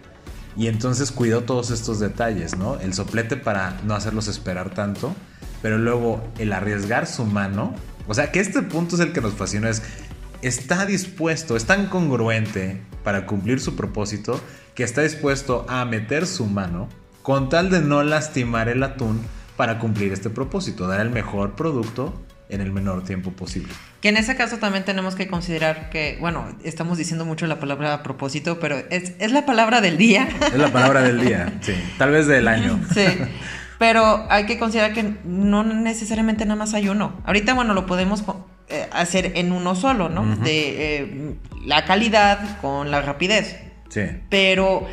Y 0.55 0.69
entonces 0.69 1.11
cuidó 1.11 1.45
todos 1.45 1.71
estos 1.71 2.01
detalles, 2.01 2.55
¿no? 2.55 2.79
El 2.79 2.93
soplete 2.93 3.39
para 3.39 3.81
no 3.87 3.95
hacerlos 3.95 4.29
esperar 4.29 4.75
tanto, 4.75 5.17
pero 5.63 5.79
luego 5.79 6.23
el 6.39 6.53
arriesgar 6.53 7.07
su 7.07 7.25
mano. 7.25 7.75
O 8.07 8.13
sea, 8.13 8.31
que 8.31 8.41
este 8.41 8.61
punto 8.61 8.97
es 8.97 9.01
el 9.01 9.15
que 9.15 9.23
nos 9.23 9.33
fascina, 9.33 9.71
está 10.43 10.87
dispuesto, 10.87 11.57
es 11.57 11.65
tan 11.65 11.87
congruente 11.87 12.81
para 13.05 13.27
cumplir 13.27 13.61
su 13.61 13.77
propósito 13.77 14.41
que 14.75 14.85
está 14.85 15.03
dispuesto 15.03 15.65
a 15.69 15.85
meter 15.85 16.27
su 16.27 16.47
mano 16.47 16.89
con 17.23 17.49
tal 17.49 17.71
de 17.71 17.81
no 17.81 18.03
lastimar 18.03 18.69
el 18.69 18.83
atún 18.83 19.21
para 19.57 19.79
cumplir 19.79 20.13
este 20.13 20.31
propósito, 20.31 20.87
dar 20.87 21.01
el 21.01 21.11
mejor 21.11 21.57
producto 21.57 22.15
en 22.49 22.61
el 22.61 22.73
menor 22.73 23.03
tiempo 23.05 23.33
posible. 23.33 23.73
Que 24.01 24.11
en 24.11 24.17
ese 24.17 24.37
caso 24.37 24.59
también 24.59 24.85
tenemos 24.85 25.17
que 25.17 25.27
considerar 25.27 25.91
que, 25.91 26.19
bueno, 26.21 26.47
estamos 26.63 26.99
diciendo 26.99 27.25
mucho 27.25 27.47
la 27.47 27.59
palabra 27.59 28.03
propósito, 28.03 28.61
pero 28.61 28.77
es, 28.91 29.15
es 29.19 29.33
la 29.33 29.45
palabra 29.47 29.81
del 29.81 29.97
día. 29.99 30.29
Es 30.41 30.59
la 30.59 30.71
palabra 30.71 31.03
del 31.03 31.21
día, 31.21 31.59
sí, 31.63 31.75
tal 31.99 32.11
vez 32.11 32.27
del 32.27 32.49
año. 32.49 32.81
Sí. 32.95 33.05
Pero 33.79 34.27
hay 34.31 34.47
que 34.47 34.59
considerar 34.59 34.95
que 34.95 35.17
no 35.25 35.63
necesariamente 35.63 36.47
nada 36.47 36.57
más 36.57 36.73
hay 36.73 36.89
uno. 36.89 37.21
Ahorita, 37.27 37.53
bueno, 37.53 37.75
lo 37.75 37.85
podemos 37.85 38.25
eh, 38.69 38.89
hacer 38.93 39.33
en 39.37 39.53
uno 39.53 39.75
solo, 39.75 40.09
¿no? 40.09 40.37
De 40.37 40.97
eh, 40.97 41.37
la 41.65 41.85
calidad 41.85 42.61
con 42.61 42.91
la 42.91 43.03
rapidez. 43.03 43.59
Sí. 43.89 44.03
Pero 44.29 44.87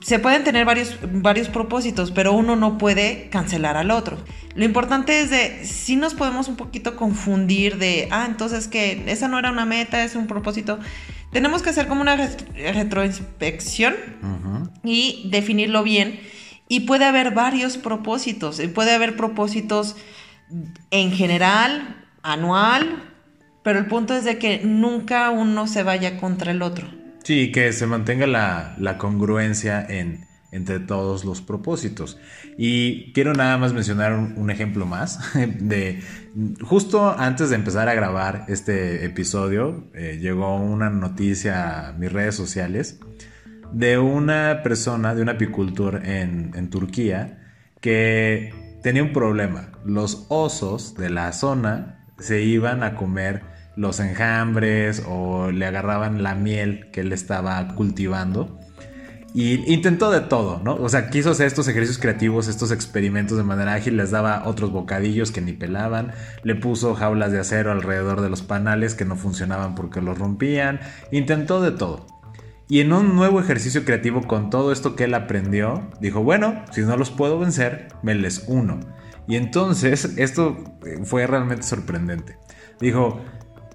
se 0.00 0.18
pueden 0.18 0.44
tener 0.44 0.64
varios, 0.64 0.98
varios 1.02 1.48
propósitos, 1.48 2.10
pero 2.10 2.32
uno 2.32 2.56
no 2.56 2.78
puede 2.78 3.28
cancelar 3.30 3.76
al 3.76 3.90
otro. 3.90 4.18
Lo 4.54 4.64
importante 4.64 5.20
es 5.20 5.30
de, 5.30 5.64
si 5.64 5.96
nos 5.96 6.14
podemos 6.14 6.48
un 6.48 6.56
poquito 6.56 6.96
confundir 6.96 7.76
de, 7.78 8.08
ah, 8.10 8.26
entonces 8.28 8.66
que 8.66 9.02
esa 9.06 9.28
no 9.28 9.38
era 9.38 9.50
una 9.50 9.66
meta, 9.66 10.02
es 10.02 10.16
un 10.16 10.26
propósito. 10.26 10.78
Tenemos 11.32 11.62
que 11.62 11.70
hacer 11.70 11.86
como 11.86 12.00
una 12.00 12.16
retroinspección 12.56 13.94
y 14.82 15.28
definirlo 15.30 15.82
bien. 15.82 16.18
Y 16.66 16.80
puede 16.80 17.04
haber 17.04 17.32
varios 17.32 17.76
propósitos. 17.76 18.60
Puede 18.74 18.94
haber 18.94 19.16
propósitos 19.16 19.96
en 20.90 21.12
general, 21.12 22.04
anual, 22.22 23.02
pero 23.62 23.78
el 23.78 23.86
punto 23.86 24.14
es 24.14 24.24
de 24.24 24.38
que 24.38 24.60
nunca 24.64 25.30
uno 25.30 25.66
se 25.66 25.82
vaya 25.82 26.18
contra 26.18 26.52
el 26.52 26.62
otro. 26.62 26.88
Sí, 27.22 27.52
que 27.52 27.72
se 27.72 27.86
mantenga 27.86 28.26
la, 28.26 28.98
congruencia 28.98 29.84
en, 29.86 30.26
entre 30.52 30.80
todos 30.80 31.24
los 31.24 31.42
propósitos. 31.42 32.18
Y 32.56 33.12
quiero 33.12 33.34
nada 33.34 33.58
más 33.58 33.72
mencionar 33.72 34.14
un, 34.14 34.50
ejemplo 34.50 34.86
más 34.86 35.20
de 35.34 36.02
justo 36.62 37.14
antes 37.18 37.50
de 37.50 37.56
empezar 37.56 37.88
a 37.88 37.94
grabar 37.94 38.44
este 38.48 39.04
episodio 39.04 39.90
eh, 39.94 40.18
llegó 40.20 40.56
una 40.56 40.90
noticia 40.90 41.88
a 41.88 41.92
mis 41.92 42.12
redes 42.12 42.36
sociales 42.36 43.00
de 43.72 43.98
una 43.98 44.62
persona, 44.62 45.14
de 45.14 45.22
un 45.22 45.28
apicultor 45.28 46.04
en, 46.04 46.52
en 46.54 46.70
Turquía 46.70 47.38
que 47.80 48.52
tenía 48.82 49.02
un 49.02 49.12
problema. 49.12 49.72
Los 49.84 50.26
osos 50.28 50.94
de 50.94 51.10
la 51.10 51.32
zona 51.32 51.99
se 52.20 52.42
iban 52.42 52.82
a 52.82 52.94
comer 52.94 53.42
los 53.76 54.00
enjambres 54.00 55.02
o 55.08 55.50
le 55.50 55.66
agarraban 55.66 56.22
la 56.22 56.34
miel 56.34 56.90
que 56.92 57.00
él 57.00 57.12
estaba 57.12 57.66
cultivando. 57.74 58.58
Y 59.32 59.72
intentó 59.72 60.10
de 60.10 60.20
todo, 60.20 60.60
¿no? 60.64 60.74
O 60.74 60.88
sea, 60.88 61.08
quiso 61.08 61.30
hacer 61.30 61.46
estos 61.46 61.68
ejercicios 61.68 62.00
creativos, 62.00 62.48
estos 62.48 62.72
experimentos 62.72 63.38
de 63.38 63.44
manera 63.44 63.74
ágil, 63.74 63.96
les 63.96 64.10
daba 64.10 64.42
otros 64.46 64.72
bocadillos 64.72 65.30
que 65.30 65.40
ni 65.40 65.52
pelaban, 65.52 66.12
le 66.42 66.56
puso 66.56 66.96
jaulas 66.96 67.30
de 67.30 67.38
acero 67.38 67.70
alrededor 67.70 68.22
de 68.22 68.28
los 68.28 68.42
panales 68.42 68.96
que 68.96 69.04
no 69.04 69.14
funcionaban 69.14 69.76
porque 69.76 70.00
los 70.00 70.18
rompían, 70.18 70.80
intentó 71.12 71.62
de 71.62 71.70
todo. 71.70 72.06
Y 72.68 72.80
en 72.80 72.92
un 72.92 73.14
nuevo 73.14 73.40
ejercicio 73.40 73.84
creativo 73.84 74.22
con 74.22 74.50
todo 74.50 74.72
esto 74.72 74.96
que 74.96 75.04
él 75.04 75.14
aprendió, 75.14 75.88
dijo, 76.00 76.22
bueno, 76.22 76.64
si 76.72 76.82
no 76.82 76.96
los 76.96 77.10
puedo 77.10 77.38
vencer, 77.38 77.88
me 78.02 78.14
les 78.14 78.44
uno. 78.48 78.80
Y 79.26 79.36
entonces, 79.36 80.14
esto 80.16 80.64
fue 81.04 81.26
realmente 81.26 81.62
sorprendente. 81.62 82.36
Dijo, 82.80 83.20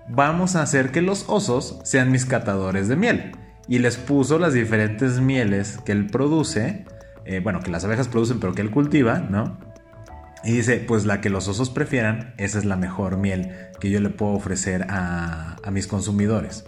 vamos 0.10 0.56
a 0.56 0.62
hacer 0.62 0.92
que 0.92 1.02
los 1.02 1.26
osos 1.28 1.80
sean 1.84 2.12
mis 2.12 2.26
catadores 2.26 2.88
de 2.88 2.96
miel. 2.96 3.32
Y 3.68 3.80
les 3.80 3.98
puso 3.98 4.38
las 4.38 4.54
diferentes 4.54 5.20
mieles 5.20 5.80
que 5.86 5.92
él 5.92 6.08
produce, 6.08 6.86
eh, 7.26 7.40
bueno, 7.40 7.62
que 7.62 7.72
las 7.72 7.84
abejas 7.84 8.08
producen 8.08 8.40
pero 8.40 8.54
que 8.54 8.62
él 8.62 8.72
cultiva, 8.72 9.20
¿no? 9.20 9.58
Y 10.44 10.52
dice, 10.52 10.78
pues 10.78 11.06
la 11.06 11.22
que 11.22 11.32
los 11.32 11.48
osos 11.48 11.72
prefieran, 11.72 12.36
esa 12.38 12.60
es 12.60 12.66
la 12.66 12.76
mejor 12.76 13.18
miel 13.18 13.52
que 13.80 13.90
yo 13.90 14.00
le 14.00 14.10
puedo 14.10 14.34
ofrecer 14.34 14.86
a 14.90 15.58
mis 15.72 15.88
consumidores. 15.88 16.66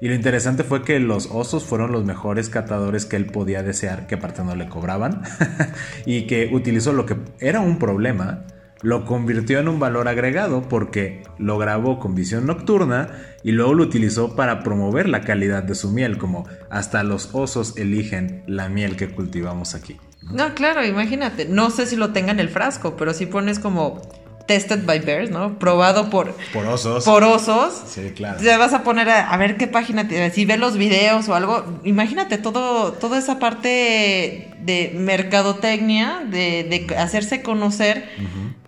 Y 0.00 0.08
lo 0.08 0.14
interesante 0.14 0.62
fue 0.62 0.82
que 0.82 1.00
los 1.00 1.28
osos 1.32 1.64
fueron 1.64 1.92
los 1.92 2.04
mejores 2.04 2.50
catadores 2.50 3.06
que 3.06 3.16
él 3.16 3.26
podía 3.26 3.62
desear, 3.62 4.06
que 4.06 4.16
aparte 4.16 4.44
no 4.44 4.54
le 4.54 4.68
cobraban, 4.68 5.22
y 6.06 6.26
que 6.26 6.50
utilizó 6.52 6.92
lo 6.92 7.06
que 7.06 7.16
era 7.40 7.60
un 7.60 7.78
problema 7.78 8.44
lo 8.82 9.04
convirtió 9.04 9.58
en 9.58 9.68
un 9.68 9.80
valor 9.80 10.06
agregado 10.06 10.68
porque 10.68 11.22
lo 11.38 11.58
grabó 11.58 11.98
con 11.98 12.14
visión 12.14 12.46
nocturna 12.46 13.08
y 13.42 13.52
luego 13.52 13.74
lo 13.74 13.84
utilizó 13.84 14.36
para 14.36 14.62
promover 14.62 15.08
la 15.08 15.22
calidad 15.22 15.62
de 15.62 15.74
su 15.74 15.90
miel, 15.90 16.18
como 16.18 16.46
hasta 16.68 17.02
los 17.02 17.30
osos 17.34 17.76
eligen 17.78 18.42
la 18.46 18.68
miel 18.68 18.96
que 18.96 19.08
cultivamos 19.08 19.74
aquí. 19.74 19.96
No, 20.22 20.54
claro, 20.54 20.84
imagínate, 20.84 21.46
no 21.46 21.70
sé 21.70 21.86
si 21.86 21.96
lo 21.96 22.12
tenga 22.12 22.32
en 22.32 22.40
el 22.40 22.48
frasco, 22.48 22.96
pero 22.96 23.14
si 23.14 23.26
pones 23.26 23.58
como 23.58 24.02
tested 24.46 24.84
by 24.84 25.00
bears, 25.00 25.30
¿no? 25.30 25.58
Probado 25.58 26.08
por... 26.10 26.34
Por 26.52 26.66
osos. 26.66 27.04
Por 27.04 27.24
osos. 27.24 27.82
Sí, 27.86 28.12
claro. 28.14 28.38
Te 28.38 28.56
vas 28.56 28.72
a 28.72 28.82
poner 28.82 29.08
a, 29.10 29.36
ver 29.36 29.56
qué 29.56 29.66
página, 29.66 30.08
te, 30.08 30.30
si 30.30 30.44
ves 30.44 30.58
los 30.58 30.76
videos 30.76 31.28
o 31.28 31.34
algo, 31.34 31.80
imagínate 31.84 32.38
todo, 32.38 32.92
toda 32.92 33.18
esa 33.18 33.38
parte 33.38 34.54
de 34.60 34.92
mercadotecnia, 34.96 36.22
de, 36.26 36.86
hacerse 36.98 37.42
conocer 37.42 38.08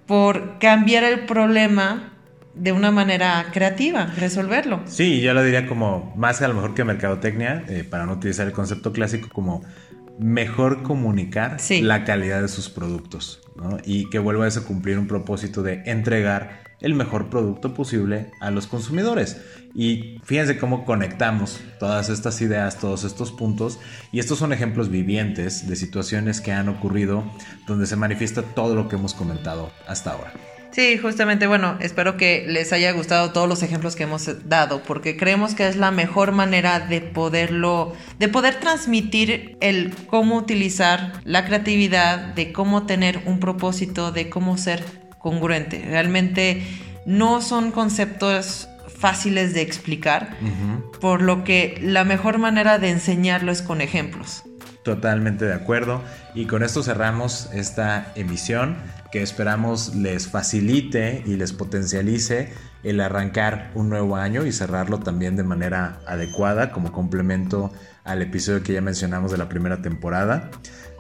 por 0.06 0.58
cambiar 0.58 1.04
el 1.04 1.26
problema 1.26 2.12
de 2.54 2.72
una 2.72 2.90
manera 2.90 3.46
creativa, 3.52 4.06
resolverlo. 4.16 4.80
Sí, 4.86 5.20
yo 5.20 5.32
lo 5.32 5.42
diría 5.42 5.66
como 5.66 6.12
más 6.16 6.42
a 6.42 6.48
lo 6.48 6.54
mejor 6.54 6.74
que 6.74 6.82
mercadotecnia, 6.84 7.64
eh, 7.68 7.84
para 7.88 8.04
no 8.04 8.14
utilizar 8.14 8.46
el 8.46 8.52
concepto 8.52 8.92
clásico, 8.92 9.28
como 9.28 9.62
mejor 10.18 10.82
comunicar 10.82 11.58
la 11.82 12.04
calidad 12.04 12.42
de 12.42 12.48
sus 12.48 12.68
productos 12.68 13.40
y 13.84 14.08
que 14.10 14.18
vuelva 14.18 14.46
a 14.46 14.60
cumplir 14.60 14.98
un 14.98 15.06
propósito 15.06 15.62
de 15.62 15.82
entregar 15.86 16.68
el 16.80 16.94
mejor 16.94 17.28
producto 17.28 17.74
posible 17.74 18.30
a 18.40 18.50
los 18.50 18.66
consumidores. 18.66 19.40
Y 19.74 20.20
fíjense 20.24 20.58
cómo 20.58 20.84
conectamos 20.84 21.60
todas 21.78 22.08
estas 22.08 22.40
ideas, 22.40 22.78
todos 22.78 23.04
estos 23.04 23.32
puntos. 23.32 23.78
Y 24.12 24.20
estos 24.20 24.38
son 24.38 24.52
ejemplos 24.52 24.88
vivientes 24.88 25.68
de 25.68 25.76
situaciones 25.76 26.40
que 26.40 26.52
han 26.52 26.68
ocurrido 26.68 27.24
donde 27.66 27.86
se 27.86 27.96
manifiesta 27.96 28.42
todo 28.42 28.74
lo 28.74 28.88
que 28.88 28.96
hemos 28.96 29.14
comentado 29.14 29.70
hasta 29.86 30.12
ahora. 30.12 30.32
Sí, 30.70 30.98
justamente, 30.98 31.46
bueno, 31.46 31.76
espero 31.80 32.16
que 32.16 32.44
les 32.46 32.72
haya 32.72 32.92
gustado 32.92 33.32
todos 33.32 33.48
los 33.48 33.62
ejemplos 33.62 33.96
que 33.96 34.04
hemos 34.04 34.48
dado, 34.48 34.82
porque 34.82 35.16
creemos 35.16 35.54
que 35.54 35.66
es 35.66 35.76
la 35.76 35.90
mejor 35.90 36.32
manera 36.32 36.80
de 36.80 37.00
poderlo, 37.00 37.94
de 38.18 38.28
poder 38.28 38.56
transmitir 38.56 39.56
el 39.60 39.94
cómo 40.06 40.36
utilizar 40.36 41.14
la 41.24 41.44
creatividad, 41.46 42.34
de 42.34 42.52
cómo 42.52 42.86
tener 42.86 43.22
un 43.24 43.40
propósito, 43.40 44.12
de 44.12 44.28
cómo 44.28 44.58
ser 44.58 44.84
congruente. 45.18 45.84
Realmente 45.86 46.62
no 47.06 47.40
son 47.40 47.72
conceptos 47.72 48.68
fáciles 48.98 49.54
de 49.54 49.62
explicar, 49.62 50.36
por 51.00 51.22
lo 51.22 51.44
que 51.44 51.78
la 51.82 52.04
mejor 52.04 52.38
manera 52.38 52.78
de 52.78 52.90
enseñarlo 52.90 53.52
es 53.52 53.62
con 53.62 53.80
ejemplos. 53.80 54.42
Totalmente 54.82 55.44
de 55.44 55.54
acuerdo. 55.54 56.02
Y 56.34 56.46
con 56.46 56.62
esto 56.62 56.82
cerramos 56.82 57.50
esta 57.52 58.12
emisión 58.14 58.76
que 59.10 59.22
esperamos 59.22 59.94
les 59.94 60.28
facilite 60.28 61.22
y 61.26 61.36
les 61.36 61.52
potencialice 61.52 62.52
el 62.82 63.00
arrancar 63.00 63.70
un 63.74 63.88
nuevo 63.88 64.16
año 64.16 64.46
y 64.46 64.52
cerrarlo 64.52 65.00
también 65.00 65.36
de 65.36 65.42
manera 65.42 66.00
adecuada 66.06 66.70
como 66.70 66.92
complemento 66.92 67.72
al 68.04 68.22
episodio 68.22 68.62
que 68.62 68.72
ya 68.72 68.80
mencionamos 68.80 69.30
de 69.30 69.38
la 69.38 69.48
primera 69.48 69.82
temporada. 69.82 70.50